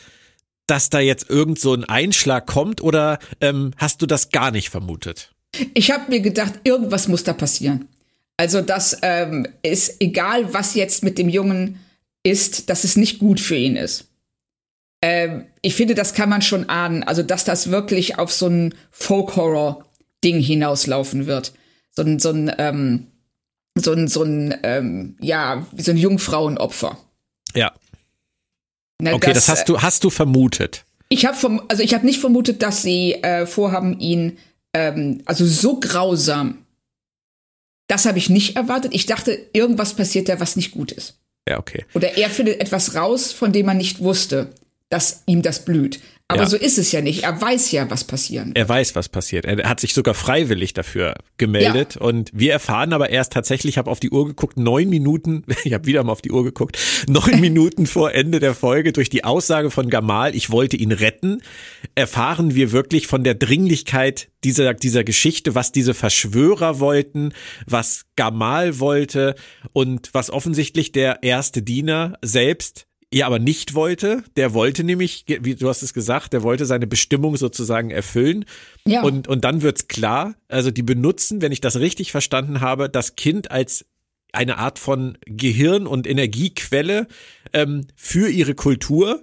dass 0.67 0.91
da 0.91 0.99
jetzt 0.99 1.31
irgend 1.31 1.61
so 1.61 1.73
ein 1.73 1.85
Einschlag 1.85 2.47
kommt 2.47 2.81
oder 2.81 3.21
ähm, 3.41 3.73
hast 3.77 4.03
du 4.03 4.07
das 4.07 4.31
gar 4.31 4.51
nicht 4.51 4.71
vermutet? 4.71 5.35
Ich 5.75 5.93
habe 5.93 6.11
mir 6.11 6.21
gedacht, 6.21 6.55
irgendwas 6.65 7.07
muss 7.07 7.23
da 7.23 7.33
passieren. 7.33 7.89
Also 8.37 8.61
das 8.61 8.99
ähm, 9.03 9.47
ist 9.63 10.01
egal, 10.01 10.53
was 10.53 10.75
jetzt 10.75 11.05
mit 11.05 11.19
dem 11.19 11.29
Jungen 11.29 11.81
ist, 12.25 12.69
dass 12.71 12.85
es 12.85 12.97
nicht 12.97 13.19
gut 13.19 13.39
für 13.39 13.57
ihn 13.57 13.77
ist. 13.77 14.09
Ähm, 15.03 15.47
ich 15.63 15.75
finde, 15.75 15.95
das 15.95 16.15
kann 16.15 16.29
man 16.29 16.43
schon 16.43 16.69
ahnen. 16.69 17.03
Also 17.05 17.23
dass 17.23 17.45
das 17.45 17.71
wirklich 17.71 18.19
auf 18.19 18.33
so 18.33 18.49
ein 18.49 18.75
Folk-Horror-Ding 18.91 20.41
hinauslaufen 20.41 21.27
wird. 21.27 21.53
So 21.91 22.03
ein, 22.03 22.19
so 22.19 22.31
ein, 22.31 22.53
ähm, 22.59 23.07
so 23.77 23.93
ein, 23.93 24.09
so 24.09 24.23
ein, 24.23 24.55
ähm, 24.63 25.17
ja, 25.21 25.67
so 25.77 25.93
ein 25.93 25.97
Jungfrauenopfer. 25.97 26.99
Ja. 27.55 27.73
Na, 29.01 29.13
okay, 29.13 29.33
das, 29.33 29.47
das, 29.47 29.49
hast 29.49 29.69
du, 29.69 29.81
hast 29.81 30.03
du 30.03 30.11
vermutet. 30.11 30.85
Ich 31.09 31.27
habe 31.27 31.37
vom, 31.37 31.63
also 31.69 31.83
ich 31.83 31.95
habe 31.95 32.07
nicht 32.07 32.21
vermutet, 32.21 32.63
dass 32.63 32.83
sie 32.83 33.15
äh, 33.15 33.47
vorhaben, 33.47 34.01
ihn, 34.01 34.39
ähm, 34.73 35.23
also 35.27 35.45
so 35.47 35.79
grausam 35.79 36.64
das 37.87 38.07
habe 38.07 38.19
ich 38.19 38.31
nicht 38.31 38.57
erwartet. 38.57 38.95
Ich 38.95 39.07
dachte, 39.07 39.39
irgendwas 39.53 39.95
passiert 39.95 40.29
da, 40.29 40.41
was 40.41 40.57
nicht 40.57 40.73
gut 40.73 40.93
ist. 40.93 41.19
Ja, 41.49 41.59
okay. 41.59 41.85
Oder 41.95 42.17
er 42.17 42.31
findet 42.31 42.61
etwas 42.61 42.95
raus, 42.95 43.33
von 43.33 43.53
dem 43.53 43.67
man 43.67 43.77
nicht 43.77 44.01
wusste, 44.01 44.53
dass 44.89 45.23
ihm 45.27 45.43
das 45.43 45.65
blüht. 45.65 46.01
Aber 46.27 46.45
ja. 46.45 46.49
so 46.49 46.57
ist 46.57 46.79
es 46.79 46.91
ja 46.91 47.03
nicht. 47.03 47.25
Er 47.25 47.39
weiß 47.39 47.71
ja, 47.73 47.91
was 47.91 48.05
passieren 48.05 48.49
wird. 48.49 48.57
Er 48.57 48.67
weiß, 48.67 48.95
was 48.95 49.11
passiert. 49.11 49.45
Er 49.45 49.69
hat 49.69 49.79
sich 49.79 49.93
sogar 49.93 50.15
freiwillig 50.15 50.73
dafür 50.73 51.17
gemeldet. 51.37 51.97
Ja. 51.97 52.01
Und 52.01 52.31
wir 52.33 52.51
erfahren 52.53 52.95
aber 52.95 53.11
erst 53.11 53.35
tatsächlich, 53.35 53.75
ich 53.75 53.79
habe 53.79 53.91
auf 53.91 54.01
die 54.01 54.09
Uhr 54.09 54.27
geguckt, 54.27 54.57
neun 54.57 54.89
Minuten, 54.89 55.45
ich 55.65 55.75
habe 55.75 55.85
wieder 55.85 56.03
mal 56.03 56.13
auf 56.13 56.23
die 56.23 56.33
Uhr 56.33 56.43
geguckt, 56.43 56.79
neun 57.09 57.41
Minuten 57.41 57.87
vor 57.87 58.13
Ende 58.13 58.41
der 58.41 58.55
Folge 58.55 58.93
durch 58.93 59.11
die 59.11 59.25
Aussage 59.25 59.71
von 59.71 59.91
Gamal, 59.91 60.35
ich 60.35 60.49
wollte 60.49 60.79
ihn 60.79 60.93
retten, 60.93 61.43
erfahren 61.95 62.55
wir 62.55 62.73
wirklich 62.73 63.07
von 63.07 63.23
der 63.23 63.35
Dringlichkeit 63.35 64.31
dieser, 64.45 64.73
dieser 64.73 65.05
Geschichte, 65.05 65.55
was 65.55 65.73
diese 65.73 65.93
Verschwörer 65.93 66.81
wollten, 66.81 67.35
was 67.67 68.07
Gamal 68.17 68.81
wollte 68.81 69.35
und 69.75 70.09
was 70.15 70.31
offensichtlich 70.31 70.91
der 70.91 71.23
erste 71.23 71.61
Diener 71.61 72.15
selbst 72.23 72.87
ja 73.15 73.27
aber 73.27 73.39
nicht 73.39 73.75
wollte. 73.75 74.25
Der 74.37 74.55
wollte 74.55 74.83
nämlich, 74.83 75.25
wie 75.27 75.55
du 75.55 75.69
hast 75.69 75.83
es 75.83 75.95
gesagt, 75.95 76.33
der 76.33 76.43
wollte 76.43 76.67
seine 76.67 76.87
Bestimmung 76.87 77.37
sozusagen 77.37 77.91
erfüllen. 77.91 78.45
Ja. 78.87 79.03
Und, 79.03 79.29
und 79.29 79.45
dann 79.45 79.63
wird's 79.63 79.87
klar, 79.87 80.35
also 80.49 80.71
die 80.71 80.83
benutzen, 80.83 81.41
wenn 81.41 81.53
ich 81.53 81.61
das 81.61 81.77
richtig 81.77 82.11
verstanden 82.11 82.61
habe, 82.61 82.89
das 82.89 83.15
Kind 83.15 83.51
als 83.51 83.87
eine 84.33 84.59
Art 84.59 84.81
von 84.81 85.17
Gehirn- 85.27 85.87
und 85.87 86.09
Energiequelle 86.09 87.07
ähm, 87.53 87.87
für 87.95 88.29
ihre 88.29 88.55
Kultur. 88.55 89.23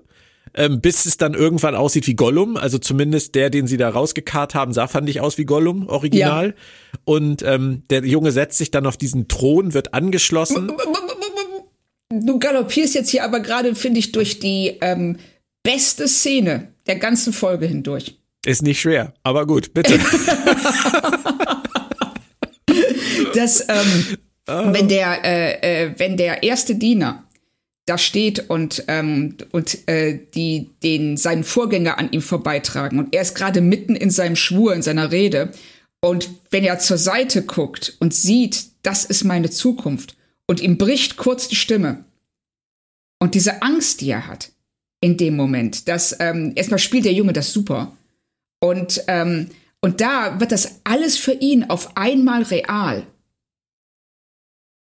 Ähm, 0.53 0.81
bis 0.81 1.05
es 1.05 1.15
dann 1.15 1.33
irgendwann 1.33 1.75
aussieht 1.75 2.07
wie 2.07 2.15
Gollum. 2.15 2.57
Also 2.57 2.77
zumindest 2.77 3.35
der, 3.35 3.49
den 3.49 3.67
sie 3.67 3.77
da 3.77 3.87
rausgekarrt 3.87 4.53
haben, 4.53 4.73
sah, 4.73 4.87
fand 4.87 5.07
ich 5.07 5.21
aus 5.21 5.37
wie 5.37 5.45
Gollum, 5.45 5.87
original. 5.87 6.47
Ja. 6.47 6.53
Und 7.05 7.41
ähm, 7.43 7.83
der 7.89 8.05
Junge 8.05 8.33
setzt 8.33 8.57
sich 8.57 8.69
dann 8.69 8.85
auf 8.85 8.97
diesen 8.97 9.29
Thron, 9.29 9.73
wird 9.73 9.93
angeschlossen. 9.93 10.73
Du 12.11 12.39
galoppierst 12.39 12.93
jetzt 12.93 13.09
hier 13.09 13.23
aber 13.23 13.39
gerade, 13.39 13.73
finde 13.73 13.99
ich, 13.99 14.11
durch 14.11 14.39
die 14.39 14.77
ähm, 14.81 15.17
beste 15.63 16.09
Szene 16.09 16.73
der 16.85 16.97
ganzen 16.97 17.31
Folge 17.31 17.65
hindurch. 17.65 18.17
Ist 18.45 18.63
nicht 18.63 18.81
schwer, 18.81 19.13
aber 19.23 19.47
gut, 19.47 19.73
bitte. 19.73 19.97
das, 23.33 23.61
ähm, 23.69 24.17
oh. 24.47 24.73
wenn 24.73 24.89
der, 24.89 25.23
äh, 25.23 25.85
äh, 25.85 25.93
wenn 25.97 26.17
der 26.17 26.43
erste 26.43 26.75
Diener 26.75 27.23
da 27.85 27.97
steht 27.97 28.49
und, 28.49 28.83
ähm, 28.87 29.37
und 29.51 29.87
äh, 29.87 30.19
die 30.35 30.69
den 30.83 31.17
seinen 31.17 31.43
Vorgänger 31.43 31.97
an 31.97 32.11
ihm 32.11 32.21
vorbeitragen 32.21 32.99
und 32.99 33.13
er 33.13 33.21
ist 33.21 33.35
gerade 33.35 33.61
mitten 33.61 33.95
in 33.95 34.09
seinem 34.09 34.35
Schwur, 34.35 34.73
in 34.73 34.81
seiner 34.81 35.11
Rede 35.11 35.51
und 35.99 36.29
wenn 36.51 36.63
er 36.63 36.79
zur 36.79 36.97
Seite 36.97 37.43
guckt 37.43 37.95
und 37.99 38.13
sieht, 38.13 38.65
das 38.83 39.05
ist 39.05 39.23
meine 39.23 39.49
Zukunft 39.49 40.15
und 40.51 40.59
ihm 40.59 40.77
bricht 40.77 41.15
kurz 41.15 41.47
die 41.47 41.55
Stimme. 41.55 42.03
Und 43.21 43.35
diese 43.35 43.61
Angst, 43.61 44.01
die 44.01 44.09
er 44.09 44.27
hat 44.27 44.51
in 44.99 45.15
dem 45.15 45.37
Moment, 45.37 45.87
dass 45.87 46.13
ähm, 46.19 46.51
erstmal 46.55 46.77
spielt 46.77 47.05
der 47.05 47.13
Junge 47.13 47.31
das 47.31 47.53
super. 47.53 47.95
Und, 48.59 49.01
ähm, 49.07 49.49
und 49.79 50.01
da 50.01 50.41
wird 50.41 50.51
das 50.51 50.81
alles 50.83 51.17
für 51.17 51.31
ihn 51.31 51.69
auf 51.69 51.95
einmal 51.95 52.43
real. 52.43 53.07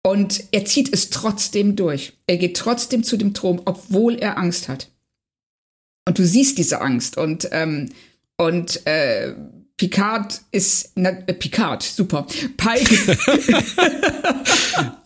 Und 0.05 0.45
er 0.53 0.65
zieht 0.67 0.93
es 0.93 1.11
trotzdem 1.11 1.75
durch. 1.75 2.13
Er 2.29 2.37
geht 2.37 2.57
trotzdem 2.57 3.03
zu 3.03 3.17
dem 3.17 3.35
Thron, 3.35 3.61
obwohl 3.65 4.15
er 4.15 4.39
Angst 4.39 4.69
hat. 4.69 4.89
Und 6.07 6.21
du 6.21 6.25
siehst 6.25 6.59
diese 6.59 6.81
Angst. 6.81 7.19
Und, 7.19 7.49
ähm, 7.51 7.91
und 8.37 8.87
äh, 8.87 9.35
Picard 9.77 10.43
ist, 10.53 10.93
na, 10.95 11.09
äh, 11.09 11.35
Picard, 11.35 11.83
super. 11.83 12.25
Pike, 12.57 13.19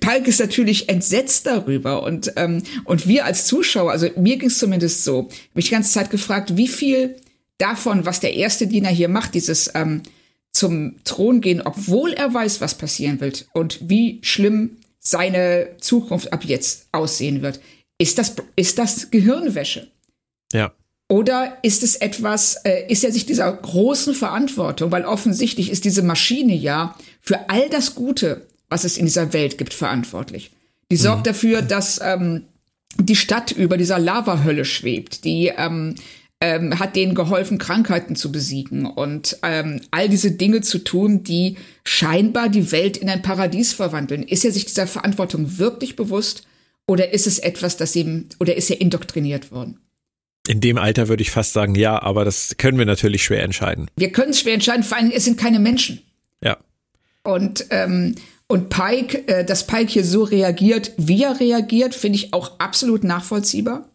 Palk 0.00 0.26
ist 0.26 0.40
natürlich 0.40 0.88
entsetzt 0.88 1.46
darüber 1.46 2.02
und, 2.02 2.32
ähm, 2.36 2.62
und 2.84 3.06
wir 3.06 3.24
als 3.24 3.46
Zuschauer, 3.46 3.90
also 3.90 4.08
mir 4.16 4.36
ging 4.36 4.48
es 4.48 4.58
zumindest 4.58 5.04
so, 5.04 5.24
habe 5.24 5.30
ich 5.60 5.66
die 5.66 5.70
ganze 5.72 5.92
Zeit 5.92 6.10
gefragt, 6.10 6.56
wie 6.56 6.68
viel 6.68 7.16
davon, 7.58 8.06
was 8.06 8.20
der 8.20 8.34
erste 8.34 8.66
Diener 8.66 8.90
hier 8.90 9.08
macht, 9.08 9.34
dieses 9.34 9.70
ähm, 9.74 10.02
zum 10.52 10.96
Thron 11.04 11.40
gehen, 11.40 11.62
obwohl 11.62 12.12
er 12.12 12.32
weiß, 12.32 12.60
was 12.60 12.74
passieren 12.74 13.20
wird 13.20 13.46
und 13.52 13.78
wie 13.88 14.18
schlimm 14.22 14.78
seine 14.98 15.76
Zukunft 15.80 16.32
ab 16.32 16.44
jetzt 16.44 16.88
aussehen 16.92 17.42
wird. 17.42 17.60
Ist 17.98 18.18
das, 18.18 18.34
ist 18.56 18.78
das 18.78 19.10
Gehirnwäsche? 19.10 19.88
Ja. 20.52 20.72
Oder 21.08 21.58
ist 21.62 21.82
es 21.82 21.96
etwas, 21.96 22.56
äh, 22.64 22.86
ist 22.88 23.04
er 23.04 23.12
sich 23.12 23.26
dieser 23.26 23.52
großen 23.52 24.14
Verantwortung, 24.14 24.92
weil 24.92 25.04
offensichtlich 25.04 25.70
ist 25.70 25.84
diese 25.84 26.02
Maschine 26.02 26.54
ja 26.54 26.96
für 27.20 27.48
all 27.48 27.68
das 27.68 27.94
Gute, 27.94 28.46
was 28.70 28.84
es 28.84 28.96
in 28.96 29.04
dieser 29.04 29.32
Welt 29.32 29.58
gibt, 29.58 29.74
verantwortlich. 29.74 30.50
Die 30.90 30.96
sorgt 30.96 31.20
mhm. 31.20 31.24
dafür, 31.24 31.62
dass 31.62 32.00
ähm, 32.02 32.44
die 32.98 33.16
Stadt 33.16 33.52
über 33.52 33.76
dieser 33.76 33.98
Lavahölle 33.98 34.64
schwebt. 34.64 35.24
Die 35.24 35.52
ähm, 35.56 35.96
ähm, 36.40 36.78
hat 36.78 36.96
denen 36.96 37.14
geholfen, 37.14 37.58
Krankheiten 37.58 38.16
zu 38.16 38.32
besiegen 38.32 38.86
und 38.86 39.36
ähm, 39.42 39.82
all 39.90 40.08
diese 40.08 40.32
Dinge 40.32 40.62
zu 40.62 40.78
tun, 40.78 41.22
die 41.22 41.56
scheinbar 41.84 42.48
die 42.48 42.72
Welt 42.72 42.96
in 42.96 43.10
ein 43.10 43.22
Paradies 43.22 43.74
verwandeln. 43.74 44.22
Ist 44.22 44.44
er 44.44 44.52
sich 44.52 44.64
dieser 44.64 44.86
Verantwortung 44.86 45.58
wirklich 45.58 45.96
bewusst 45.96 46.46
oder 46.86 47.12
ist 47.12 47.26
es 47.26 47.38
etwas, 47.38 47.76
das 47.76 47.94
ihm 47.94 48.26
oder 48.38 48.56
ist 48.56 48.70
er 48.70 48.80
indoktriniert 48.80 49.52
worden? 49.52 49.78
In 50.48 50.60
dem 50.62 50.78
Alter 50.78 51.08
würde 51.08 51.22
ich 51.22 51.30
fast 51.30 51.52
sagen, 51.52 51.74
ja, 51.74 52.00
aber 52.02 52.24
das 52.24 52.56
können 52.56 52.78
wir 52.78 52.86
natürlich 52.86 53.22
schwer 53.22 53.42
entscheiden. 53.42 53.88
Wir 53.96 54.10
können 54.10 54.30
es 54.30 54.40
schwer 54.40 54.54
entscheiden, 54.54 54.82
vor 54.82 54.96
allem 54.96 55.10
es 55.10 55.24
sind 55.24 55.38
keine 55.38 55.60
Menschen. 55.60 56.00
Ja. 56.42 56.56
Und, 57.22 57.66
ähm, 57.70 58.14
und 58.50 58.68
Pike, 58.68 59.28
äh, 59.28 59.44
dass 59.44 59.64
Pike 59.64 59.92
hier 59.92 60.04
so 60.04 60.24
reagiert, 60.24 60.92
wie 60.96 61.22
er 61.22 61.38
reagiert, 61.38 61.94
finde 61.94 62.16
ich 62.16 62.32
auch 62.32 62.58
absolut 62.58 63.04
nachvollziehbar. 63.04 63.88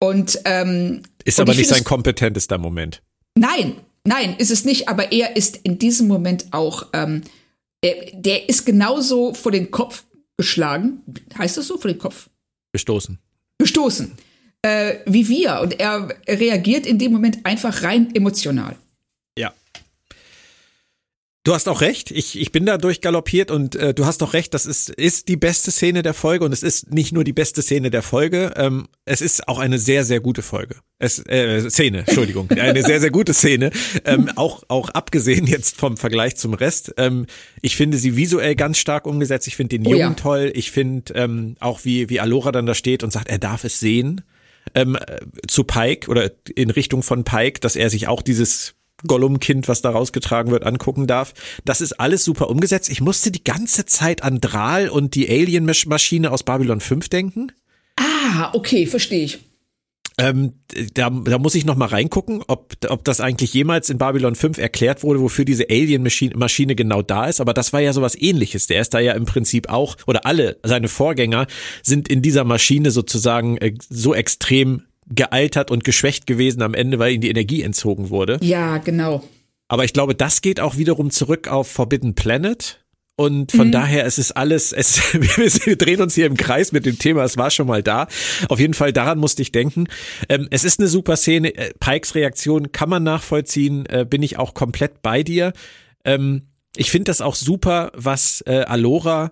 Und 0.00 0.40
ähm, 0.44 1.02
ist 1.24 1.38
und 1.38 1.48
aber 1.48 1.56
nicht 1.56 1.68
sein 1.68 1.84
kompetentester 1.84 2.58
Moment. 2.58 3.00
Nein, 3.38 3.76
nein, 4.02 4.34
ist 4.38 4.50
es 4.50 4.64
nicht. 4.64 4.88
Aber 4.88 5.12
er 5.12 5.36
ist 5.36 5.56
in 5.62 5.78
diesem 5.78 6.08
Moment 6.08 6.46
auch, 6.50 6.88
ähm, 6.92 7.22
er, 7.80 7.94
der 8.12 8.48
ist 8.48 8.66
genauso 8.66 9.34
vor 9.34 9.52
den 9.52 9.70
Kopf 9.70 10.02
geschlagen. 10.36 11.02
Heißt 11.38 11.56
das 11.56 11.68
so 11.68 11.78
vor 11.78 11.88
den 11.88 11.98
Kopf? 11.98 12.28
Gestoßen. 12.72 13.20
Gestoßen. 13.58 14.14
Äh, 14.62 14.96
wie 15.06 15.28
wir. 15.28 15.60
Und 15.60 15.78
er 15.78 16.08
reagiert 16.26 16.86
in 16.86 16.98
dem 16.98 17.12
Moment 17.12 17.46
einfach 17.46 17.84
rein 17.84 18.12
emotional. 18.16 18.74
Du 21.44 21.52
hast 21.52 21.68
auch 21.68 21.82
recht. 21.82 22.10
Ich, 22.10 22.40
ich 22.40 22.52
bin 22.52 22.64
da 22.64 22.78
durchgaloppiert 22.78 23.50
und 23.50 23.76
äh, 23.76 23.92
du 23.92 24.06
hast 24.06 24.22
auch 24.22 24.32
recht. 24.32 24.54
Das 24.54 24.64
ist, 24.64 24.88
ist 24.88 25.28
die 25.28 25.36
beste 25.36 25.70
Szene 25.70 26.00
der 26.00 26.14
Folge 26.14 26.42
und 26.46 26.52
es 26.52 26.62
ist 26.62 26.90
nicht 26.90 27.12
nur 27.12 27.22
die 27.22 27.34
beste 27.34 27.60
Szene 27.60 27.90
der 27.90 28.00
Folge. 28.00 28.54
Ähm, 28.56 28.88
es 29.04 29.20
ist 29.20 29.46
auch 29.46 29.58
eine 29.58 29.78
sehr, 29.78 30.06
sehr 30.06 30.20
gute 30.20 30.40
Folge. 30.40 30.76
Es, 30.98 31.18
äh, 31.26 31.68
Szene, 31.68 31.98
Entschuldigung. 31.98 32.48
Eine 32.58 32.82
sehr, 32.82 32.98
sehr 32.98 33.10
gute 33.10 33.34
Szene. 33.34 33.72
Ähm, 34.06 34.30
auch, 34.36 34.62
auch 34.68 34.88
abgesehen 34.88 35.46
jetzt 35.46 35.76
vom 35.76 35.98
Vergleich 35.98 36.36
zum 36.36 36.54
Rest. 36.54 36.94
Ähm, 36.96 37.26
ich 37.60 37.76
finde 37.76 37.98
sie 37.98 38.16
visuell 38.16 38.56
ganz 38.56 38.78
stark 38.78 39.06
umgesetzt. 39.06 39.46
Ich 39.46 39.56
finde 39.56 39.76
den 39.76 39.84
Jungen 39.84 39.96
oh 39.96 39.98
ja. 39.98 40.14
toll. 40.14 40.50
Ich 40.54 40.70
finde 40.70 41.12
ähm, 41.12 41.56
auch, 41.60 41.84
wie, 41.84 42.08
wie 42.08 42.20
Alora 42.20 42.52
dann 42.52 42.64
da 42.64 42.74
steht 42.74 43.02
und 43.02 43.12
sagt, 43.12 43.28
er 43.28 43.38
darf 43.38 43.64
es 43.64 43.78
sehen. 43.80 44.22
Ähm, 44.74 44.96
äh, 44.96 45.18
zu 45.46 45.64
Pike 45.64 46.08
oder 46.10 46.30
in 46.54 46.70
Richtung 46.70 47.02
von 47.02 47.24
Pike, 47.24 47.60
dass 47.60 47.76
er 47.76 47.90
sich 47.90 48.08
auch 48.08 48.22
dieses 48.22 48.76
Gollum-Kind, 49.06 49.68
was 49.68 49.82
da 49.82 49.90
rausgetragen 49.90 50.52
wird, 50.52 50.64
angucken 50.64 51.06
darf. 51.06 51.34
Das 51.64 51.80
ist 51.80 51.94
alles 51.94 52.24
super 52.24 52.48
umgesetzt. 52.50 52.90
Ich 52.90 53.00
musste 53.00 53.30
die 53.30 53.44
ganze 53.44 53.86
Zeit 53.86 54.22
an 54.22 54.40
Drahl 54.40 54.88
und 54.88 55.14
die 55.14 55.28
Alien-Maschine 55.28 56.30
aus 56.30 56.42
Babylon 56.42 56.80
5 56.80 57.08
denken. 57.08 57.52
Ah, 57.96 58.50
okay, 58.54 58.86
verstehe 58.86 59.24
ich. 59.24 59.38
Ähm, 60.16 60.52
da, 60.94 61.10
da 61.10 61.38
muss 61.38 61.56
ich 61.56 61.64
noch 61.64 61.74
mal 61.74 61.86
reingucken, 61.86 62.42
ob, 62.46 62.76
ob 62.88 63.04
das 63.04 63.20
eigentlich 63.20 63.52
jemals 63.52 63.90
in 63.90 63.98
Babylon 63.98 64.36
5 64.36 64.58
erklärt 64.58 65.02
wurde, 65.02 65.20
wofür 65.20 65.44
diese 65.44 65.68
Alien-Maschine 65.68 66.76
genau 66.76 67.02
da 67.02 67.26
ist. 67.26 67.40
Aber 67.40 67.52
das 67.52 67.72
war 67.72 67.80
ja 67.80 67.92
sowas 67.92 68.14
ähnliches. 68.20 68.68
Der 68.68 68.80
ist 68.80 68.94
da 68.94 69.00
ja 69.00 69.12
im 69.14 69.24
Prinzip 69.24 69.68
auch, 69.68 69.96
oder 70.06 70.24
alle 70.24 70.58
seine 70.62 70.86
Vorgänger 70.86 71.48
sind 71.82 72.08
in 72.08 72.22
dieser 72.22 72.44
Maschine 72.44 72.92
sozusagen 72.92 73.56
äh, 73.58 73.74
so 73.88 74.14
extrem 74.14 74.82
gealtert 75.08 75.70
und 75.70 75.84
geschwächt 75.84 76.26
gewesen 76.26 76.62
am 76.62 76.74
Ende, 76.74 76.98
weil 76.98 77.12
ihnen 77.12 77.20
die 77.20 77.30
Energie 77.30 77.62
entzogen 77.62 78.10
wurde. 78.10 78.38
Ja, 78.42 78.78
genau. 78.78 79.22
Aber 79.68 79.84
ich 79.84 79.92
glaube, 79.92 80.14
das 80.14 80.40
geht 80.40 80.60
auch 80.60 80.76
wiederum 80.76 81.10
zurück 81.10 81.48
auf 81.48 81.68
Forbidden 81.68 82.14
Planet. 82.14 82.80
Und 83.16 83.52
von 83.52 83.68
mhm. 83.68 83.72
daher, 83.72 84.06
es 84.06 84.18
ist 84.18 84.32
alles, 84.32 84.72
es, 84.72 85.14
wir 85.66 85.76
drehen 85.76 86.00
uns 86.00 86.14
hier 86.14 86.26
im 86.26 86.36
Kreis 86.36 86.72
mit 86.72 86.84
dem 86.84 86.98
Thema, 86.98 87.22
es 87.22 87.36
war 87.36 87.50
schon 87.50 87.68
mal 87.68 87.82
da. 87.82 88.08
Auf 88.48 88.58
jeden 88.58 88.74
Fall, 88.74 88.92
daran 88.92 89.18
musste 89.18 89.42
ich 89.42 89.52
denken. 89.52 89.86
Ähm, 90.28 90.48
es 90.50 90.64
ist 90.64 90.80
eine 90.80 90.88
super 90.88 91.16
Szene. 91.16 91.54
Äh, 91.54 91.74
Pikes 91.78 92.16
Reaktion 92.16 92.72
kann 92.72 92.88
man 92.88 93.04
nachvollziehen, 93.04 93.86
äh, 93.86 94.04
bin 94.08 94.22
ich 94.22 94.38
auch 94.38 94.54
komplett 94.54 95.00
bei 95.00 95.22
dir. 95.22 95.52
Ähm, 96.04 96.48
ich 96.76 96.90
finde 96.90 97.04
das 97.04 97.20
auch 97.20 97.36
super, 97.36 97.92
was 97.94 98.42
äh, 98.46 98.62
Alora 98.62 99.30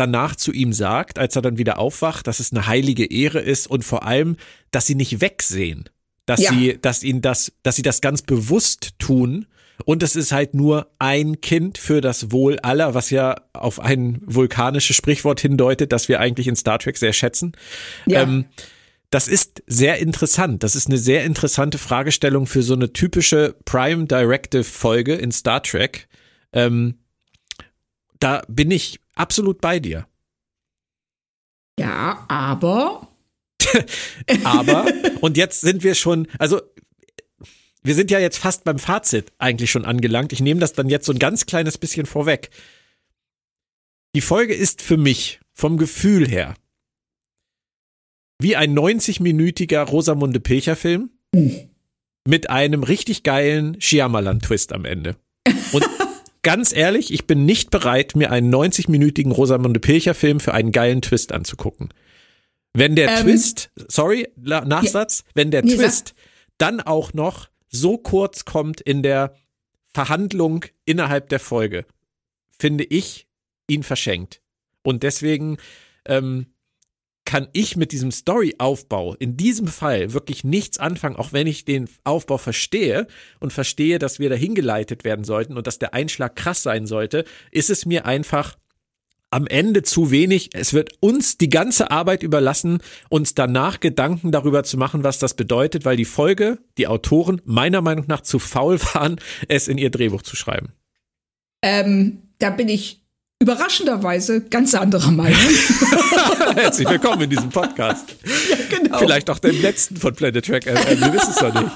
danach 0.00 0.34
zu 0.34 0.52
ihm 0.52 0.72
sagt, 0.72 1.18
als 1.18 1.36
er 1.36 1.42
dann 1.42 1.58
wieder 1.58 1.78
aufwacht, 1.78 2.26
dass 2.26 2.40
es 2.40 2.52
eine 2.52 2.66
heilige 2.66 3.04
Ehre 3.04 3.40
ist 3.40 3.66
und 3.66 3.84
vor 3.84 4.04
allem, 4.04 4.36
dass 4.70 4.86
sie 4.86 4.94
nicht 4.94 5.20
wegsehen, 5.20 5.88
dass 6.26 6.40
ja. 6.40 6.50
sie, 6.50 6.78
dass 6.80 7.02
ihnen 7.02 7.20
das, 7.20 7.52
dass 7.62 7.76
sie 7.76 7.82
das 7.82 8.00
ganz 8.00 8.22
bewusst 8.22 8.94
tun 8.98 9.46
und 9.84 10.02
es 10.02 10.16
ist 10.16 10.32
halt 10.32 10.54
nur 10.54 10.90
ein 10.98 11.40
Kind 11.40 11.78
für 11.78 12.00
das 12.00 12.32
Wohl 12.32 12.58
aller, 12.60 12.94
was 12.94 13.10
ja 13.10 13.36
auf 13.52 13.80
ein 13.80 14.20
vulkanisches 14.24 14.96
Sprichwort 14.96 15.40
hindeutet, 15.40 15.92
das 15.92 16.08
wir 16.08 16.20
eigentlich 16.20 16.48
in 16.48 16.56
Star 16.56 16.78
Trek 16.78 16.96
sehr 16.96 17.12
schätzen. 17.12 17.52
Ja. 18.06 18.22
Ähm, 18.22 18.46
das 19.10 19.26
ist 19.26 19.62
sehr 19.66 19.98
interessant. 19.98 20.62
Das 20.62 20.76
ist 20.76 20.86
eine 20.86 20.98
sehr 20.98 21.24
interessante 21.24 21.78
Fragestellung 21.78 22.46
für 22.46 22.62
so 22.62 22.74
eine 22.74 22.92
typische 22.92 23.56
Prime 23.64 24.06
Directive 24.06 24.64
Folge 24.64 25.14
in 25.14 25.32
Star 25.32 25.62
Trek. 25.62 26.08
Ähm, 26.52 26.98
da 28.20 28.42
bin 28.48 28.70
ich 28.70 29.00
absolut 29.14 29.60
bei 29.60 29.80
dir. 29.80 30.06
Ja, 31.78 32.24
aber. 32.28 33.08
aber, 34.44 34.86
und 35.20 35.36
jetzt 35.36 35.60
sind 35.60 35.82
wir 35.82 35.94
schon, 35.94 36.26
also 36.38 36.60
wir 37.82 37.94
sind 37.94 38.10
ja 38.10 38.18
jetzt 38.18 38.38
fast 38.38 38.64
beim 38.64 38.78
Fazit 38.78 39.32
eigentlich 39.38 39.70
schon 39.70 39.84
angelangt. 39.84 40.32
Ich 40.32 40.40
nehme 40.40 40.60
das 40.60 40.72
dann 40.72 40.88
jetzt 40.88 41.06
so 41.06 41.12
ein 41.12 41.18
ganz 41.18 41.46
kleines 41.46 41.78
bisschen 41.78 42.06
vorweg. 42.06 42.50
Die 44.14 44.20
Folge 44.20 44.54
ist 44.54 44.82
für 44.82 44.96
mich 44.96 45.40
vom 45.54 45.78
Gefühl 45.78 46.28
her 46.28 46.54
wie 48.42 48.56
ein 48.56 48.76
90-minütiger 48.76 49.82
Rosamunde 49.82 50.40
Pilcher-Film 50.40 51.10
mit 52.26 52.50
einem 52.50 52.82
richtig 52.82 53.22
geilen 53.22 53.78
Shyamalan-Twist 53.80 54.72
am 54.72 54.84
Ende. 54.84 55.16
Und 55.72 55.84
ganz 56.42 56.72
ehrlich, 56.72 57.12
ich 57.12 57.26
bin 57.26 57.44
nicht 57.44 57.70
bereit, 57.70 58.16
mir 58.16 58.30
einen 58.30 58.52
90-minütigen 58.52 59.32
Rosamunde 59.32 59.80
Pilcher-Film 59.80 60.40
für 60.40 60.54
einen 60.54 60.72
geilen 60.72 61.02
Twist 61.02 61.32
anzugucken. 61.32 61.92
Wenn 62.72 62.96
der 62.96 63.10
ähm, 63.10 63.24
Twist, 63.24 63.70
sorry, 63.88 64.28
Nachsatz, 64.36 65.24
ja, 65.26 65.30
wenn 65.34 65.50
der 65.50 65.64
nee, 65.64 65.74
Twist 65.74 66.14
dann 66.58 66.80
auch 66.80 67.12
noch 67.12 67.48
so 67.68 67.98
kurz 67.98 68.44
kommt 68.44 68.80
in 68.80 69.02
der 69.02 69.34
Verhandlung 69.92 70.64
innerhalb 70.84 71.28
der 71.28 71.40
Folge, 71.40 71.84
finde 72.58 72.84
ich 72.84 73.26
ihn 73.68 73.82
verschenkt. 73.82 74.40
Und 74.82 75.02
deswegen 75.02 75.58
ähm, 76.06 76.46
kann 77.24 77.48
ich 77.52 77.76
mit 77.76 77.92
diesem 77.92 78.10
Storyaufbau 78.10 79.14
in 79.14 79.36
diesem 79.36 79.68
Fall 79.68 80.12
wirklich 80.12 80.42
nichts 80.42 80.78
anfangen, 80.78 81.16
auch 81.16 81.32
wenn 81.32 81.46
ich 81.46 81.64
den 81.64 81.88
Aufbau 82.02 82.38
verstehe 82.38 83.06
und 83.38 83.52
verstehe, 83.52 83.98
dass 83.98 84.18
wir 84.18 84.28
dahin 84.28 84.54
geleitet 84.54 85.04
werden 85.04 85.24
sollten 85.24 85.56
und 85.56 85.66
dass 85.66 85.78
der 85.78 85.94
Einschlag 85.94 86.34
krass 86.34 86.62
sein 86.62 86.86
sollte, 86.86 87.24
ist 87.52 87.70
es 87.70 87.86
mir 87.86 88.06
einfach 88.06 88.56
am 89.30 89.46
Ende 89.46 89.82
zu 89.82 90.10
wenig. 90.10 90.50
Es 90.54 90.72
wird 90.72 90.92
uns 91.00 91.38
die 91.38 91.48
ganze 91.48 91.90
Arbeit 91.90 92.22
überlassen, 92.22 92.78
uns 93.08 93.34
danach 93.34 93.80
Gedanken 93.80 94.32
darüber 94.32 94.64
zu 94.64 94.76
machen, 94.76 95.04
was 95.04 95.18
das 95.18 95.34
bedeutet, 95.34 95.84
weil 95.84 95.96
die 95.96 96.04
Folge, 96.04 96.58
die 96.78 96.88
Autoren 96.88 97.40
meiner 97.44 97.80
Meinung 97.80 98.06
nach 98.08 98.22
zu 98.22 98.38
faul 98.38 98.80
waren, 98.94 99.20
es 99.48 99.68
in 99.68 99.78
ihr 99.78 99.90
Drehbuch 99.90 100.22
zu 100.22 100.36
schreiben. 100.36 100.72
Ähm, 101.62 102.22
da 102.38 102.50
bin 102.50 102.68
ich 102.68 102.99
überraschenderweise 103.40 104.42
ganz 104.42 104.74
anderer 104.74 105.10
Meinung. 105.10 105.38
Herzlich 106.54 106.88
willkommen 106.88 107.22
in 107.22 107.30
diesem 107.30 107.48
Podcast. 107.48 108.14
Ja, 108.50 108.56
genau. 108.78 108.98
Vielleicht 108.98 109.30
auch 109.30 109.38
den 109.38 109.60
letzten 109.62 109.96
von 109.96 110.14
Planet 110.14 110.44
Track. 110.44 110.66
Äh, 110.66 110.74
äh, 110.74 111.00
wir 111.00 111.12
wissen 111.14 111.30
es 111.30 111.40
noch 111.40 111.54
nicht. 111.54 111.72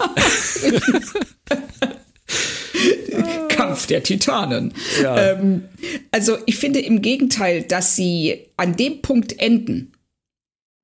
Kampf 3.48 3.86
der 3.86 4.02
Titanen. 4.02 4.74
Ja. 5.02 5.30
Ähm, 5.30 5.64
also 6.10 6.36
ich 6.44 6.58
finde 6.58 6.80
im 6.80 7.00
Gegenteil, 7.00 7.62
dass 7.62 7.96
sie 7.96 8.46
an 8.58 8.76
dem 8.76 9.00
Punkt 9.00 9.40
enden, 9.40 9.92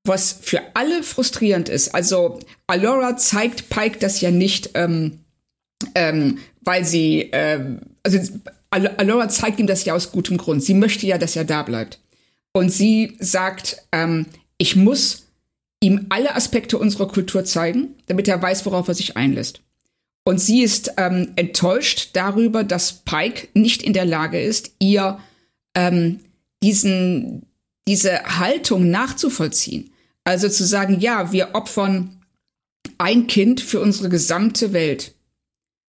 was 0.06 0.32
für 0.40 0.62
alle 0.72 1.02
frustrierend 1.02 1.68
ist. 1.68 1.94
Also 1.94 2.40
Alora 2.66 3.18
zeigt 3.18 3.68
Pike 3.68 3.98
das 3.98 4.22
ja 4.22 4.30
nicht, 4.30 4.70
ähm, 4.72 5.20
ähm, 5.94 6.38
weil 6.62 6.86
sie, 6.86 7.28
ähm, 7.32 7.80
also 8.02 8.18
Alora 8.70 9.28
zeigt 9.28 9.58
ihm 9.58 9.66
das 9.66 9.84
ja 9.84 9.94
aus 9.94 10.12
gutem 10.12 10.36
Grund. 10.36 10.62
Sie 10.62 10.74
möchte 10.74 11.06
ja, 11.06 11.18
dass 11.18 11.36
er 11.36 11.44
da 11.44 11.62
bleibt. 11.62 12.00
Und 12.52 12.70
sie 12.70 13.16
sagt, 13.18 13.82
ähm, 13.92 14.26
ich 14.58 14.76
muss 14.76 15.26
ihm 15.80 16.06
alle 16.08 16.34
Aspekte 16.34 16.78
unserer 16.78 17.08
Kultur 17.08 17.44
zeigen, 17.44 17.94
damit 18.06 18.28
er 18.28 18.40
weiß, 18.40 18.66
worauf 18.66 18.86
er 18.88 18.94
sich 18.94 19.16
einlässt. 19.16 19.60
Und 20.24 20.38
sie 20.38 20.62
ist 20.62 20.92
ähm, 20.98 21.32
enttäuscht 21.36 22.10
darüber, 22.12 22.62
dass 22.62 22.92
Pike 22.92 23.48
nicht 23.54 23.82
in 23.82 23.92
der 23.92 24.04
Lage 24.04 24.40
ist, 24.40 24.72
ihr 24.78 25.18
ähm, 25.74 26.20
diesen, 26.62 27.46
diese 27.88 28.22
Haltung 28.38 28.90
nachzuvollziehen. 28.90 29.90
Also 30.24 30.48
zu 30.48 30.64
sagen, 30.64 31.00
ja, 31.00 31.32
wir 31.32 31.54
opfern 31.54 32.20
ein 32.98 33.26
Kind 33.26 33.60
für 33.60 33.80
unsere 33.80 34.10
gesamte 34.10 34.72
Welt. 34.72 35.14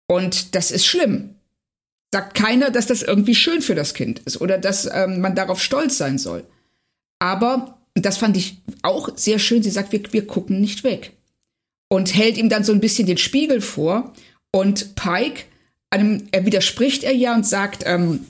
Und 0.07 0.55
das 0.55 0.72
ist 0.72 0.86
schlimm 0.86 1.36
sagt 2.14 2.36
keiner, 2.36 2.72
dass 2.72 2.88
das 2.88 3.01
irgendwie 3.01 3.36
schön 3.36 3.62
für 3.62 3.76
das 3.76 3.93
Kind 3.93 4.20
ist 4.20 4.41
oder 4.41 4.57
dass 4.57 4.89
ähm, 4.91 5.22
man 5.22 5.36
darauf 5.36 5.62
stolz 5.62 5.97
sein 5.97 6.18
soll. 6.18 6.43
Aber, 7.20 7.78
das 7.93 8.18
fand 8.18 8.36
ich 8.38 8.57
auch 8.82 9.09
sehr 9.16 9.39
schön, 9.39 9.64
sie 9.64 9.70
sagt, 9.70 9.91
wir, 9.91 10.01
wir 10.12 10.28
gucken 10.28 10.59
nicht 10.59 10.84
weg. 10.84 11.14
Und 11.89 12.16
hält 12.16 12.38
ihm 12.38 12.49
dann 12.49 12.64
so 12.64 12.72
ein 12.72 12.80
bisschen 12.80 13.05
den 13.05 13.18
Spiegel 13.18 13.62
vor. 13.62 14.14
Und 14.51 14.95
Pike, 14.95 15.43
einem, 15.89 16.28
er 16.32 16.45
widerspricht 16.45 17.03
er 17.03 17.14
ja 17.14 17.36
und 17.36 17.45
sagt, 17.45 17.84
ähm, 17.86 18.26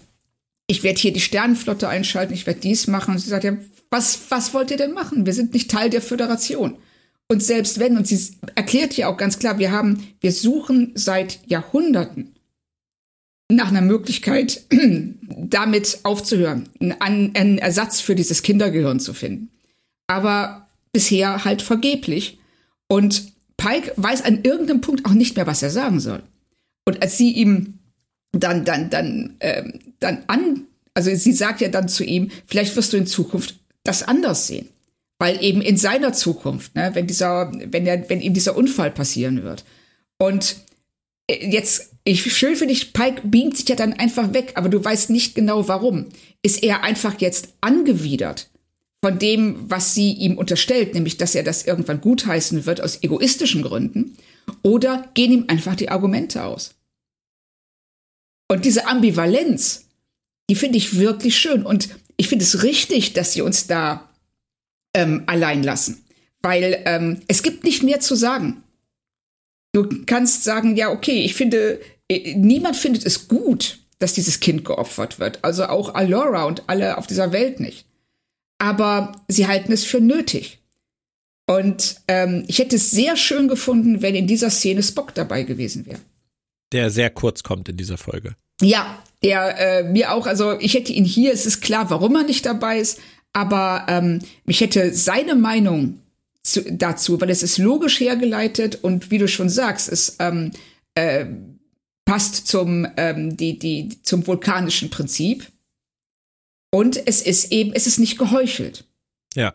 ich 0.68 0.84
werde 0.84 1.00
hier 1.00 1.14
die 1.14 1.20
Sternenflotte 1.20 1.88
einschalten, 1.88 2.34
ich 2.34 2.48
werde 2.48 2.60
dies 2.60 2.88
machen. 2.88 3.14
Und 3.14 3.20
sie 3.20 3.30
sagt 3.30 3.44
ja, 3.44 3.58
was, 3.90 4.20
was 4.30 4.54
wollt 4.54 4.72
ihr 4.72 4.78
denn 4.78 4.94
machen? 4.94 5.26
Wir 5.26 5.34
sind 5.34 5.54
nicht 5.54 5.70
Teil 5.70 5.90
der 5.90 6.02
Föderation. 6.02 6.78
Und 7.30 7.44
selbst 7.44 7.80
wenn, 7.80 7.98
und 7.98 8.08
sie 8.08 8.20
erklärt 8.56 8.94
ja 8.94 9.08
auch 9.08 9.18
ganz 9.18 9.40
klar, 9.40 9.60
wir 9.60 9.72
haben, 9.72 10.08
wir 10.20 10.32
suchen 10.32 10.92
seit 10.96 11.40
Jahrhunderten 11.48 12.31
nach 13.56 13.70
einer 13.70 13.82
Möglichkeit, 13.82 14.62
damit 15.22 15.99
aufzuhören, 16.04 16.70
einen, 16.99 17.58
Ersatz 17.58 18.02
für 18.02 18.16
dieses 18.16 18.43
Kindergehirn 18.43 18.99
zu 18.99 19.14
finden. 19.14 19.49
Aber 20.08 20.68
bisher 20.91 21.45
halt 21.45 21.62
vergeblich. 21.62 22.38
Und 22.88 23.32
Pike 23.58 23.93
weiß 23.95 24.24
an 24.24 24.43
irgendeinem 24.43 24.82
Punkt 24.82 25.06
auch 25.06 25.14
nicht 25.14 25.36
mehr, 25.36 25.47
was 25.47 25.64
er 25.64 25.70
sagen 25.70 25.99
soll. 25.99 26.24
Und 26.86 27.02
als 27.02 27.18
sie 27.18 27.32
ihm 27.32 27.76
dann, 28.32 28.66
dann, 28.66 28.89
dann, 28.89 29.36
ähm, 29.39 29.80
dann 29.99 30.24
an, 30.28 30.64
also 30.93 31.14
sie 31.14 31.34
sagt 31.34 31.62
ja 31.62 31.70
dann 31.70 31.89
zu 31.89 32.04
ihm, 32.04 32.32
vielleicht 32.47 32.76
wirst 32.76 32.93
du 32.93 32.97
in 32.97 33.08
Zukunft 33.08 33.56
das 33.84 34.04
anders 34.04 34.47
sehen. 34.47 34.68
Weil 35.20 35.43
eben 35.43 35.62
in 35.62 35.78
seiner 35.78 36.14
Zukunft, 36.14 36.76
ne, 36.76 36.91
wenn 36.93 37.08
dieser, 37.08 37.52
wenn 37.54 37.86
er, 37.86 38.10
wenn 38.10 38.22
ihm 38.22 38.34
dieser 38.34 38.58
Unfall 38.58 38.89
passieren 38.89 39.43
wird. 39.43 39.64
Und 40.18 40.56
äh, 41.28 41.47
jetzt, 41.47 41.91
ich 42.04 42.36
schön 42.36 42.56
finde 42.56 42.74
ich, 42.74 42.93
Pike 42.93 43.22
beamt 43.24 43.58
sich 43.58 43.70
ja 43.70 43.76
dann 43.76 43.93
einfach 43.93 44.34
weg, 44.34 44.54
aber 44.56 44.70
du 44.70 44.84
weißt 44.84 45.10
nicht 45.10 45.36
genau 45.36 45.68
warum. 45.68 46.08
Ist 46.41 46.64
er 46.64 46.84
einfach 46.84 47.20
jetzt 47.22 47.49
angewidert 47.62 48.49
von 49.04 49.20
dem, 49.20 49.70
was 49.70 49.93
sie 49.93 50.14
ihm 50.14 50.38
unterstellt, 50.38 50.93
nämlich 50.93 51.18
dass 51.18 51.36
er 51.36 51.43
das 51.43 51.66
irgendwann 51.66 52.02
gutheißen 52.02 52.66
wird 52.66 52.82
aus 52.82 53.04
egoistischen 53.04 53.62
Gründen, 53.64 54.16
oder 54.64 55.10
gehen 55.14 55.32
ihm 55.32 55.45
einfach 55.47 55.76
die 55.76 55.89
Argumente 55.89 56.43
aus? 56.43 56.76
Und 58.47 58.66
diese 58.66 58.88
Ambivalenz, 58.88 59.86
die 60.49 60.56
finde 60.56 60.78
ich 60.78 60.97
wirklich 60.97 61.38
schön. 61.38 61.64
Und 61.66 61.89
ich 62.18 62.28
finde 62.28 62.43
es 62.43 62.64
richtig, 62.64 63.14
dass 63.14 63.34
sie 63.34 63.41
uns 63.41 63.68
da 63.68 64.10
ähm, 64.93 65.24
allein 65.26 65.64
lassen. 65.64 66.04
Weil 66.41 66.82
ähm, 66.86 67.22
es 67.28 67.43
gibt 67.43 67.64
nicht 67.64 67.84
mehr 67.84 67.99
zu 67.99 68.16
sagen. 68.16 68.64
Du 69.74 69.88
kannst 70.06 70.44
sagen, 70.44 70.76
ja, 70.76 70.92
okay, 70.92 71.24
ich 71.24 71.36
finde, 71.36 71.80
äh, 72.10 72.36
niemand 72.36 72.76
findet 72.76 73.06
es 73.06 73.28
gut, 73.28 73.80
dass 74.00 74.14
dieses 74.14 74.40
Kind 74.40 74.66
geopfert 74.66 75.20
wird. 75.20 75.40
Also 75.44 75.66
auch 75.66 75.94
Alora 75.94 76.46
und 76.46 76.64
alle 76.68 76.98
auf 76.98 77.08
dieser 77.08 77.32
Welt 77.32 77.60
nicht. 77.60 77.86
Aber 78.60 79.14
sie 79.28 79.48
halten 79.48 79.72
es 79.72 79.86
für 79.86 80.02
nötig. 80.02 80.60
Und 81.48 82.02
ähm, 82.08 82.44
ich 82.48 82.60
hätte 82.60 82.76
es 82.76 82.92
sehr 82.92 83.16
schön 83.16 83.48
gefunden, 83.48 84.02
wenn 84.02 84.16
in 84.16 84.28
dieser 84.28 84.50
Szene 84.50 84.84
Spock 84.84 85.14
dabei 85.14 85.44
gewesen 85.44 85.86
wäre 85.86 86.00
der 86.72 86.90
sehr 86.90 87.10
kurz 87.10 87.44
kommt 87.44 87.70
in 87.70 87.78
dieser 87.78 87.98
Folge. 87.98 88.36
Ja, 88.62 89.02
der 89.24 89.58
äh, 89.60 89.84
mir 89.84 90.14
auch, 90.14 90.28
also 90.28 90.60
ich 90.60 90.74
hätte 90.74 90.94
ihn 90.94 91.06
hier, 91.06 91.34
es 91.34 91.46
ist 91.46 91.62
klar, 91.62 91.90
warum 91.90 92.16
er 92.16 92.24
nicht 92.24 92.46
dabei 92.46 92.80
ist, 92.80 93.00
aber 93.34 93.86
ähm, 93.88 94.20
mich 94.46 94.62
hätte 94.62 94.94
seine 94.94 95.36
Meinung 95.36 96.00
zu, 96.44 96.64
dazu, 96.72 97.20
weil 97.22 97.30
es 97.30 97.44
ist 97.44 97.58
logisch 97.58 98.00
hergeleitet 98.00 98.84
und 98.84 99.12
wie 99.12 99.18
du 99.18 99.28
schon 99.28 99.50
sagst, 99.50 99.89
es 99.89 100.18
ähm, 100.20 100.52
äh, 100.96 101.26
passt 102.06 102.48
zum, 102.48 102.88
ähm, 102.98 103.38
die, 103.38 103.58
die, 103.58 104.02
zum 104.04 104.26
vulkanischen 104.26 104.89
Prinzip. 104.89 105.52
Und 106.74 107.06
es 107.08 107.22
ist 107.22 107.52
eben, 107.52 107.74
es 107.74 107.86
ist 107.86 108.00
nicht 108.00 108.18
geheuchelt. 108.18 108.86
Ja. 109.36 109.54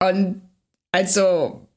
Und 0.00 0.42
also, 0.92 1.68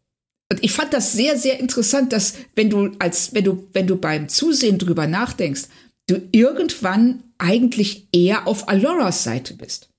und 0.51 0.63
ich 0.63 0.71
fand 0.71 0.93
das 0.93 1.13
sehr, 1.13 1.37
sehr 1.37 1.59
interessant, 1.59 2.11
dass 2.11 2.35
wenn 2.55 2.69
du 2.69 2.91
als, 2.99 3.33
wenn 3.33 3.43
du, 3.43 3.67
wenn 3.73 3.87
du 3.87 3.97
beim 3.97 4.29
Zusehen 4.29 4.77
drüber 4.77 5.07
nachdenkst, 5.07 5.63
du 6.07 6.27
irgendwann 6.31 7.23
eigentlich 7.37 8.07
eher 8.11 8.47
auf 8.47 8.67
Aloras 8.67 9.23
Seite 9.23 9.55
bist. 9.55 9.89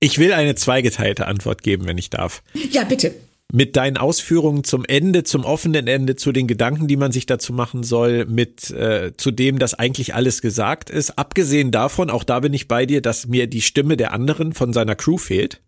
Ich 0.00 0.18
will 0.18 0.32
eine 0.32 0.54
zweigeteilte 0.54 1.26
Antwort 1.26 1.62
geben, 1.62 1.86
wenn 1.86 1.98
ich 1.98 2.10
darf. 2.10 2.42
Ja, 2.70 2.84
bitte 2.84 3.14
mit 3.52 3.76
deinen 3.76 3.96
Ausführungen 3.96 4.64
zum 4.64 4.84
Ende, 4.84 5.24
zum 5.24 5.44
offenen 5.44 5.86
Ende, 5.86 6.16
zu 6.16 6.32
den 6.32 6.46
Gedanken, 6.46 6.86
die 6.88 6.96
man 6.96 7.12
sich 7.12 7.26
dazu 7.26 7.52
machen 7.52 7.82
soll, 7.82 8.26
mit 8.26 8.70
äh, 8.70 9.12
zu 9.16 9.30
dem, 9.30 9.58
dass 9.58 9.74
eigentlich 9.74 10.14
alles 10.14 10.40
gesagt 10.40 10.90
ist. 10.90 11.18
Abgesehen 11.18 11.70
davon, 11.70 12.10
auch 12.10 12.24
da 12.24 12.40
bin 12.40 12.54
ich 12.54 12.68
bei 12.68 12.86
dir, 12.86 13.02
dass 13.02 13.26
mir 13.26 13.46
die 13.46 13.62
Stimme 13.62 13.96
der 13.96 14.12
anderen 14.12 14.52
von 14.52 14.72
seiner 14.72 14.94
Crew 14.94 15.18
fehlt. 15.18 15.60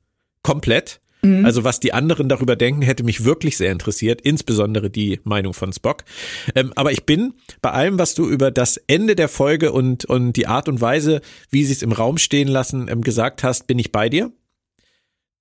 Komplett. 0.43 1.01
Mhm. 1.23 1.45
Also 1.45 1.65
was 1.65 1.81
die 1.81 1.93
anderen 1.93 2.29
darüber 2.29 2.57
denken, 2.57 2.83
hätte 2.83 3.05
mich 3.05 3.25
wirklich 3.25 3.57
sehr 3.57 3.73
interessiert, 3.73 4.21
insbesondere 4.21 4.91
die 4.91 5.21
Meinung 5.25 5.55
von 5.55 5.73
Spock. 5.73 6.05
Ähm, 6.55 6.73
aber 6.77 6.93
ich 6.93 7.05
bin 7.05 7.35
bei 7.61 7.71
allem, 7.71 7.99
was 7.99 8.15
du 8.15 8.29
über 8.29 8.51
das 8.51 8.77
Ende 8.87 9.17
der 9.17 9.29
Folge 9.29 9.73
und, 9.73 10.05
und 10.05 10.35
die 10.35 10.47
Art 10.47 10.69
und 10.69 10.81
Weise, 10.81 11.21
wie 11.51 11.65
sie 11.65 11.73
es 11.73 11.83
im 11.83 11.93
Raum 11.93 12.19
stehen 12.19 12.49
lassen, 12.49 12.89
ähm, 12.89 13.03
gesagt 13.03 13.45
hast, 13.45 13.67
bin 13.67 13.79
ich 13.79 13.93
bei 13.93 14.09
dir 14.09 14.33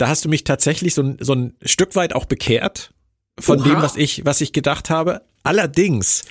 da 0.02 0.08
hast 0.08 0.26
du 0.26 0.30
mich 0.30 0.44
tatsächlich 0.44 0.96
so, 0.96 1.16
so 1.20 1.34
ein 1.34 1.54
Stück 1.62 1.96
weit 1.96 2.16
auch 2.16 2.26
bekehrt 2.26 2.92
von 3.40 3.60
Oha. 3.60 3.70
dem, 3.70 3.82
was 3.84 3.96
ich, 3.96 4.26
was 4.26 4.42
ich 4.42 4.52
gedacht 4.52 4.90
habe. 4.90 5.22
Allerdings, 5.44 6.24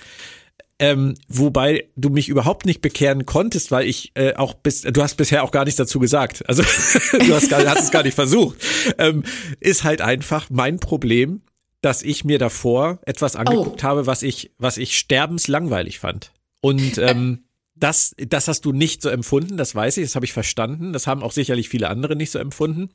ähm, 0.81 1.13
wobei 1.27 1.89
du 1.95 2.09
mich 2.09 2.27
überhaupt 2.27 2.65
nicht 2.65 2.81
bekehren 2.81 3.27
konntest, 3.27 3.69
weil 3.69 3.87
ich 3.87 4.13
äh, 4.15 4.33
auch 4.33 4.55
bis, 4.55 4.81
du 4.81 5.03
hast 5.03 5.13
bisher 5.15 5.43
auch 5.43 5.51
gar 5.51 5.63
nichts 5.63 5.77
dazu 5.77 5.99
gesagt. 5.99 6.43
Also 6.49 6.63
du 7.11 7.35
hast, 7.35 7.51
gar, 7.51 7.63
hast 7.67 7.83
es 7.83 7.91
gar 7.91 8.01
nicht 8.01 8.15
versucht. 8.15 8.57
Ähm, 8.97 9.23
ist 9.59 9.83
halt 9.83 10.01
einfach 10.01 10.49
mein 10.49 10.79
Problem, 10.79 11.43
dass 11.81 12.01
ich 12.01 12.25
mir 12.25 12.39
davor 12.39 12.99
etwas 13.05 13.35
angeguckt 13.35 13.83
oh. 13.83 13.87
habe, 13.87 14.07
was 14.07 14.23
ich, 14.23 14.53
was 14.57 14.79
ich 14.79 14.97
sterbenslangweilig 14.97 15.99
fand. 15.99 16.31
Und 16.61 16.97
ähm, 16.97 17.43
das, 17.75 18.15
das 18.17 18.47
hast 18.47 18.65
du 18.65 18.71
nicht 18.71 19.03
so 19.03 19.09
empfunden, 19.09 19.57
das 19.57 19.75
weiß 19.75 19.97
ich, 19.97 20.05
das 20.05 20.15
habe 20.15 20.25
ich 20.25 20.33
verstanden. 20.33 20.93
Das 20.93 21.05
haben 21.05 21.21
auch 21.21 21.31
sicherlich 21.31 21.69
viele 21.69 21.89
andere 21.89 22.15
nicht 22.15 22.31
so 22.31 22.39
empfunden. 22.39 22.89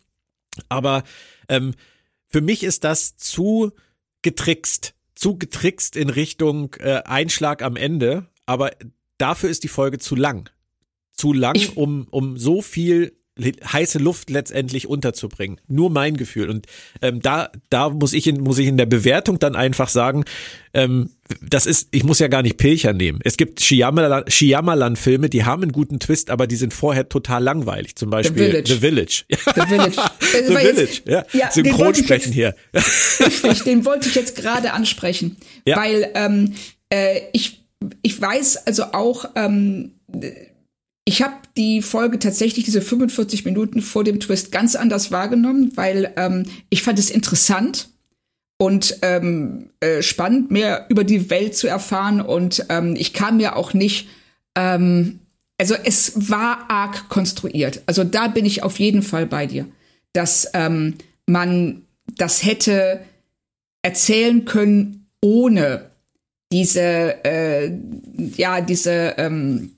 Aber 0.69 1.05
ähm, 1.49 1.73
für 2.27 2.41
mich 2.41 2.65
ist 2.65 2.83
das 2.83 3.17
zu 3.17 3.71
getrickst, 4.23 4.96
zu 5.17 5.37
getrickst 5.37 5.97
in 5.97 6.11
Richtung 6.11 6.77
äh, 6.79 7.03
Einschlag 7.05 7.63
am 7.63 7.75
Ende. 7.75 8.27
Aber 8.45 8.71
dafür 9.19 9.51
ist 9.51 9.65
die 9.65 9.69
Folge 9.69 9.99
zu 9.99 10.15
lang. 10.15 10.51
Zu 11.13 11.33
lang, 11.33 11.59
um, 11.75 12.07
um 12.11 12.37
so 12.37 12.63
viel 12.63 13.17
heiße 13.39 13.99
Luft 13.99 14.31
letztendlich 14.31 14.87
unterzubringen. 14.87 15.61
Nur 15.67 15.91
mein 15.91 16.17
Gefühl. 16.17 16.49
Und 16.49 16.67
ähm, 17.03 17.21
da, 17.21 17.51
da 17.69 17.91
muss 17.91 18.13
ich 18.13 18.27
in, 18.27 18.41
muss 18.41 18.59
ich 18.59 18.67
in 18.67 18.77
der 18.77 18.87
Bewertung 18.87 19.39
dann 19.39 19.57
einfach 19.57 19.89
sagen, 19.89 20.25
ähm, 20.73 21.11
das 21.41 21.67
ist, 21.67 21.89
ich 21.91 22.05
muss 22.05 22.19
ja 22.19 22.29
gar 22.29 22.43
nicht 22.43 22.57
Pilcher 22.57 22.93
nehmen. 22.93 23.21
Es 23.25 23.37
gibt 23.37 23.61
Shyamalan-Filme, 23.61 25.29
die 25.29 25.45
haben 25.45 25.63
einen 25.63 25.73
guten 25.73 25.99
Twist, 25.99 26.31
aber 26.31 26.47
die 26.47 26.57
sind 26.57 26.73
vorher 26.73 27.09
total 27.09 27.43
langweilig. 27.43 27.97
Zum 27.97 28.11
Beispiel 28.11 28.65
The 28.65 28.75
Village. 28.75 28.75
The 28.75 28.79
Village. 28.79 29.25
The 29.29 29.61
Village. 29.67 29.97
The 30.21 30.57
Village. 30.57 31.03
Ja. 31.07 31.25
ja 31.33 31.51
Synchronsprechen 31.51 32.33
hier. 32.33 32.55
Richtig, 33.21 33.63
den 33.65 33.85
wollte 33.85 34.09
ich 34.09 34.15
jetzt 34.15 34.37
gerade 34.37 34.73
ansprechen. 34.73 35.37
Ja. 35.65 35.77
Weil 35.77 36.11
ähm, 36.15 36.55
äh, 36.91 37.21
ich, 37.33 37.65
ich 38.03 38.21
weiß 38.21 38.67
also 38.67 38.85
auch, 38.93 39.31
ähm, 39.35 39.93
ich 41.05 41.23
habe 41.23 41.35
die 41.57 41.83
Folge 41.83 42.19
tatsächlich, 42.19 42.65
diese 42.65 42.81
45 42.81 43.45
Minuten 43.45 43.83
vor 43.83 44.05
dem 44.05 44.21
Twist, 44.21 44.53
ganz 44.53 44.75
anders 44.75 45.11
wahrgenommen, 45.11 45.73
weil 45.77 46.13
ähm, 46.17 46.47
ich 46.69 46.83
fand 46.83 46.99
es 46.99 47.11
interessant 47.11 47.89
und 48.59 48.99
ähm, 49.03 49.71
äh, 49.81 50.03
spannend, 50.03 50.51
mehr 50.51 50.87
über 50.89 51.05
die 51.05 51.31
Welt 51.31 51.57
zu 51.57 51.67
erfahren. 51.67 52.21
Und 52.21 52.67
ähm, 52.69 52.97
ich 52.97 53.13
kam 53.13 53.37
mir 53.37 53.57
auch 53.57 53.75
nicht, 53.75 54.09
ähm, 54.57 55.21
also 55.59 55.75
es 55.85 56.31
war 56.31 56.71
arg 56.71 57.09
konstruiert. 57.09 57.83
Also 57.87 58.05
da 58.05 58.29
bin 58.29 58.45
ich 58.45 58.63
auf 58.63 58.79
jeden 58.79 59.03
Fall 59.03 59.27
bei 59.27 59.47
dir, 59.47 59.67
dass 60.13 60.51
ähm, 60.55 60.95
man 61.27 61.83
das 62.17 62.45
hätte 62.45 63.01
erzählen 63.83 64.45
können 64.45 65.07
ohne 65.21 65.91
diese, 66.53 67.25
äh, 67.25 67.73
ja, 68.37 68.61
diese 68.61 69.15
ähm, 69.19 69.77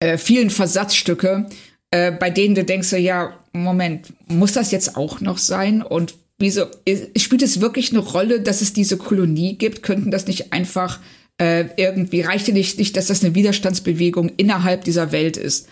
äh, 0.00 0.16
vielen 0.18 0.50
Versatzstücke, 0.50 1.46
äh, 1.90 2.12
bei 2.12 2.30
denen 2.30 2.54
du 2.54 2.64
denkst, 2.64 2.92
ja, 2.92 3.38
Moment, 3.52 4.12
muss 4.26 4.52
das 4.52 4.72
jetzt 4.72 4.96
auch 4.96 5.20
noch 5.20 5.38
sein? 5.38 5.82
Und 5.82 6.16
wieso 6.38 6.66
spielt 7.16 7.42
es 7.42 7.60
wirklich 7.60 7.90
eine 7.90 8.00
Rolle, 8.00 8.40
dass 8.40 8.60
es 8.60 8.72
diese 8.72 8.96
Kolonie 8.96 9.56
gibt? 9.56 9.82
Könnten 9.82 10.10
das 10.10 10.26
nicht 10.26 10.52
einfach 10.52 11.00
äh, 11.40 11.66
irgendwie, 11.76 12.22
reichte 12.22 12.52
nicht, 12.52 12.78
nicht, 12.78 12.96
dass 12.96 13.06
das 13.06 13.24
eine 13.24 13.34
Widerstandsbewegung 13.34 14.32
innerhalb 14.36 14.84
dieser 14.84 15.12
Welt 15.12 15.36
ist? 15.36 15.68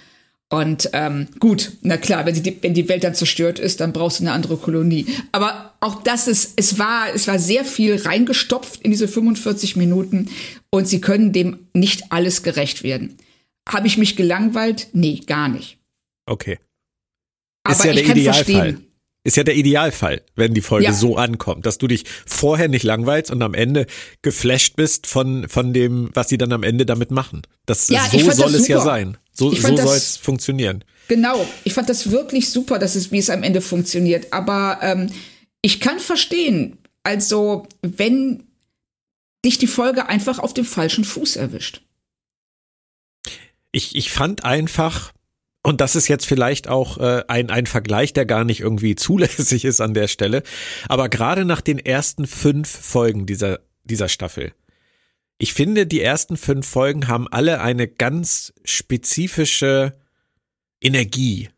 Und 0.52 0.90
ähm, 0.92 1.28
gut, 1.38 1.72
na 1.80 1.96
klar, 1.96 2.26
wenn 2.26 2.34
die, 2.34 2.62
wenn 2.62 2.74
die 2.74 2.86
Welt 2.90 3.04
dann 3.04 3.14
zerstört 3.14 3.58
ist, 3.58 3.80
dann 3.80 3.94
brauchst 3.94 4.20
du 4.20 4.24
eine 4.24 4.32
andere 4.32 4.58
Kolonie. 4.58 5.06
Aber 5.32 5.72
auch 5.80 6.02
das 6.02 6.28
ist, 6.28 6.52
es 6.56 6.78
war, 6.78 7.06
es 7.14 7.26
war 7.26 7.38
sehr 7.38 7.64
viel 7.64 7.96
reingestopft 7.96 8.82
in 8.82 8.90
diese 8.90 9.08
45 9.08 9.76
Minuten 9.76 10.28
und 10.68 10.86
sie 10.86 11.00
können 11.00 11.32
dem 11.32 11.68
nicht 11.72 12.12
alles 12.12 12.42
gerecht 12.42 12.82
werden. 12.82 13.16
Habe 13.66 13.86
ich 13.86 13.96
mich 13.96 14.14
gelangweilt? 14.14 14.88
Nee, 14.92 15.22
gar 15.26 15.48
nicht. 15.48 15.78
Okay. 16.26 16.58
Aber 17.64 17.86
ja 17.86 17.92
ich 17.92 18.04
kann 18.04 18.18
Idealfall. 18.18 18.44
verstehen. 18.44 18.91
Ist 19.24 19.36
ja 19.36 19.44
der 19.44 19.54
Idealfall, 19.54 20.22
wenn 20.34 20.52
die 20.52 20.62
Folge 20.62 20.86
ja. 20.86 20.92
so 20.92 21.16
ankommt, 21.16 21.64
dass 21.64 21.78
du 21.78 21.86
dich 21.86 22.04
vorher 22.26 22.68
nicht 22.68 22.82
langweilst 22.82 23.30
und 23.30 23.40
am 23.42 23.54
Ende 23.54 23.86
geflasht 24.20 24.74
bist 24.74 25.06
von, 25.06 25.48
von 25.48 25.72
dem, 25.72 26.10
was 26.12 26.28
sie 26.28 26.38
dann 26.38 26.52
am 26.52 26.64
Ende 26.64 26.84
damit 26.86 27.12
machen. 27.12 27.42
Das, 27.64 27.88
ja, 27.88 28.04
so 28.10 28.30
soll 28.32 28.54
es 28.54 28.66
ja 28.66 28.80
sein. 28.80 29.16
So, 29.32 29.54
so 29.54 29.76
soll 29.76 29.96
es 29.96 30.16
funktionieren. 30.16 30.84
Genau. 31.06 31.46
Ich 31.62 31.72
fand 31.72 31.88
das 31.88 32.10
wirklich 32.10 32.50
super, 32.50 32.80
dass 32.80 32.96
es, 32.96 33.12
wie 33.12 33.18
es 33.18 33.30
am 33.30 33.44
Ende 33.44 33.60
funktioniert. 33.60 34.32
Aber 34.32 34.80
ähm, 34.82 35.10
ich 35.62 35.78
kann 35.78 36.00
verstehen, 36.00 36.78
also 37.04 37.66
wenn 37.82 38.44
dich 39.44 39.58
die 39.58 39.66
Folge 39.66 40.08
einfach 40.08 40.38
auf 40.38 40.54
dem 40.54 40.64
falschen 40.64 41.04
Fuß 41.04 41.36
erwischt. 41.36 41.82
Ich, 43.72 43.96
ich 43.96 44.10
fand 44.10 44.44
einfach, 44.44 45.12
und 45.62 45.80
das 45.80 45.94
ist 45.94 46.08
jetzt 46.08 46.26
vielleicht 46.26 46.68
auch 46.68 46.98
äh, 46.98 47.24
ein, 47.28 47.50
ein 47.50 47.66
Vergleich, 47.66 48.12
der 48.12 48.26
gar 48.26 48.44
nicht 48.44 48.60
irgendwie 48.60 48.94
zulässig 48.96 49.64
ist 49.64 49.80
an 49.80 49.94
der 49.94 50.08
Stelle. 50.08 50.42
Aber 50.88 51.08
gerade 51.08 51.44
nach 51.44 51.60
den 51.60 51.78
ersten 51.78 52.26
fünf 52.26 52.68
Folgen 52.68 53.26
dieser, 53.26 53.60
dieser 53.84 54.08
Staffel, 54.08 54.52
ich 55.38 55.54
finde, 55.54 55.86
die 55.86 56.00
ersten 56.00 56.36
fünf 56.36 56.68
Folgen 56.68 57.08
haben 57.08 57.26
alle 57.26 57.60
eine 57.60 57.88
ganz 57.88 58.52
spezifische 58.64 59.92
Energie. 60.80 61.48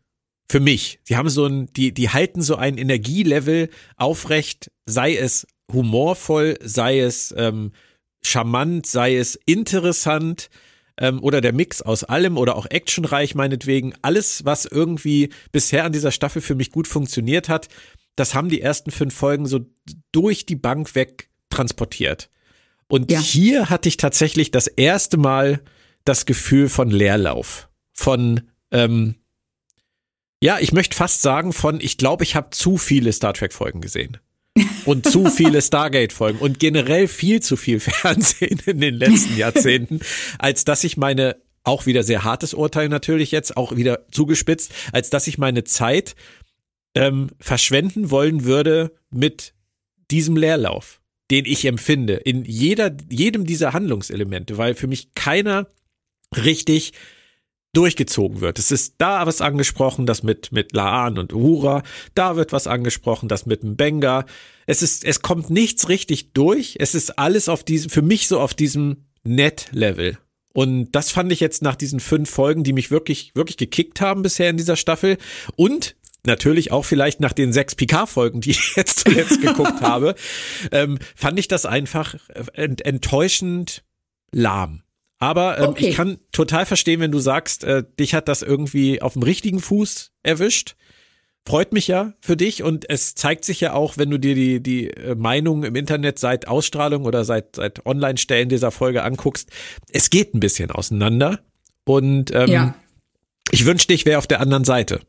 Für 0.47 0.59
mich. 0.59 0.99
Sie 1.03 1.17
haben 1.17 1.29
so 1.29 1.45
ein, 1.45 1.71
die, 1.73 1.91
die 1.91 2.09
halten 2.09 2.41
so 2.41 2.55
ein 2.55 2.77
Energielevel 2.77 3.69
aufrecht, 3.95 4.71
sei 4.85 5.15
es 5.15 5.47
humorvoll, 5.71 6.57
sei 6.63 6.99
es 6.99 7.33
ähm, 7.35 7.71
charmant, 8.21 8.85
sei 8.85 9.17
es 9.17 9.39
interessant, 9.45 10.49
ähm, 10.97 11.21
oder 11.21 11.41
der 11.41 11.53
Mix 11.53 11.81
aus 11.81 12.03
allem 12.03 12.37
oder 12.37 12.55
auch 12.55 12.65
actionreich 12.69 13.35
meinetwegen. 13.35 13.93
Alles, 14.01 14.45
was 14.45 14.65
irgendwie 14.65 15.29
bisher 15.51 15.85
an 15.85 15.91
dieser 15.91 16.11
Staffel 16.11 16.41
für 16.41 16.55
mich 16.55 16.71
gut 16.71 16.87
funktioniert 16.87 17.49
hat, 17.49 17.67
das 18.15 18.33
haben 18.33 18.49
die 18.49 18.61
ersten 18.61 18.91
fünf 18.91 19.13
Folgen 19.13 19.45
so 19.45 19.65
durch 20.11 20.45
die 20.45 20.55
Bank 20.55 20.95
weg 20.95 21.29
transportiert. 21.49 22.29
Und 22.87 23.11
ja. 23.11 23.19
hier 23.19 23.69
hatte 23.69 23.89
ich 23.89 23.97
tatsächlich 23.97 24.51
das 24.51 24.67
erste 24.67 25.17
Mal 25.17 25.61
das 26.05 26.25
Gefühl 26.25 26.69
von 26.69 26.89
Leerlauf, 26.89 27.67
von 27.93 28.41
ähm, 28.71 29.15
ja, 30.41 30.59
ich 30.59 30.71
möchte 30.71 30.95
fast 30.95 31.21
sagen 31.23 31.53
von, 31.53 31.79
ich 31.81 31.97
glaube, 31.97 32.23
ich 32.23 32.35
habe 32.35 32.51
zu 32.51 32.77
viele 32.77 33.11
Star 33.11 33.33
Trek 33.33 33.53
Folgen 33.53 33.81
gesehen 33.81 34.19
und 34.85 35.05
zu 35.07 35.25
viele 35.25 35.61
Stargate-Folgen 35.61 36.39
und 36.39 36.59
generell 36.59 37.07
viel 37.07 37.41
zu 37.41 37.57
viel 37.57 37.79
Fernsehen 37.79 38.61
in 38.65 38.79
den 38.79 38.95
letzten 38.95 39.37
Jahrzehnten, 39.37 39.99
als 40.39 40.65
dass 40.65 40.83
ich 40.83 40.97
meine, 40.97 41.37
auch 41.63 41.85
wieder 41.87 42.03
sehr 42.03 42.23
hartes 42.23 42.53
Urteil 42.53 42.89
natürlich 42.89 43.31
jetzt, 43.31 43.57
auch 43.57 43.75
wieder 43.75 44.05
zugespitzt, 44.11 44.71
als 44.91 45.09
dass 45.09 45.27
ich 45.27 45.37
meine 45.37 45.63
Zeit 45.63 46.15
ähm, 46.93 47.31
verschwenden 47.39 48.11
wollen 48.11 48.45
würde 48.45 48.91
mit 49.09 49.53
diesem 50.11 50.37
Leerlauf, 50.37 51.01
den 51.31 51.45
ich 51.45 51.65
empfinde, 51.65 52.13
in 52.13 52.45
jeder, 52.45 52.95
jedem 53.09 53.45
dieser 53.45 53.73
Handlungselemente, 53.73 54.57
weil 54.57 54.75
für 54.75 54.87
mich 54.87 55.13
keiner 55.15 55.67
richtig 56.35 56.93
durchgezogen 57.75 58.41
wird. 58.41 58.59
Es 58.59 58.71
ist 58.71 58.95
da 58.97 59.25
was 59.25 59.41
angesprochen, 59.41 60.05
das 60.05 60.23
mit, 60.23 60.51
mit 60.51 60.73
Laan 60.73 61.17
und 61.17 61.33
Uhura, 61.33 61.83
da 62.13 62.35
wird 62.35 62.51
was 62.51 62.67
angesprochen, 62.67 63.29
das 63.29 63.45
mit 63.45 63.63
dem 63.63 63.75
Benga. 63.75 64.25
Es 64.65 64.81
ist, 64.81 65.03
es 65.05 65.21
kommt 65.21 65.49
nichts 65.49 65.89
richtig 65.89 66.33
durch. 66.33 66.77
Es 66.79 66.95
ist 66.95 67.19
alles 67.19 67.49
auf 67.49 67.63
diesem, 67.63 67.89
für 67.89 68.01
mich 68.01 68.27
so 68.27 68.39
auf 68.39 68.53
diesem 68.53 69.05
Net-Level. 69.23 70.17
Und 70.53 70.91
das 70.93 71.11
fand 71.11 71.31
ich 71.33 71.41
jetzt 71.41 71.61
nach 71.61 71.75
diesen 71.75 71.99
fünf 71.99 72.29
Folgen, 72.29 72.63
die 72.63 72.71
mich 72.71 72.89
wirklich, 72.89 73.31
wirklich 73.35 73.57
gekickt 73.57 73.99
haben 73.99 74.21
bisher 74.21 74.49
in 74.49 74.57
dieser 74.57 74.77
Staffel. 74.77 75.17
Und 75.57 75.95
natürlich 76.25 76.71
auch 76.71 76.85
vielleicht 76.85 77.19
nach 77.19 77.33
den 77.33 77.51
sechs 77.51 77.75
PK-Folgen, 77.75 78.41
die 78.41 78.51
ich 78.51 78.75
jetzt 78.75 78.99
zuletzt 78.99 79.41
geguckt 79.41 79.81
habe, 79.81 80.15
ähm, 80.71 80.97
fand 81.15 81.39
ich 81.39 81.49
das 81.49 81.65
einfach 81.65 82.15
ent 82.53 82.85
enttäuschend 82.85 83.83
lahm. 84.31 84.84
Aber 85.19 85.59
ähm, 85.59 85.69
okay. 85.69 85.89
ich 85.89 85.95
kann 85.95 86.17
total 86.31 86.65
verstehen, 86.65 86.99
wenn 86.99 87.11
du 87.11 87.19
sagst, 87.19 87.63
äh, 87.63 87.83
dich 87.99 88.13
hat 88.13 88.27
das 88.27 88.41
irgendwie 88.41 89.01
auf 89.01 89.13
dem 89.13 89.23
richtigen 89.23 89.59
Fuß 89.59 90.11
erwischt. 90.23 90.75
Freut 91.47 91.73
mich 91.73 91.87
ja 91.87 92.13
für 92.21 92.35
dich 92.35 92.63
und 92.63 92.89
es 92.89 93.13
zeigt 93.13 93.45
sich 93.45 93.61
ja 93.61 93.73
auch, 93.73 93.97
wenn 93.97 94.09
du 94.09 94.17
dir 94.17 94.33
die, 94.33 94.61
die 94.61 94.89
äh, 94.89 95.15
Meinung 95.15 95.63
im 95.63 95.75
Internet 95.75 96.17
seit 96.19 96.47
Ausstrahlung 96.47 97.05
oder 97.05 97.23
seit, 97.23 97.55
seit 97.55 97.85
Online-Stellen 97.85 98.49
dieser 98.49 98.71
Folge 98.71 99.03
anguckst, 99.03 99.49
es 99.91 100.09
geht 100.09 100.33
ein 100.33 100.39
bisschen 100.39 100.71
auseinander. 100.71 101.39
Und 101.85 102.33
ähm, 102.33 102.49
ja. 102.49 102.75
ich 103.51 103.65
wünschte, 103.65 103.93
ich 103.93 104.05
wäre 104.05 104.17
auf 104.17 104.27
der 104.27 104.41
anderen 104.41 104.65
Seite. 104.65 105.01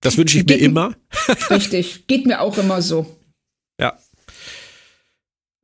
Das 0.00 0.16
wünsche 0.16 0.38
ich 0.38 0.46
geht 0.46 0.60
mir 0.60 0.64
immer. 0.64 0.94
Richtig, 1.50 2.06
geht 2.06 2.26
mir 2.26 2.40
auch 2.40 2.56
immer 2.58 2.80
so. 2.80 3.18
Ja. 3.80 3.98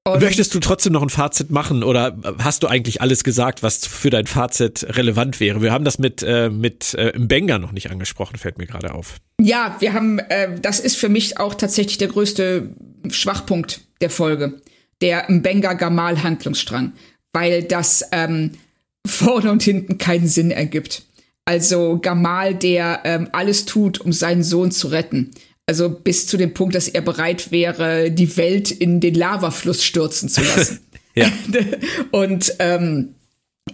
Und 0.05 0.21
Möchtest 0.21 0.53
du 0.53 0.59
trotzdem 0.59 0.93
noch 0.93 1.03
ein 1.03 1.11
Fazit 1.11 1.51
machen 1.51 1.85
oder 1.85 2.19
hast 2.39 2.65
du 2.65 2.67
eigentlich 2.67 3.01
alles 3.01 3.23
gesagt, 3.23 3.63
was 3.63 3.87
für 3.87 4.11
dein 4.11 4.27
Fazit 4.27 4.85
relevant 4.97 5.39
wäre? 5.39 5.63
Wir 5.63 5.71
haben 5.71 5.85
das 5.85 6.01
mit, 6.01 6.25
äh, 6.25 6.51
mit 6.51 6.95
äh, 6.95 7.13
Benga 7.17 7.59
noch 7.61 7.71
nicht 7.71 7.89
angesprochen, 7.89 8.37
fällt 8.37 8.59
mir 8.59 8.67
gerade 8.67 8.95
auf. 8.95 9.19
Ja, 9.41 9.77
wir 9.79 9.93
haben, 9.93 10.19
äh, 10.19 10.59
das 10.61 10.81
ist 10.81 10.97
für 10.97 11.09
mich 11.09 11.39
auch 11.39 11.55
tatsächlich 11.55 11.99
der 11.99 12.09
größte 12.09 12.71
Schwachpunkt 13.11 13.83
der 14.01 14.11
Folge. 14.11 14.61
Der 15.01 15.25
Benga 15.29 15.75
Gamal 15.75 16.21
Handlungsstrang, 16.25 16.95
weil 17.33 17.63
das 17.63 18.05
ähm, 18.11 18.53
vorne 19.07 19.53
und 19.53 19.63
hinten 19.63 19.99
keinen 19.99 20.27
Sinn 20.27 20.51
ergibt. 20.51 21.05
Also 21.45 22.01
Gamal, 22.01 22.57
der 22.57 23.03
ähm, 23.05 23.29
alles 23.31 23.67
tut, 23.67 24.01
um 24.01 24.13
seinen 24.13 24.43
Sohn 24.43 24.73
zu 24.73 24.89
retten 24.89 25.31
also 25.67 25.91
bis 25.91 26.27
zu 26.27 26.37
dem 26.37 26.55
Punkt, 26.55 26.75
dass 26.75 26.89
er 26.89 27.03
bereit 27.03 27.51
wäre, 27.51 28.11
die 28.11 28.37
Welt 28.37 28.71
in 28.71 29.01
den 29.01 29.15
Lavafluss 29.15 29.85
stürzen 29.85 30.29
zu 30.29 30.43
lassen. 30.43 30.81
ja. 31.15 31.31
Und 32.11 32.55
ähm, 32.59 33.15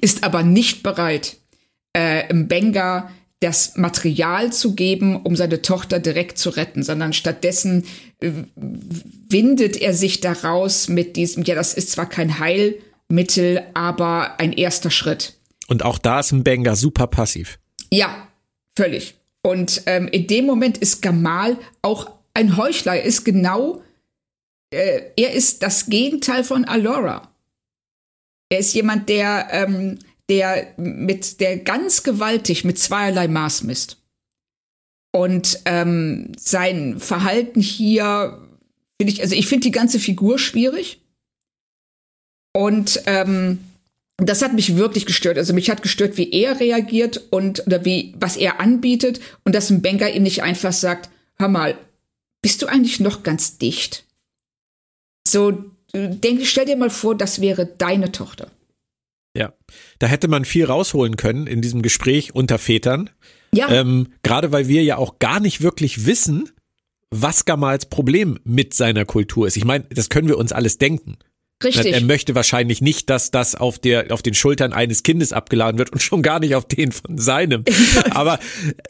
ist 0.01 0.25
aber 0.25 0.43
nicht 0.43 0.83
bereit, 0.83 1.37
äh, 1.97 2.29
im 2.29 2.49
Benga 2.49 3.11
das 3.41 3.77
Material 3.77 4.53
zu 4.53 4.75
geben, 4.75 5.17
um 5.17 5.37
seine 5.37 5.63
Tochter 5.63 6.01
direkt 6.01 6.39
zu 6.39 6.51
retten, 6.51 6.83
sondern 6.83 7.13
stattdessen 7.13 7.85
äh, 8.21 8.33
windet 9.29 9.77
er 9.77 9.95
sich 9.95 10.21
daraus 10.21 10.89
mit 10.89 11.17
diesem, 11.17 11.45
ja, 11.45 11.55
das 11.55 11.75
ist 11.75 11.93
zwar 11.93 12.09
kein 12.09 12.41
Heilmittel, 12.41 13.63
aber 13.75 14.41
ein 14.41 14.53
erster 14.53 14.91
Schritt. 14.91 15.35
Und 15.69 15.85
auch 15.85 15.99
da 15.99 16.21
ist 16.21 16.33
ein 16.33 16.43
Benga 16.45 16.75
super 16.75 17.07
passiv. 17.07 17.59
Ja, 17.93 18.29
völlig. 18.75 19.15
Und 19.49 19.85
ähm, 19.87 20.09
in 20.09 20.27
dem 20.27 20.45
Moment 20.45 20.77
ist 20.77 21.01
Gamal 21.01 21.57
auch 21.81 22.11
ein 22.35 22.59
Heuchler. 22.59 22.97
Er 22.97 23.05
ist 23.05 23.25
genau, 23.25 23.83
äh, 24.71 25.01
er 25.17 25.33
ist 25.33 25.63
das 25.63 25.87
Gegenteil 25.87 26.45
von 26.45 26.67
Alora. 26.67 27.33
Er 28.51 28.59
ist 28.59 28.75
jemand, 28.75 29.09
der, 29.09 29.49
ähm, 29.53 30.01
der 30.29 30.75
mit, 30.77 31.41
der 31.41 31.57
ganz 31.57 32.03
gewaltig 32.03 32.65
mit 32.65 32.79
zweierlei 32.79 33.27
Maß 33.27 33.63
misst. 33.63 33.97
Und 35.13 35.61
ähm, 35.65 36.33
sein 36.39 37.01
Verhalten 37.01 37.63
hier 37.63 38.47
finde 39.01 39.15
ich, 39.15 39.23
also 39.23 39.35
ich 39.35 39.49
finde 39.49 39.65
die 39.65 39.71
ganze 39.71 39.99
Figur 39.99 40.39
schwierig. 40.39 41.01
Und 42.55 43.03
ähm, 43.07 43.61
das 44.19 44.43
hat 44.43 44.53
mich 44.53 44.77
wirklich 44.77 45.07
gestört. 45.07 45.39
Also 45.39 45.55
mich 45.55 45.71
hat 45.71 45.83
gestört, 45.83 46.17
wie 46.17 46.31
er 46.33 46.59
reagiert 46.59 47.23
und 47.31 47.67
oder 47.67 47.85
wie 47.85 48.15
was 48.19 48.37
er 48.37 48.61
anbietet 48.61 49.21
und 49.45 49.55
dass 49.55 49.71
ein 49.71 49.81
Banker 49.81 50.13
ihm 50.13 50.25
nicht 50.25 50.43
einfach 50.43 50.73
sagt, 50.73 51.09
hör 51.37 51.49
mal, 51.49 51.79
bist 52.43 52.63
du 52.63 52.67
eigentlich 52.67 53.01
noch 53.01 53.23
ganz 53.23 53.59
dicht? 53.59 54.05
So, 55.27 55.65
denk, 55.93 56.45
stell 56.47 56.67
dir 56.67 56.77
mal 56.77 56.91
vor, 56.91 57.17
das 57.17 57.41
wäre 57.41 57.67
deine 57.67 58.13
Tochter. 58.13 58.51
Ja, 59.37 59.53
da 59.99 60.07
hätte 60.07 60.27
man 60.27 60.45
viel 60.45 60.65
rausholen 60.65 61.17
können 61.17 61.47
in 61.47 61.63
diesem 61.63 61.83
Gespräch 61.83 62.35
unter 62.35 62.59
Vätern. 62.59 63.11
Ja. 63.53 63.71
Ähm, 63.71 64.09
Gerade 64.23 64.51
weil 64.51 64.69
wir 64.69 64.83
ja 64.83 64.97
auch 64.97 65.19
gar 65.19 65.39
nicht 65.39 65.63
wirklich 65.63 66.07
wissen, 66.07 66.51
was 67.11 67.45
Gamals 67.45 67.87
Problem 67.87 68.39
mit 68.45 68.75
seiner 68.75 69.05
Kultur 69.05 69.47
ist. 69.47 69.57
Ich 69.57 69.65
meine, 69.65 69.85
das 69.91 70.09
können 70.09 70.29
wir 70.29 70.39
uns 70.39 70.53
alles 70.53 70.79
denken. 70.79 71.19
Richtig. 71.63 71.93
Er 71.93 72.03
möchte 72.03 72.37
wahrscheinlich 72.37 72.81
nicht, 72.81 73.11
dass 73.11 73.33
das 73.33 73.57
auf 73.57 73.81
der, 73.81 74.13
auf 74.13 74.23
den 74.23 74.35
Schultern 74.35 74.73
eines 74.73 75.03
Kindes 75.03 75.33
abgeladen 75.33 75.79
wird 75.79 75.91
und 75.91 76.01
schon 76.01 76.23
gar 76.23 76.39
nicht 76.39 76.55
auf 76.55 76.67
den 76.67 76.93
von 76.93 77.19
seinem. 77.19 77.65
Aber 78.11 78.39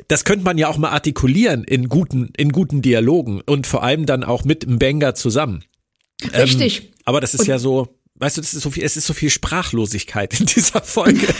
das 0.09 0.25
könnte 0.27 0.45
man 0.45 0.59
ja 0.59 0.69
auch 0.69 0.77
mal 0.77 0.91
artikulieren 0.91 1.64
in 1.64 1.89
guten, 1.89 2.31
in 2.37 2.53
guten 2.53 2.83
Dialogen 2.83 3.41
und 3.41 3.66
vor 3.66 3.83
allem 3.83 4.05
dann 4.05 4.23
auch 4.23 4.45
mit 4.45 4.66
Mbenga 4.69 5.14
zusammen. 5.14 5.64
Richtig. 6.35 6.81
Ähm, 6.83 6.89
aber 7.05 7.21
das 7.21 7.33
ist 7.33 7.43
und 7.43 7.47
ja 7.47 7.59
so, 7.59 7.89
weißt 8.16 8.37
du, 8.37 8.41
das 8.41 8.53
ist 8.53 8.62
so 8.62 8.71
viel, 8.71 8.83
es 8.83 8.97
ist 8.97 9.07
so 9.07 9.14
viel 9.14 9.31
Sprachlosigkeit 9.31 10.39
in 10.39 10.47
dieser 10.47 10.83
Folge. 10.83 11.27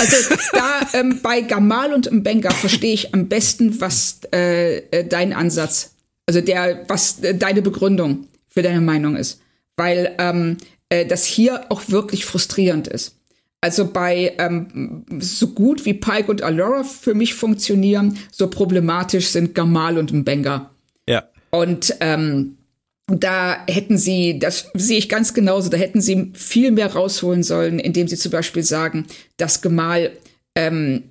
Also 0.00 0.34
da 0.52 0.98
ähm, 0.98 1.20
bei 1.22 1.42
Gamal 1.42 1.92
und 1.92 2.10
Mbenga 2.10 2.50
verstehe 2.50 2.94
ich 2.94 3.14
am 3.14 3.28
besten, 3.28 3.80
was 3.80 4.20
äh, 4.34 4.78
äh, 4.78 5.06
dein 5.06 5.32
Ansatz, 5.32 5.94
also 6.26 6.40
der, 6.40 6.84
was 6.88 7.20
äh, 7.20 7.36
deine 7.36 7.62
Begründung 7.62 8.26
für 8.48 8.62
deine 8.62 8.80
Meinung 8.80 9.14
ist 9.14 9.40
weil 9.76 10.14
ähm, 10.18 10.56
äh, 10.88 11.06
das 11.06 11.24
hier 11.24 11.70
auch 11.70 11.88
wirklich 11.88 12.24
frustrierend 12.24 12.88
ist. 12.88 13.16
Also 13.60 13.90
bei 13.90 14.34
ähm, 14.38 15.06
so 15.18 15.48
gut 15.48 15.86
wie 15.86 15.94
Pike 15.94 16.30
und 16.30 16.42
Alora 16.42 16.84
für 16.84 17.14
mich 17.14 17.34
funktionieren, 17.34 18.18
so 18.30 18.50
problematisch 18.50 19.28
sind 19.28 19.54
Gamal 19.54 19.96
und 19.96 20.12
Mbenga. 20.12 20.70
Ja. 21.08 21.24
Und 21.50 21.96
ähm, 22.00 22.58
da 23.06 23.64
hätten 23.66 23.96
sie, 23.96 24.38
das 24.38 24.70
sehe 24.74 24.98
ich 24.98 25.08
ganz 25.08 25.34
genauso, 25.34 25.70
da 25.70 25.76
hätten 25.76 26.00
sie 26.00 26.32
viel 26.34 26.72
mehr 26.72 26.92
rausholen 26.92 27.42
sollen, 27.42 27.78
indem 27.78 28.08
sie 28.08 28.16
zum 28.16 28.32
Beispiel 28.32 28.62
sagen, 28.62 29.06
dass 29.36 29.62
Gemahl 29.62 30.12
ähm, 30.56 31.04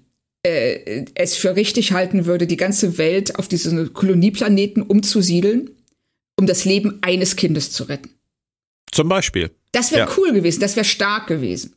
äh, 0.45 1.05
es 1.15 1.35
für 1.35 1.55
richtig 1.55 1.91
halten 1.91 2.25
würde, 2.25 2.47
die 2.47 2.57
ganze 2.57 2.97
Welt 2.97 3.37
auf 3.37 3.47
diesen 3.47 3.93
Kolonieplaneten 3.93 4.83
umzusiedeln, 4.83 5.71
um 6.37 6.47
das 6.47 6.65
Leben 6.65 6.99
eines 7.01 7.35
Kindes 7.35 7.71
zu 7.71 7.85
retten. 7.85 8.09
Zum 8.93 9.09
Beispiel. 9.09 9.51
Das 9.71 9.91
wäre 9.91 10.07
ja. 10.07 10.15
cool 10.17 10.31
gewesen, 10.33 10.59
das 10.59 10.75
wäre 10.75 10.85
stark 10.85 11.27
gewesen. 11.27 11.75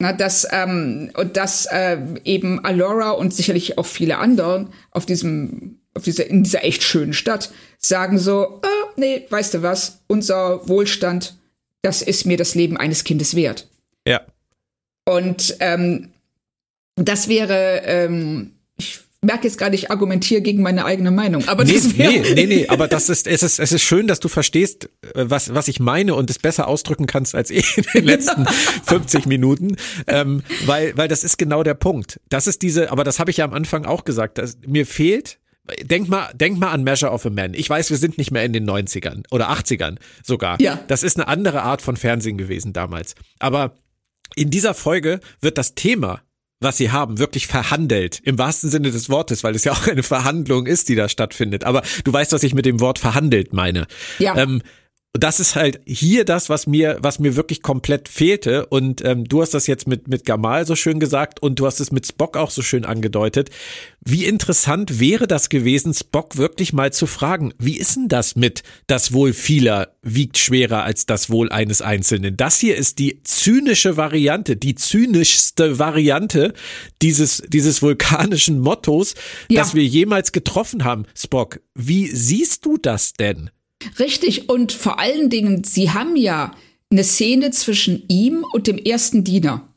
Na, 0.00 0.12
dass, 0.12 0.46
ähm, 0.52 1.10
und 1.16 1.36
dass 1.36 1.66
äh, 1.66 1.98
eben 2.24 2.64
Alora 2.64 3.10
und 3.10 3.34
sicherlich 3.34 3.78
auch 3.78 3.86
viele 3.86 4.18
andere 4.18 4.68
auf 4.92 5.06
diesem, 5.06 5.80
auf 5.94 6.04
dieser, 6.04 6.26
in 6.26 6.44
dieser 6.44 6.62
echt 6.62 6.84
schönen 6.84 7.12
Stadt 7.12 7.50
sagen 7.78 8.18
so, 8.18 8.60
äh, 8.62 9.00
nee, 9.00 9.26
weißt 9.28 9.54
du 9.54 9.62
was, 9.62 10.02
unser 10.06 10.68
Wohlstand, 10.68 11.36
das 11.82 12.02
ist 12.02 12.26
mir 12.26 12.36
das 12.36 12.54
Leben 12.54 12.76
eines 12.76 13.02
Kindes 13.02 13.34
wert. 13.34 13.68
Ja. 14.06 14.20
Und 15.04 15.56
ähm, 15.58 16.12
das 16.94 17.26
wäre, 17.26 17.82
ähm, 17.84 18.52
merke 19.20 19.46
jetzt 19.46 19.58
gerade, 19.58 19.74
ich 19.74 19.90
argumentiere 19.90 20.40
gegen 20.42 20.62
meine 20.62 20.84
eigene 20.84 21.10
Meinung. 21.10 21.46
Aber 21.48 21.64
nee, 21.64 21.72
das 21.72 21.92
nee, 21.94 22.22
nee, 22.34 22.46
nee, 22.46 22.68
aber 22.68 22.86
das 22.86 23.08
ist, 23.08 23.26
es 23.26 23.42
ist, 23.42 23.58
es 23.58 23.72
ist 23.72 23.82
schön, 23.82 24.06
dass 24.06 24.20
du 24.20 24.28
verstehst, 24.28 24.88
äh, 25.14 25.24
was, 25.28 25.54
was 25.54 25.68
ich 25.68 25.80
meine 25.80 26.14
und 26.14 26.30
es 26.30 26.38
besser 26.38 26.68
ausdrücken 26.68 27.06
kannst 27.06 27.34
als 27.34 27.50
ich 27.50 27.78
in 27.78 27.84
den 27.94 28.04
letzten 28.04 28.46
50 28.84 29.26
Minuten, 29.26 29.76
ähm, 30.06 30.42
weil, 30.66 30.96
weil 30.96 31.08
das 31.08 31.24
ist 31.24 31.36
genau 31.36 31.62
der 31.62 31.74
Punkt. 31.74 32.20
Das 32.28 32.46
ist 32.46 32.62
diese, 32.62 32.92
aber 32.92 33.04
das 33.04 33.18
habe 33.18 33.30
ich 33.30 33.38
ja 33.38 33.44
am 33.44 33.54
Anfang 33.54 33.86
auch 33.86 34.04
gesagt, 34.04 34.38
dass, 34.38 34.58
mir 34.66 34.86
fehlt, 34.86 35.38
Denk 35.82 36.08
mal, 36.08 36.30
denk 36.32 36.58
mal 36.58 36.70
an 36.70 36.82
Measure 36.82 37.12
of 37.12 37.26
a 37.26 37.30
Man. 37.30 37.52
Ich 37.52 37.68
weiß, 37.68 37.90
wir 37.90 37.98
sind 37.98 38.16
nicht 38.16 38.30
mehr 38.30 38.42
in 38.42 38.54
den 38.54 38.66
90ern 38.66 39.24
oder 39.30 39.50
80ern 39.50 39.98
sogar. 40.24 40.58
Ja. 40.62 40.80
Das 40.88 41.02
ist 41.02 41.18
eine 41.18 41.28
andere 41.28 41.62
Art 41.62 41.82
von 41.82 41.98
Fernsehen 41.98 42.38
gewesen 42.38 42.72
damals. 42.72 43.14
Aber 43.38 43.74
in 44.34 44.48
dieser 44.48 44.72
Folge 44.72 45.20
wird 45.42 45.58
das 45.58 45.74
Thema 45.74 46.22
was 46.60 46.76
sie 46.76 46.90
haben, 46.90 47.18
wirklich 47.18 47.46
verhandelt. 47.46 48.20
Im 48.24 48.38
wahrsten 48.38 48.70
Sinne 48.70 48.90
des 48.90 49.08
Wortes, 49.08 49.44
weil 49.44 49.54
es 49.54 49.64
ja 49.64 49.72
auch 49.72 49.86
eine 49.86 50.02
Verhandlung 50.02 50.66
ist, 50.66 50.88
die 50.88 50.94
da 50.94 51.08
stattfindet. 51.08 51.64
Aber 51.64 51.82
du 52.04 52.12
weißt, 52.12 52.32
was 52.32 52.42
ich 52.42 52.54
mit 52.54 52.66
dem 52.66 52.80
Wort 52.80 52.98
verhandelt 52.98 53.52
meine. 53.52 53.86
Ja. 54.18 54.36
Ähm, 54.36 54.62
das 55.18 55.40
ist 55.40 55.56
halt 55.56 55.80
hier 55.86 56.24
das, 56.24 56.48
was 56.48 56.66
mir, 56.66 56.98
was 57.00 57.18
mir 57.18 57.36
wirklich 57.36 57.62
komplett 57.62 58.08
fehlte. 58.08 58.66
Und 58.66 59.04
ähm, 59.04 59.24
du 59.24 59.42
hast 59.42 59.54
das 59.54 59.66
jetzt 59.66 59.86
mit, 59.86 60.08
mit 60.08 60.24
Gamal 60.24 60.66
so 60.66 60.76
schön 60.76 61.00
gesagt 61.00 61.40
und 61.42 61.58
du 61.58 61.66
hast 61.66 61.80
es 61.80 61.92
mit 61.92 62.06
Spock 62.06 62.36
auch 62.36 62.50
so 62.50 62.62
schön 62.62 62.84
angedeutet. 62.84 63.50
Wie 64.04 64.24
interessant 64.24 65.00
wäre 65.00 65.26
das 65.26 65.48
gewesen, 65.48 65.94
Spock 65.94 66.36
wirklich 66.36 66.72
mal 66.72 66.92
zu 66.92 67.06
fragen, 67.06 67.52
wie 67.58 67.76
ist 67.76 67.96
denn 67.96 68.08
das 68.08 68.36
mit 68.36 68.62
das 68.86 69.12
Wohl 69.12 69.32
vieler 69.32 69.94
wiegt 70.02 70.38
schwerer 70.38 70.84
als 70.84 71.06
das 71.06 71.30
Wohl 71.30 71.50
eines 71.50 71.82
Einzelnen? 71.82 72.36
Das 72.36 72.58
hier 72.58 72.76
ist 72.76 72.98
die 72.98 73.22
zynische 73.24 73.96
Variante, 73.96 74.56
die 74.56 74.74
zynischste 74.74 75.78
Variante 75.78 76.54
dieses, 77.02 77.42
dieses 77.48 77.82
vulkanischen 77.82 78.60
Mottos, 78.60 79.14
ja. 79.48 79.60
das 79.60 79.74
wir 79.74 79.84
jemals 79.84 80.32
getroffen 80.32 80.84
haben. 80.84 81.04
Spock, 81.14 81.60
wie 81.74 82.06
siehst 82.06 82.64
du 82.64 82.76
das 82.76 83.12
denn? 83.12 83.50
Richtig, 83.98 84.48
und 84.48 84.72
vor 84.72 84.98
allen 84.98 85.30
Dingen, 85.30 85.64
sie 85.64 85.90
haben 85.90 86.16
ja 86.16 86.52
eine 86.90 87.04
Szene 87.04 87.50
zwischen 87.50 88.04
ihm 88.08 88.44
und 88.52 88.66
dem 88.66 88.78
ersten 88.78 89.24
Diener, 89.24 89.68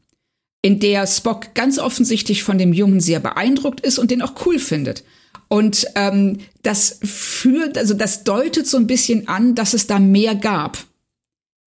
in 0.62 0.80
der 0.80 1.08
Spock 1.08 1.54
ganz 1.56 1.80
offensichtlich 1.80 2.44
von 2.44 2.58
dem 2.58 2.74
Jungen 2.74 3.00
sehr 3.00 3.20
beeindruckt 3.20 3.82
ist 3.82 4.00
und 4.00 4.12
den 4.12 4.22
auch 4.22 4.46
cool 4.46 4.60
findet. 4.60 5.04
Und 5.48 5.86
ähm, 5.96 6.38
das 6.62 7.00
führt, 7.04 7.78
also 7.78 7.94
das 7.94 8.24
deutet 8.24 8.68
so 8.68 8.78
ein 8.78 8.88
bisschen 8.88 9.28
an, 9.28 9.56
dass 9.56 9.74
es 9.74 9.88
da 9.88 10.00
mehr 10.00 10.36
gab, 10.36 10.78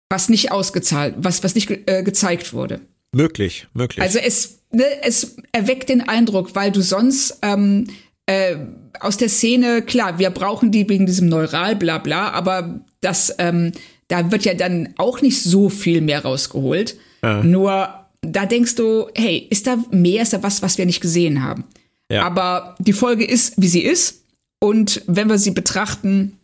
was 0.09 0.27
nicht 0.27 0.51
ausgezahlt, 0.51 1.15
was, 1.17 1.43
was 1.43 1.55
nicht 1.55 1.69
äh, 1.85 2.03
gezeigt 2.03 2.53
wurde. 2.53 2.81
Möglich, 3.13 3.67
möglich. 3.73 4.01
Also 4.01 4.19
es, 4.19 4.59
ne, 4.71 4.85
es 5.03 5.37
erweckt 5.51 5.89
den 5.89 6.01
Eindruck, 6.01 6.55
weil 6.55 6.71
du 6.71 6.81
sonst 6.81 7.39
ähm, 7.41 7.87
äh, 8.25 8.57
aus 8.99 9.17
der 9.17 9.29
Szene, 9.29 9.81
klar, 9.81 10.19
wir 10.19 10.29
brauchen 10.29 10.71
die 10.71 10.87
wegen 10.89 11.05
diesem 11.05 11.29
Neural, 11.29 11.75
bla 11.75 11.97
bla, 11.97 12.31
aber 12.31 12.81
das, 13.01 13.33
ähm, 13.37 13.71
da 14.07 14.31
wird 14.31 14.45
ja 14.45 14.53
dann 14.53 14.93
auch 14.97 15.21
nicht 15.21 15.41
so 15.41 15.69
viel 15.69 16.01
mehr 16.01 16.23
rausgeholt. 16.23 16.97
Ja. 17.21 17.43
Nur 17.43 17.89
da 18.21 18.45
denkst 18.45 18.75
du, 18.75 19.07
hey, 19.15 19.47
ist 19.49 19.67
da 19.67 19.77
mehr, 19.91 20.23
ist 20.23 20.33
da 20.33 20.43
was, 20.43 20.61
was 20.61 20.77
wir 20.77 20.85
nicht 20.85 21.01
gesehen 21.01 21.43
haben? 21.43 21.63
Ja. 22.11 22.23
Aber 22.23 22.75
die 22.79 22.93
Folge 22.93 23.25
ist, 23.25 23.53
wie 23.57 23.67
sie 23.67 23.83
ist. 23.83 24.23
Und 24.59 25.03
wenn 25.07 25.29
wir 25.29 25.37
sie 25.37 25.51
betrachten, 25.51 26.37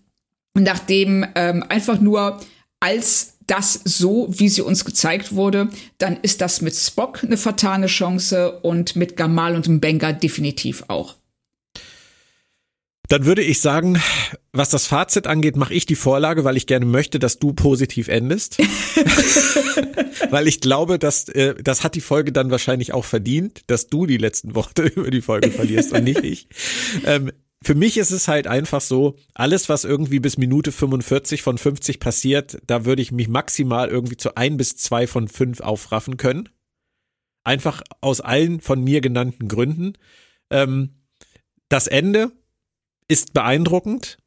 nachdem 0.54 1.26
ähm, 1.36 1.64
einfach 1.68 2.00
nur 2.00 2.40
als 2.80 3.34
das 3.48 3.80
so, 3.84 4.28
wie 4.30 4.50
sie 4.50 4.62
uns 4.62 4.86
gezeigt 4.86 5.36
wurde, 5.36 5.70
dann 5.98 6.18
ist 6.22 6.42
das 6.42 6.62
mit 6.62 6.76
Spock 6.76 7.24
eine 7.24 7.38
vertane 7.38 7.88
Chance 7.88 8.60
und 8.62 8.96
mit 8.96 9.18
Gamal 9.18 9.56
und 9.56 9.68
Mbenga 9.68 10.14
definitiv 10.14 10.86
auch. 10.88 11.16
Dann 13.08 13.26
würde 13.26 13.44
ich 13.44 13.62
sagen, 13.62 14.02
was 14.52 14.70
das 14.70 14.88
Fazit 14.88 15.28
angeht, 15.28 15.56
mache 15.56 15.74
ich 15.74 15.86
die 15.86 15.96
Vorlage, 15.96 16.44
weil 16.44 16.58
ich 16.58 16.68
gerne 16.68 16.86
möchte, 16.86 17.20
dass 17.20 17.40
du 17.40 17.54
positiv 17.54 18.08
endest. 18.08 18.58
weil 20.30 20.48
ich 20.48 20.62
glaube, 20.62 21.00
dass 21.00 21.30
äh, 21.30 21.56
das 21.62 21.84
hat 21.84 21.96
die 21.96 22.02
Folge 22.02 22.32
dann 22.32 22.52
wahrscheinlich 22.52 22.94
auch 22.94 23.06
verdient, 23.06 23.62
dass 23.68 23.88
du 23.88 24.06
die 24.06 24.18
letzten 24.18 24.56
Worte 24.56 24.84
über 24.96 25.12
die 25.12 25.22
Folge 25.22 25.52
verlierst 25.52 25.94
und 25.94 26.04
nicht 26.04 26.24
ich. 26.24 26.48
Ähm, 27.06 27.32
für 27.64 27.76
mich 27.76 27.98
ist 27.98 28.12
es 28.12 28.28
halt 28.28 28.46
einfach 28.46 28.82
so, 28.82 29.16
alles, 29.34 29.70
was 29.70 29.86
irgendwie 29.86 30.20
bis 30.20 30.38
Minute 30.38 30.72
45 30.72 31.42
von 31.42 31.58
50 31.58 32.00
passiert, 32.00 32.60
da 32.68 32.86
würde 32.86 33.02
ich 33.02 33.12
mich 33.12 33.28
maximal 33.28 33.90
irgendwie 33.90 34.18
zu 34.18 34.36
ein 34.36 34.58
bis 34.58 34.78
zwei 34.78 35.08
von 35.08 35.28
fünf 35.28 35.62
aufraffen 35.62 36.18
können. 36.18 36.50
Einfach 37.44 37.82
aus 38.02 38.22
allen 38.22 38.60
von 38.62 38.84
mir 38.84 39.02
genannten 39.02 39.48
Gründen. 39.48 39.94
Ähm, 40.52 41.02
das 41.70 41.88
Ende, 41.88 42.32
ist 43.08 43.34
beeindruckend. 43.34 44.18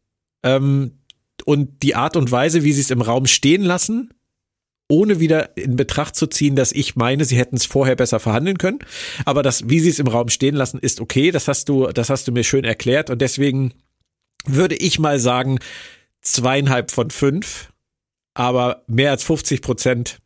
Ähm, 0.42 0.98
und 1.44 1.82
die 1.82 1.94
Art 1.94 2.16
und 2.16 2.30
Weise, 2.30 2.64
wie 2.64 2.72
sie 2.72 2.80
es 2.80 2.90
im 2.90 3.00
Raum 3.00 3.26
stehen 3.26 3.62
lassen, 3.62 4.12
ohne 4.88 5.20
wieder 5.20 5.56
in 5.56 5.76
Betracht 5.76 6.16
zu 6.16 6.26
ziehen, 6.26 6.56
dass 6.56 6.72
ich 6.72 6.96
meine, 6.96 7.24
sie 7.24 7.36
hätten 7.36 7.56
es 7.56 7.66
vorher 7.66 7.94
besser 7.94 8.20
verhandeln 8.20 8.58
können. 8.58 8.78
Aber 9.24 9.42
das, 9.42 9.68
wie 9.68 9.80
sie 9.80 9.90
es 9.90 9.98
im 9.98 10.08
Raum 10.08 10.28
stehen 10.30 10.54
lassen, 10.54 10.78
ist 10.78 11.00
okay. 11.00 11.30
Das 11.30 11.46
hast 11.46 11.68
du, 11.68 11.88
das 11.88 12.10
hast 12.10 12.26
du 12.26 12.32
mir 12.32 12.44
schön 12.44 12.64
erklärt. 12.64 13.10
Und 13.10 13.20
deswegen 13.20 13.74
würde 14.46 14.76
ich 14.76 14.98
mal 14.98 15.18
sagen, 15.18 15.58
zweieinhalb 16.22 16.90
von 16.90 17.10
fünf. 17.10 17.70
Aber 18.34 18.84
mehr 18.86 19.10
als 19.10 19.24
50 19.24 19.62
Prozent 19.62 20.18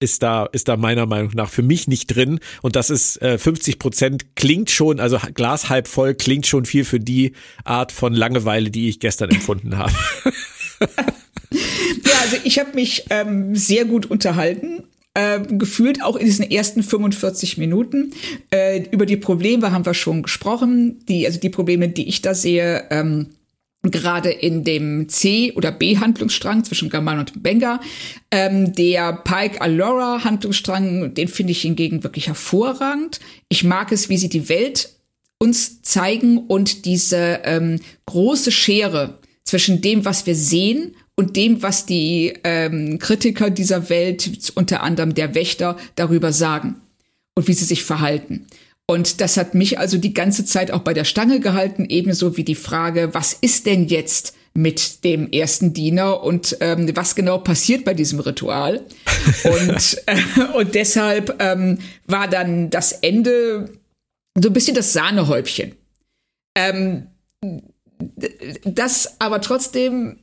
ist 0.00 0.22
da, 0.22 0.46
ist 0.46 0.68
da 0.68 0.76
meiner 0.76 1.06
Meinung 1.06 1.32
nach 1.34 1.48
für 1.48 1.62
mich 1.62 1.88
nicht 1.88 2.06
drin. 2.06 2.40
Und 2.62 2.76
das 2.76 2.90
ist 2.90 3.20
äh, 3.22 3.38
50 3.38 3.78
Prozent 3.78 4.36
klingt 4.36 4.70
schon, 4.70 5.00
also 5.00 5.18
Glas 5.34 5.68
halb 5.68 5.88
voll 5.88 6.14
klingt 6.14 6.46
schon 6.46 6.64
viel 6.64 6.84
für 6.84 7.00
die 7.00 7.32
Art 7.64 7.92
von 7.92 8.12
Langeweile, 8.12 8.70
die 8.70 8.88
ich 8.88 9.00
gestern 9.00 9.30
empfunden 9.30 9.78
habe. 9.78 9.92
ja, 10.80 12.12
also 12.22 12.36
ich 12.44 12.58
habe 12.58 12.74
mich 12.74 13.06
ähm, 13.10 13.56
sehr 13.56 13.84
gut 13.84 14.06
unterhalten. 14.06 14.84
Äh, 15.16 15.42
gefühlt 15.48 16.02
auch 16.02 16.16
in 16.16 16.26
diesen 16.26 16.50
ersten 16.50 16.82
45 16.82 17.56
Minuten. 17.56 18.12
Äh, 18.50 18.82
über 18.90 19.06
die 19.06 19.16
Probleme 19.16 19.70
haben 19.70 19.86
wir 19.86 19.94
schon 19.94 20.24
gesprochen. 20.24 21.04
Die, 21.06 21.24
also 21.24 21.38
die 21.38 21.50
Probleme, 21.50 21.88
die 21.88 22.08
ich 22.08 22.20
da 22.20 22.34
sehe, 22.34 22.84
ähm, 22.90 23.28
gerade 23.90 24.30
in 24.30 24.64
dem 24.64 25.08
C- 25.08 25.52
oder 25.52 25.72
B-Handlungsstrang 25.72 26.64
zwischen 26.64 26.90
Gamal 26.90 27.18
und 27.18 27.42
Benga. 27.42 27.80
Ähm, 28.30 28.74
der 28.74 29.12
Pike-Alora-Handlungsstrang, 29.12 31.14
den 31.14 31.28
finde 31.28 31.52
ich 31.52 31.62
hingegen 31.62 32.02
wirklich 32.02 32.28
hervorragend. 32.28 33.20
Ich 33.48 33.64
mag 33.64 33.92
es, 33.92 34.08
wie 34.08 34.16
sie 34.16 34.28
die 34.28 34.48
Welt 34.48 34.90
uns 35.38 35.82
zeigen 35.82 36.38
und 36.38 36.84
diese 36.84 37.40
ähm, 37.44 37.80
große 38.06 38.50
Schere 38.50 39.18
zwischen 39.44 39.80
dem, 39.80 40.04
was 40.04 40.26
wir 40.26 40.34
sehen 40.34 40.94
und 41.16 41.36
dem, 41.36 41.62
was 41.62 41.86
die 41.86 42.34
ähm, 42.44 42.98
Kritiker 42.98 43.50
dieser 43.50 43.88
Welt, 43.88 44.52
unter 44.54 44.82
anderem 44.82 45.14
der 45.14 45.34
Wächter, 45.34 45.76
darüber 45.96 46.32
sagen 46.32 46.76
und 47.34 47.48
wie 47.48 47.52
sie 47.52 47.64
sich 47.64 47.84
verhalten. 47.84 48.46
Und 48.86 49.20
das 49.20 49.36
hat 49.36 49.54
mich 49.54 49.78
also 49.78 49.96
die 49.96 50.12
ganze 50.12 50.44
Zeit 50.44 50.70
auch 50.70 50.80
bei 50.80 50.92
der 50.92 51.04
Stange 51.04 51.40
gehalten, 51.40 51.86
ebenso 51.88 52.36
wie 52.36 52.44
die 52.44 52.54
Frage, 52.54 53.14
was 53.14 53.32
ist 53.32 53.66
denn 53.66 53.86
jetzt 53.86 54.36
mit 54.52 55.02
dem 55.04 55.30
ersten 55.32 55.72
Diener 55.72 56.22
und 56.22 56.56
ähm, 56.60 56.94
was 56.94 57.14
genau 57.14 57.38
passiert 57.38 57.84
bei 57.84 57.94
diesem 57.94 58.20
Ritual. 58.20 58.82
und, 59.44 60.02
äh, 60.06 60.56
und 60.56 60.74
deshalb 60.74 61.42
ähm, 61.42 61.78
war 62.06 62.28
dann 62.28 62.70
das 62.70 62.92
Ende 62.92 63.70
so 64.38 64.48
ein 64.48 64.52
bisschen 64.52 64.76
das 64.76 64.92
Sahnehäubchen. 64.92 65.74
Ähm, 66.56 67.08
das 68.64 69.20
aber 69.20 69.40
trotzdem 69.40 70.18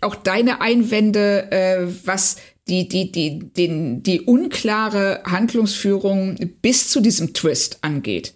auch 0.00 0.14
deine 0.14 0.60
Einwände, 0.60 1.50
äh, 1.50 1.86
was 2.04 2.36
die, 2.68 2.88
die, 2.88 3.10
die, 3.10 3.38
den, 3.38 4.02
die 4.02 4.20
unklare 4.20 5.22
Handlungsführung 5.24 6.36
bis 6.62 6.88
zu 6.88 7.00
diesem 7.00 7.34
Twist 7.34 7.78
angeht. 7.82 8.34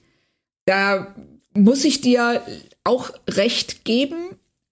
Da 0.64 1.14
muss 1.55 1.85
ich 1.85 2.01
dir 2.01 2.43
auch 2.85 3.11
recht 3.29 3.85
geben. 3.85 4.16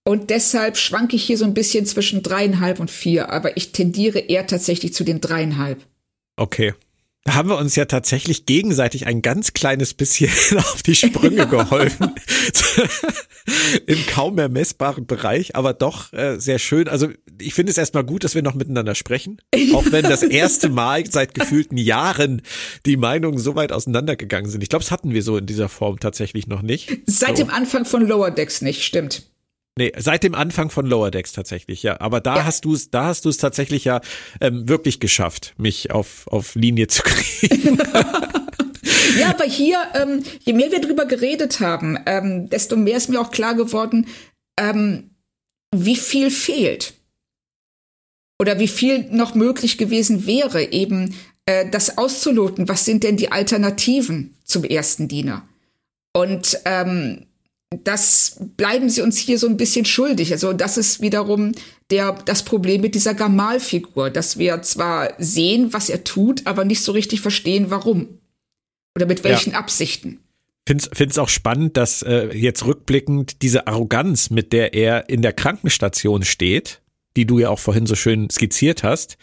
Und 0.06 0.28
deshalb 0.28 0.76
schwanke 0.76 1.16
ich 1.16 1.24
hier 1.24 1.38
so 1.38 1.46
ein 1.46 1.54
bisschen 1.54 1.86
zwischen 1.86 2.22
dreieinhalb 2.22 2.78
und 2.78 2.90
vier, 2.90 3.30
aber 3.30 3.56
ich 3.56 3.72
tendiere 3.72 4.18
eher 4.18 4.46
tatsächlich 4.46 4.92
zu 4.92 5.02
den 5.02 5.20
dreieinhalb. 5.20 5.80
Okay. 6.36 6.74
Da 7.24 7.36
haben 7.36 7.48
wir 7.48 7.56
uns 7.56 7.74
ja 7.74 7.86
tatsächlich 7.86 8.44
gegenseitig 8.44 9.06
ein 9.06 9.22
ganz 9.22 9.54
kleines 9.54 9.94
bisschen 9.94 10.30
auf 10.58 10.82
die 10.82 10.94
Sprünge 10.94 11.48
geholfen. 11.48 12.14
Im 13.86 14.06
kaum 14.06 14.38
ermessbaren 14.38 15.06
Bereich, 15.06 15.56
aber 15.56 15.72
doch 15.72 16.12
äh, 16.12 16.38
sehr 16.38 16.58
schön. 16.58 16.86
Also 16.86 17.08
ich 17.40 17.54
finde 17.54 17.72
es 17.72 17.78
erstmal 17.78 18.04
gut, 18.04 18.24
dass 18.24 18.34
wir 18.34 18.42
noch 18.42 18.54
miteinander 18.54 18.94
sprechen. 18.94 19.40
Auch 19.74 19.84
wenn 19.90 20.04
das 20.04 20.22
erste 20.22 20.68
Mal 20.68 21.10
seit 21.10 21.34
gefühlten 21.34 21.78
Jahren 21.78 22.42
die 22.84 22.98
Meinungen 22.98 23.38
so 23.38 23.54
weit 23.54 23.72
auseinandergegangen 23.72 24.50
sind. 24.50 24.62
Ich 24.62 24.68
glaube, 24.68 24.84
das 24.84 24.90
hatten 24.90 25.14
wir 25.14 25.22
so 25.22 25.38
in 25.38 25.46
dieser 25.46 25.70
Form 25.70 25.98
tatsächlich 25.98 26.46
noch 26.46 26.60
nicht. 26.60 26.90
Seit 27.06 27.38
so. 27.38 27.44
dem 27.44 27.50
Anfang 27.50 27.86
von 27.86 28.06
Lower 28.06 28.30
Decks 28.30 28.60
nicht, 28.60 28.84
stimmt. 28.84 29.33
Nee, 29.76 29.92
seit 29.96 30.22
dem 30.22 30.36
Anfang 30.36 30.70
von 30.70 30.86
Lower 30.86 31.10
Decks 31.10 31.32
tatsächlich, 31.32 31.82
ja. 31.82 32.00
Aber 32.00 32.20
da 32.20 32.36
ja. 32.36 32.44
hast 32.44 32.64
du 32.64 32.74
es, 32.74 32.90
da 32.90 33.06
hast 33.06 33.24
du 33.24 33.28
es 33.28 33.38
tatsächlich 33.38 33.84
ja 33.84 34.00
ähm, 34.40 34.68
wirklich 34.68 35.00
geschafft, 35.00 35.54
mich 35.56 35.90
auf, 35.90 36.28
auf 36.28 36.54
Linie 36.54 36.86
zu 36.86 37.02
kriegen. 37.04 37.78
ja, 39.18 39.30
aber 39.30 39.44
hier, 39.44 39.78
ähm, 39.94 40.22
je 40.44 40.52
mehr 40.52 40.70
wir 40.70 40.80
drüber 40.80 41.06
geredet 41.06 41.58
haben, 41.58 41.98
ähm, 42.06 42.48
desto 42.50 42.76
mehr 42.76 42.96
ist 42.96 43.08
mir 43.08 43.20
auch 43.20 43.32
klar 43.32 43.54
geworden, 43.54 44.06
ähm, 44.60 45.10
wie 45.74 45.96
viel 45.96 46.30
fehlt. 46.30 46.94
Oder 48.40 48.60
wie 48.60 48.68
viel 48.68 49.10
noch 49.10 49.34
möglich 49.34 49.76
gewesen 49.76 50.24
wäre, 50.26 50.72
eben 50.72 51.16
äh, 51.46 51.68
das 51.68 51.98
auszuloten. 51.98 52.68
Was 52.68 52.84
sind 52.84 53.02
denn 53.02 53.16
die 53.16 53.32
Alternativen 53.32 54.36
zum 54.44 54.62
ersten 54.62 55.08
Diener? 55.08 55.48
Und 56.12 56.60
ähm, 56.64 57.26
das 57.82 58.36
bleiben 58.56 58.88
sie 58.88 59.02
uns 59.02 59.18
hier 59.18 59.38
so 59.38 59.48
ein 59.48 59.56
bisschen 59.56 59.84
schuldig. 59.84 60.32
Also 60.32 60.52
das 60.52 60.76
ist 60.76 61.00
wiederum 61.00 61.52
der, 61.90 62.12
das 62.24 62.44
Problem 62.44 62.80
mit 62.80 62.94
dieser 62.94 63.14
Gamal-Figur, 63.14 64.10
dass 64.10 64.38
wir 64.38 64.62
zwar 64.62 65.14
sehen, 65.18 65.72
was 65.72 65.88
er 65.88 66.04
tut, 66.04 66.46
aber 66.46 66.64
nicht 66.64 66.82
so 66.82 66.92
richtig 66.92 67.20
verstehen, 67.20 67.66
warum. 67.70 68.18
Oder 68.96 69.06
mit 69.06 69.24
welchen 69.24 69.52
ja. 69.52 69.58
Absichten. 69.58 70.20
Finde 70.66 70.88
es 71.10 71.18
auch 71.18 71.28
spannend, 71.28 71.76
dass 71.76 72.00
äh, 72.02 72.28
jetzt 72.32 72.64
rückblickend 72.64 73.42
diese 73.42 73.66
Arroganz, 73.66 74.30
mit 74.30 74.52
der 74.52 74.72
er 74.72 75.10
in 75.10 75.20
der 75.20 75.34
Krankenstation 75.34 76.22
steht, 76.22 76.80
die 77.16 77.26
du 77.26 77.38
ja 77.38 77.50
auch 77.50 77.58
vorhin 77.58 77.86
so 77.86 77.94
schön 77.94 78.30
skizziert 78.30 78.82
hast, 78.82 79.18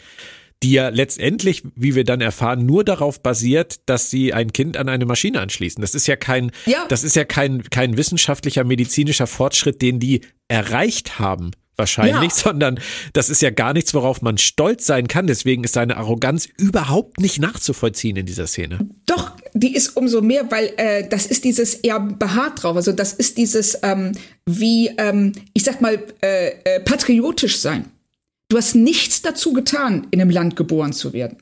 die 0.62 0.72
ja 0.72 0.88
letztendlich, 0.88 1.62
wie 1.74 1.94
wir 1.94 2.04
dann 2.04 2.20
erfahren, 2.20 2.66
nur 2.66 2.84
darauf 2.84 3.22
basiert, 3.22 3.80
dass 3.86 4.10
sie 4.10 4.32
ein 4.32 4.52
Kind 4.52 4.76
an 4.76 4.88
eine 4.88 5.06
Maschine 5.06 5.40
anschließen. 5.40 5.80
Das 5.80 5.94
ist 5.94 6.06
ja 6.06 6.16
kein, 6.16 6.52
ja. 6.66 6.86
das 6.88 7.04
ist 7.04 7.16
ja 7.16 7.24
kein, 7.24 7.62
kein 7.70 7.96
wissenschaftlicher, 7.96 8.64
medizinischer 8.64 9.26
Fortschritt, 9.26 9.82
den 9.82 9.98
die 9.98 10.22
erreicht 10.48 11.18
haben 11.18 11.52
wahrscheinlich, 11.76 12.32
ja. 12.32 12.36
sondern 12.44 12.80
das 13.12 13.30
ist 13.30 13.42
ja 13.42 13.50
gar 13.50 13.72
nichts, 13.72 13.94
worauf 13.94 14.22
man 14.22 14.38
stolz 14.38 14.86
sein 14.86 15.08
kann. 15.08 15.26
Deswegen 15.26 15.64
ist 15.64 15.74
seine 15.74 15.96
Arroganz 15.96 16.48
überhaupt 16.58 17.20
nicht 17.20 17.40
nachzuvollziehen 17.40 18.16
in 18.16 18.26
dieser 18.26 18.46
Szene. 18.46 18.78
Doch, 19.06 19.32
die 19.54 19.74
ist 19.74 19.96
umso 19.96 20.20
mehr, 20.20 20.50
weil 20.50 20.72
äh, 20.76 21.08
das 21.08 21.26
ist 21.26 21.44
dieses, 21.44 21.74
er 21.74 22.00
beharrt 22.00 22.62
drauf. 22.62 22.76
Also 22.76 22.92
das 22.92 23.12
ist 23.12 23.38
dieses, 23.38 23.78
ähm, 23.82 24.12
wie, 24.46 24.88
ähm, 24.98 25.32
ich 25.54 25.64
sag 25.64 25.80
mal, 25.80 26.02
äh, 26.22 26.50
äh, 26.64 26.80
patriotisch 26.80 27.58
sein. 27.58 27.86
Du 28.52 28.58
hast 28.58 28.74
nichts 28.74 29.22
dazu 29.22 29.54
getan, 29.54 30.06
in 30.10 30.20
einem 30.20 30.28
Land 30.28 30.56
geboren 30.56 30.92
zu 30.92 31.14
werden. 31.14 31.38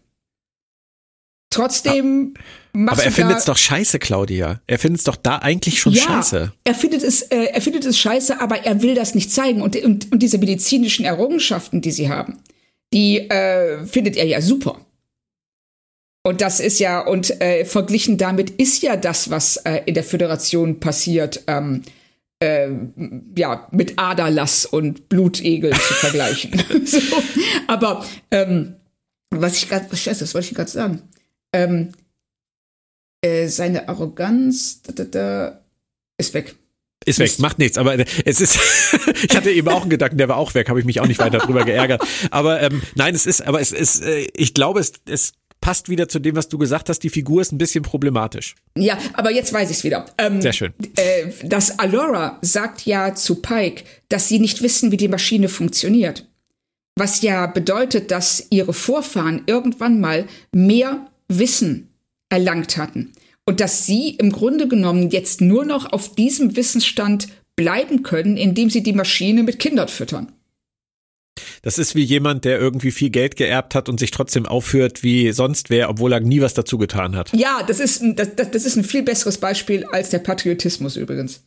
Trotzdem 1.52 2.34
machst 2.72 3.00
Aber 3.00 3.04
er 3.04 3.10
findet 3.10 3.38
es 3.38 3.46
doch 3.46 3.56
scheiße, 3.56 3.98
Claudia. 3.98 4.60
Er 4.68 4.78
findet 4.78 5.00
es 5.00 5.04
doch 5.06 5.16
da 5.16 5.38
eigentlich 5.38 5.80
schon 5.80 5.92
ja, 5.92 6.02
scheiße. 6.02 6.52
Er 6.62 6.74
findet 6.76 7.02
es, 7.02 7.22
äh, 7.22 7.46
er 7.46 7.60
findet 7.60 7.84
es 7.84 7.98
scheiße, 7.98 8.40
aber 8.40 8.64
er 8.64 8.82
will 8.82 8.94
das 8.94 9.16
nicht 9.16 9.32
zeigen. 9.32 9.60
Und, 9.60 9.74
und, 9.82 10.12
und 10.12 10.22
diese 10.22 10.38
medizinischen 10.38 11.04
Errungenschaften, 11.04 11.80
die 11.80 11.90
sie 11.90 12.08
haben, 12.08 12.38
die 12.92 13.28
äh, 13.28 13.84
findet 13.86 14.16
er 14.16 14.26
ja 14.26 14.40
super. 14.40 14.78
Und 16.22 16.40
das 16.40 16.60
ist 16.60 16.78
ja, 16.78 17.00
und 17.00 17.40
äh, 17.40 17.64
verglichen 17.64 18.18
damit 18.18 18.50
ist 18.50 18.84
ja 18.84 18.96
das, 18.96 19.30
was 19.30 19.56
äh, 19.56 19.80
in 19.86 19.94
der 19.94 20.04
Föderation 20.04 20.78
passiert, 20.78 21.42
ähm, 21.48 21.82
äh, 22.40 22.68
ja, 23.36 23.68
mit 23.70 23.98
Aderlass 23.98 24.66
und 24.66 25.08
Blutegel 25.08 25.72
zu 25.72 25.94
vergleichen. 25.94 26.52
so. 26.84 26.98
Aber 27.66 28.04
ähm, 28.30 28.76
was 29.30 29.56
ich 29.56 29.68
gerade, 29.68 29.86
was 29.90 30.04
das 30.04 30.34
wollte 30.34 30.48
ich 30.48 30.54
gerade 30.54 30.70
sagen. 30.70 31.02
Ähm, 31.52 31.92
äh, 33.22 33.48
seine 33.48 33.88
Arroganz 33.88 34.82
da, 34.82 34.92
da, 34.92 35.04
da, 35.04 35.60
ist 36.18 36.34
weg. 36.34 36.54
Ist 37.04 37.18
weg, 37.18 37.38
macht 37.38 37.58
nichts, 37.58 37.78
aber 37.78 37.98
es 37.98 38.40
ist, 38.40 38.58
ich 39.22 39.34
hatte 39.34 39.50
eben 39.50 39.68
auch 39.68 39.82
einen 39.82 39.90
Gedanken, 39.90 40.18
der 40.18 40.28
war 40.28 40.36
auch 40.36 40.54
weg, 40.54 40.68
habe 40.68 40.80
ich 40.80 40.84
mich 40.84 41.00
auch 41.00 41.06
nicht 41.06 41.18
weiter 41.18 41.38
drüber 41.38 41.64
geärgert. 41.64 42.02
Aber 42.30 42.60
ähm, 42.60 42.82
nein, 42.94 43.14
es 43.14 43.26
ist, 43.26 43.46
aber 43.46 43.60
es 43.60 43.72
ist, 43.72 44.02
äh, 44.02 44.28
ich 44.34 44.52
glaube, 44.52 44.80
es, 44.80 44.92
es 45.06 45.32
passt 45.60 45.88
wieder 45.88 46.08
zu 46.08 46.18
dem, 46.18 46.36
was 46.36 46.48
du 46.48 46.58
gesagt 46.58 46.88
hast. 46.88 47.00
Die 47.00 47.10
Figur 47.10 47.40
ist 47.40 47.52
ein 47.52 47.58
bisschen 47.58 47.82
problematisch. 47.82 48.54
Ja, 48.76 48.98
aber 49.12 49.30
jetzt 49.30 49.52
weiß 49.52 49.70
ich 49.70 49.78
es 49.78 49.84
wieder. 49.84 50.06
Ähm, 50.18 50.40
Sehr 50.40 50.52
schön. 50.52 50.72
Äh, 50.96 51.30
das 51.44 51.78
Alora 51.78 52.38
sagt 52.42 52.86
ja 52.86 53.14
zu 53.14 53.36
Pike, 53.36 53.84
dass 54.08 54.28
sie 54.28 54.38
nicht 54.38 54.62
wissen, 54.62 54.90
wie 54.90 54.96
die 54.96 55.08
Maschine 55.08 55.48
funktioniert. 55.48 56.26
Was 56.96 57.22
ja 57.22 57.46
bedeutet, 57.46 58.10
dass 58.10 58.46
ihre 58.50 58.72
Vorfahren 58.72 59.42
irgendwann 59.46 60.00
mal 60.00 60.26
mehr 60.52 61.06
Wissen 61.28 61.88
erlangt 62.28 62.76
hatten. 62.76 63.12
Und 63.46 63.60
dass 63.60 63.86
sie 63.86 64.10
im 64.10 64.32
Grunde 64.32 64.68
genommen 64.68 65.10
jetzt 65.10 65.40
nur 65.40 65.64
noch 65.64 65.92
auf 65.92 66.14
diesem 66.14 66.56
Wissensstand 66.56 67.28
bleiben 67.56 68.02
können, 68.02 68.36
indem 68.36 68.70
sie 68.70 68.82
die 68.82 68.92
Maschine 68.92 69.42
mit 69.42 69.58
Kindern 69.58 69.88
füttern. 69.88 70.32
Das 71.62 71.78
ist 71.78 71.94
wie 71.94 72.02
jemand, 72.02 72.44
der 72.44 72.58
irgendwie 72.58 72.90
viel 72.90 73.10
Geld 73.10 73.36
geerbt 73.36 73.74
hat 73.74 73.88
und 73.88 74.00
sich 74.00 74.10
trotzdem 74.10 74.46
aufführt 74.46 75.02
wie 75.02 75.32
sonst 75.32 75.70
wer, 75.70 75.90
obwohl 75.90 76.12
er 76.12 76.20
nie 76.20 76.40
was 76.40 76.54
dazu 76.54 76.78
getan 76.78 77.16
hat. 77.16 77.30
Ja, 77.34 77.62
das 77.66 77.80
ist, 77.80 78.02
das, 78.16 78.28
das 78.36 78.64
ist 78.64 78.76
ein 78.76 78.84
viel 78.84 79.02
besseres 79.02 79.38
Beispiel 79.38 79.84
als 79.92 80.10
der 80.10 80.20
Patriotismus 80.20 80.96
übrigens. 80.96 81.42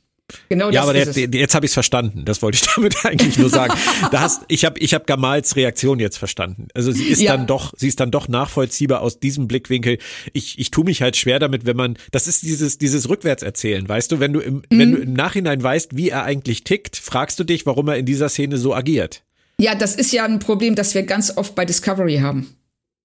Genau 0.50 0.70
ja, 0.70 0.84
aber 0.84 0.94
der, 0.94 1.06
der, 1.06 1.28
jetzt 1.28 1.54
habe 1.54 1.66
ich 1.66 1.72
es 1.72 1.74
verstanden. 1.74 2.26
Das 2.26 2.42
wollte 2.42 2.56
ich 2.56 2.62
damit 2.76 3.06
eigentlich 3.06 3.38
nur 3.38 3.50
sagen. 3.50 3.74
da 4.12 4.22
hast, 4.22 4.44
ich 4.48 4.66
habe 4.66 4.80
ich 4.80 4.94
hab 4.94 5.06
Gamals 5.06 5.56
Reaktion 5.56 6.00
jetzt 6.00 6.18
verstanden. 6.18 6.70
Also 6.74 6.92
sie 6.92 7.04
ist 7.04 7.22
ja. 7.22 7.36
dann 7.36 7.46
doch, 7.46 7.74
sie 7.78 7.88
ist 7.88 8.00
dann 8.00 8.10
doch 8.10 8.28
nachvollziehbar 8.28 9.02
aus 9.02 9.20
diesem 9.20 9.48
Blickwinkel. 9.48 9.98
Ich, 10.32 10.60
ich 10.60 10.72
tue 10.72 10.86
mich 10.86 11.02
halt 11.02 11.18
schwer 11.18 11.40
damit, 11.40 11.66
wenn 11.66 11.76
man, 11.76 11.98
das 12.12 12.28
ist 12.28 12.44
dieses 12.44 12.78
dieses 12.78 13.10
Rückwärtserzählen, 13.10 13.88
weißt 13.88 14.12
du, 14.12 14.20
wenn 14.20 14.34
du 14.34 14.40
im, 14.40 14.56
mhm. 14.56 14.80
wenn 14.80 14.92
du 14.94 14.98
im 15.00 15.14
Nachhinein 15.14 15.62
weißt, 15.62 15.98
wie 15.98 16.10
er 16.10 16.24
eigentlich 16.24 16.64
tickt, 16.64 16.96
fragst 16.98 17.40
du 17.40 17.44
dich, 17.44 17.66
warum 17.66 17.88
er 17.90 17.98
in 17.98 18.06
dieser 18.06 18.30
Szene 18.30 18.58
so 18.58 18.74
agiert. 18.74 19.24
Ja, 19.64 19.76
das 19.76 19.96
ist 19.96 20.12
ja 20.12 20.26
ein 20.26 20.40
Problem, 20.40 20.76
das 20.76 20.94
wir 20.94 21.04
ganz 21.04 21.38
oft 21.38 21.56
bei 21.56 21.64
Discovery 21.64 22.18
haben. 22.18 22.54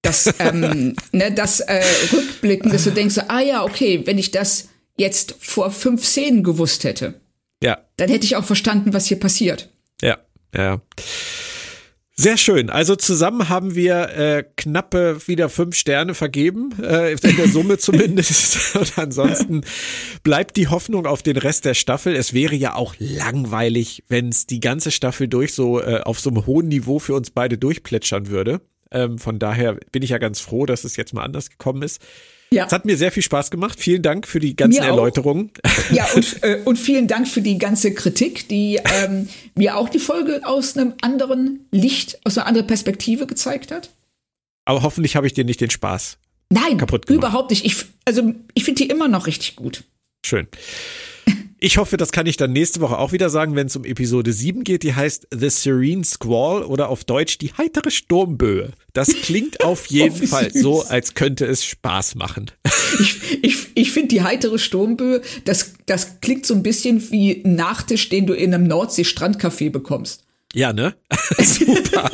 Das, 0.01 0.29
ähm, 0.39 0.93
ne, 1.13 1.31
das 1.31 1.61
äh, 1.61 1.81
Rückblicken, 2.11 2.69
dass 2.69 2.83
du 2.83 2.91
denkst, 2.91 3.15
so, 3.15 3.21
ah 3.29 3.39
ja, 3.39 3.63
okay, 3.63 4.01
wenn 4.03 4.17
ich 4.17 4.31
das 4.31 4.67
jetzt 4.97 5.35
vor 5.39 5.71
fünf 5.71 6.05
Szenen 6.05 6.43
gewusst 6.43 6.83
hätte, 6.83 7.13
ja. 7.63 7.77
dann 7.95 8.09
hätte 8.09 8.25
ich 8.25 8.35
auch 8.35 8.43
verstanden, 8.43 8.91
was 8.91 9.05
hier 9.05 9.21
passiert. 9.21 9.69
Ja, 10.01 10.17
ja. 10.53 10.81
Sehr 12.19 12.35
schön. 12.35 12.69
Also 12.69 12.97
zusammen 12.97 13.47
haben 13.47 13.75
wir 13.75 14.09
äh, 14.09 14.43
knappe 14.57 15.25
wieder 15.27 15.47
fünf 15.47 15.77
Sterne 15.77 16.13
vergeben, 16.13 16.73
äh, 16.83 17.13
in 17.13 17.37
der 17.37 17.47
Summe 17.47 17.77
zumindest. 17.77 18.75
Und 18.75 18.97
ansonsten 18.97 19.61
bleibt 20.21 20.57
die 20.57 20.67
Hoffnung 20.67 21.05
auf 21.05 21.23
den 21.23 21.37
Rest 21.37 21.63
der 21.63 21.75
Staffel. 21.75 22.17
Es 22.17 22.33
wäre 22.33 22.55
ja 22.55 22.75
auch 22.75 22.93
langweilig, 22.99 24.03
wenn 24.09 24.27
es 24.27 24.45
die 24.45 24.59
ganze 24.59 24.91
Staffel 24.91 25.29
durch 25.29 25.53
so 25.53 25.81
äh, 25.81 26.01
auf 26.01 26.19
so 26.19 26.29
einem 26.29 26.45
hohen 26.45 26.67
Niveau 26.67 26.99
für 26.99 27.13
uns 27.13 27.31
beide 27.31 27.57
durchplätschern 27.57 28.27
würde. 28.27 28.59
Ähm, 28.91 29.17
von 29.17 29.39
daher 29.39 29.77
bin 29.93 30.03
ich 30.03 30.09
ja 30.09 30.17
ganz 30.17 30.41
froh, 30.41 30.65
dass 30.65 30.83
es 30.83 30.97
jetzt 30.97 31.13
mal 31.13 31.23
anders 31.23 31.49
gekommen 31.49 31.83
ist. 31.83 32.01
Ja. 32.51 32.65
Es 32.65 32.71
hat 32.71 32.85
mir 32.85 32.97
sehr 32.97 33.11
viel 33.11 33.21
Spaß 33.21 33.51
gemacht. 33.51 33.79
Vielen 33.79 34.01
Dank 34.01 34.27
für 34.27 34.39
die 34.39 34.55
ganzen 34.55 34.83
Erläuterungen. 34.83 35.51
Ja, 35.91 36.05
und, 36.13 36.43
äh, 36.43 36.61
und 36.65 36.77
vielen 36.77 37.07
Dank 37.07 37.27
für 37.27 37.41
die 37.41 37.57
ganze 37.57 37.93
Kritik, 37.93 38.47
die 38.47 38.79
ähm, 39.03 39.27
mir 39.55 39.75
auch 39.75 39.89
die 39.89 39.97
Folge 39.97 40.41
aus 40.43 40.77
einem 40.77 40.93
anderen 41.01 41.65
Licht, 41.71 42.19
aus 42.25 42.37
einer 42.37 42.45
anderen 42.45 42.67
Perspektive 42.67 43.25
gezeigt 43.25 43.71
hat. 43.71 43.89
Aber 44.65 44.83
hoffentlich 44.83 45.15
habe 45.15 45.25
ich 45.25 45.33
dir 45.33 45.45
nicht 45.45 45.61
den 45.61 45.71
Spaß 45.71 46.19
Nein, 46.51 46.77
kaputt 46.77 47.07
gemacht. 47.07 47.23
überhaupt 47.23 47.49
nicht. 47.49 47.65
Ich, 47.65 47.85
also 48.05 48.33
ich 48.53 48.65
finde 48.65 48.83
die 48.83 48.89
immer 48.89 49.07
noch 49.07 49.25
richtig 49.25 49.55
gut. 49.55 49.83
Schön. 50.23 50.47
Ich 51.61 51.77
hoffe, 51.77 51.97
das 51.97 52.11
kann 52.11 52.25
ich 52.25 52.37
dann 52.37 52.53
nächste 52.53 52.79
Woche 52.79 52.97
auch 52.97 53.11
wieder 53.11 53.29
sagen, 53.29 53.55
wenn 53.55 53.67
es 53.67 53.75
um 53.75 53.83
Episode 53.83 54.31
7 54.31 54.63
geht. 54.63 54.83
Die 54.83 54.95
heißt 54.95 55.27
The 55.31 55.49
Serene 55.49 56.05
Squall 56.05 56.63
oder 56.63 56.89
auf 56.89 57.03
Deutsch 57.03 57.37
die 57.37 57.51
heitere 57.53 57.91
Sturmböe. 57.91 58.71
Das 58.93 59.09
klingt 59.09 59.61
auf 59.63 59.87
jeden 59.87 60.23
oh, 60.23 60.27
Fall 60.27 60.51
so, 60.53 60.83
als 60.83 61.15
könnte 61.15 61.45
es 61.45 61.65
Spaß 61.65 62.15
machen. 62.15 62.51
Ich, 62.99 63.43
ich, 63.43 63.67
ich 63.75 63.91
finde 63.91 64.07
die 64.07 64.23
heitere 64.23 64.57
Sturmböe, 64.57 65.21
das, 65.45 65.73
das 65.85 66.19
klingt 66.21 66.47
so 66.47 66.55
ein 66.55 66.63
bisschen 66.63 67.11
wie 67.11 67.43
ein 67.45 67.53
Nachtisch, 67.53 68.09
den 68.09 68.25
du 68.25 68.33
in 68.33 68.51
einem 68.51 68.67
Nordsee-Strandcafé 68.67 69.69
bekommst. 69.69 70.25
Ja, 70.53 70.73
ne? 70.73 70.95
Super. 71.37 72.09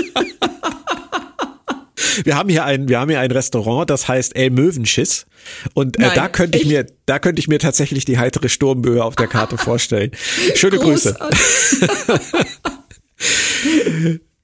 Wir 2.23 2.37
haben 2.37 2.49
hier 2.49 2.65
ein, 2.65 2.87
wir 2.87 2.99
haben 2.99 3.09
hier 3.09 3.19
ein 3.19 3.31
Restaurant, 3.31 3.89
das 3.89 4.07
heißt 4.07 4.35
El 4.35 4.51
Möwenschiss. 4.51 5.25
Und 5.73 5.97
äh, 5.97 6.01
Nein, 6.01 6.11
da 6.15 6.27
könnte 6.27 6.57
ich 6.57 6.65
mir, 6.65 6.85
da 7.05 7.19
könnte 7.19 7.39
ich 7.39 7.47
mir 7.47 7.59
tatsächlich 7.59 8.05
die 8.05 8.17
heitere 8.17 8.49
Sturmböe 8.49 9.03
auf 9.03 9.15
der 9.15 9.27
Karte 9.27 9.57
vorstellen. 9.57 10.11
Schöne 10.55 10.77
Grüße. 10.77 11.17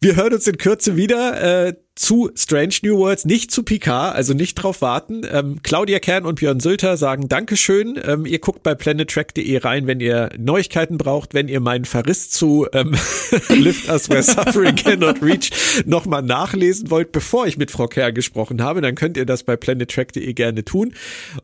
Wir 0.03 0.15
hören 0.15 0.33
uns 0.33 0.47
in 0.47 0.57
Kürze 0.57 0.95
wieder. 0.95 1.67
Äh, 1.67 1.73
zu 2.01 2.31
Strange 2.35 2.75
New 2.81 2.97
Worlds, 2.97 3.25
nicht 3.25 3.51
zu 3.51 3.61
Picard, 3.61 4.15
also 4.15 4.33
nicht 4.33 4.55
drauf 4.55 4.81
warten. 4.81 5.21
Ähm, 5.31 5.59
Claudia 5.61 5.99
Kern 5.99 6.25
und 6.25 6.39
Björn 6.39 6.59
Sülter 6.59 6.97
sagen 6.97 7.29
Dankeschön. 7.29 7.99
Ähm, 8.03 8.25
ihr 8.25 8.39
guckt 8.39 8.63
bei 8.63 8.73
planettrack.de 8.73 9.57
rein, 9.59 9.85
wenn 9.85 9.99
ihr 9.99 10.31
Neuigkeiten 10.37 10.97
braucht, 10.97 11.35
wenn 11.35 11.47
ihr 11.47 11.59
meinen 11.59 11.85
Verriss 11.85 12.31
zu 12.31 12.67
ähm, 12.73 12.95
Lift 13.49 13.87
Us 13.87 14.09
Where 14.09 14.23
Suffering 14.23 14.75
Cannot 14.75 15.21
Reach 15.21 15.51
nochmal 15.85 16.23
nachlesen 16.23 16.89
wollt, 16.89 17.11
bevor 17.11 17.45
ich 17.45 17.59
mit 17.59 17.69
Frau 17.69 17.87
Kern 17.87 18.15
gesprochen 18.15 18.63
habe, 18.63 18.81
dann 18.81 18.95
könnt 18.95 19.15
ihr 19.15 19.27
das 19.27 19.43
bei 19.43 19.55
planettrack.de 19.55 20.33
gerne 20.33 20.65
tun. 20.65 20.95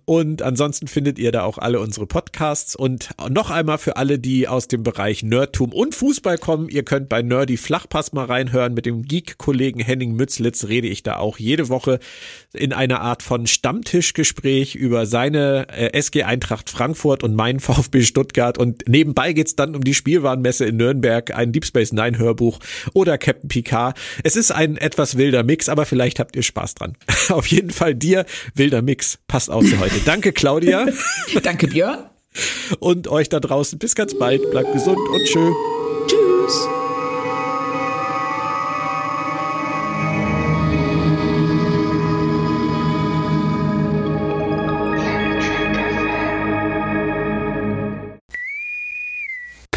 Und 0.06 0.42
ansonsten 0.42 0.88
findet 0.88 1.20
ihr 1.20 1.32
da 1.32 1.44
auch 1.44 1.60
alle 1.60 1.80
unsere 1.80 2.08
Podcasts. 2.08 2.76
Und 2.76 3.12
noch 3.30 3.52
einmal 3.52 3.78
für 3.78 3.98
alle, 3.98 4.18
die 4.18 4.48
aus 4.48 4.68
dem 4.68 4.82
Bereich 4.82 5.22
Nerdtum 5.22 5.72
und 5.72 5.94
Fußball 5.94 6.40
kommen, 6.40 6.68
ihr 6.68 6.82
könnt 6.82 7.10
bei 7.10 7.22
Nerdy 7.22 7.58
Flachpass 7.58 8.12
mal 8.12 8.26
reinhören 8.26 8.74
mit 8.74 8.88
dem 8.88 9.04
Geek-Kollegen 9.04 9.82
Henning 9.82 10.16
Mützle 10.16 10.47
Schlitz 10.48 10.68
rede 10.70 10.88
ich 10.88 11.04
da 11.04 11.18
auch 11.18 11.40
jede 11.40 11.68
Woche 11.68 12.00
in 12.54 12.72
einer 12.72 13.02
Art 13.02 13.22
von 13.22 13.48
Stammtischgespräch 13.48 14.76
über 14.76 15.06
seine 15.06 15.68
äh, 15.70 15.92
SG 15.92 16.24
Eintracht 16.24 16.70
Frankfurt 16.70 17.22
und 17.24 17.36
meinen 17.36 17.60
VfB 17.68 18.04
Stuttgart 18.04 18.58
und 18.58 18.88
nebenbei 18.88 19.34
geht's 19.34 19.58
dann 19.58 19.76
um 19.76 19.84
die 19.84 19.94
Spielwarenmesse 19.94 20.66
in 20.66 20.78
Nürnberg, 20.78 21.36
ein 21.36 21.52
Deep 21.52 21.66
Space 21.66 21.92
Nine 21.92 22.18
Hörbuch 22.18 22.60
oder 22.94 23.18
Captain 23.18 23.50
Picard. 23.50 24.00
Es 24.24 24.38
ist 24.38 24.52
ein 24.52 24.78
etwas 24.78 25.18
wilder 25.18 25.44
Mix, 25.44 25.68
aber 25.68 25.86
vielleicht 25.86 26.20
habt 26.20 26.38
ihr 26.38 26.44
Spaß 26.44 26.76
dran. 26.76 26.94
Auf 27.30 27.48
jeden 27.48 27.72
Fall 27.72 27.94
dir, 27.94 28.26
wilder 28.56 28.82
Mix, 28.82 29.20
passt 29.28 29.52
auch 29.52 29.64
zu 29.64 29.78
heute. 29.80 30.00
Danke 30.06 30.32
Claudia. 30.32 30.88
Danke 31.44 31.68
Björn. 31.68 32.06
Und 32.80 33.10
euch 33.10 33.28
da 33.28 33.42
draußen. 33.42 33.80
Bis 33.80 33.96
ganz 33.96 34.18
bald. 34.18 34.50
Bleibt 34.52 34.72
gesund 34.72 35.00
und 35.10 35.26
tschö. 35.26 35.52
Tschüss. 36.08 36.68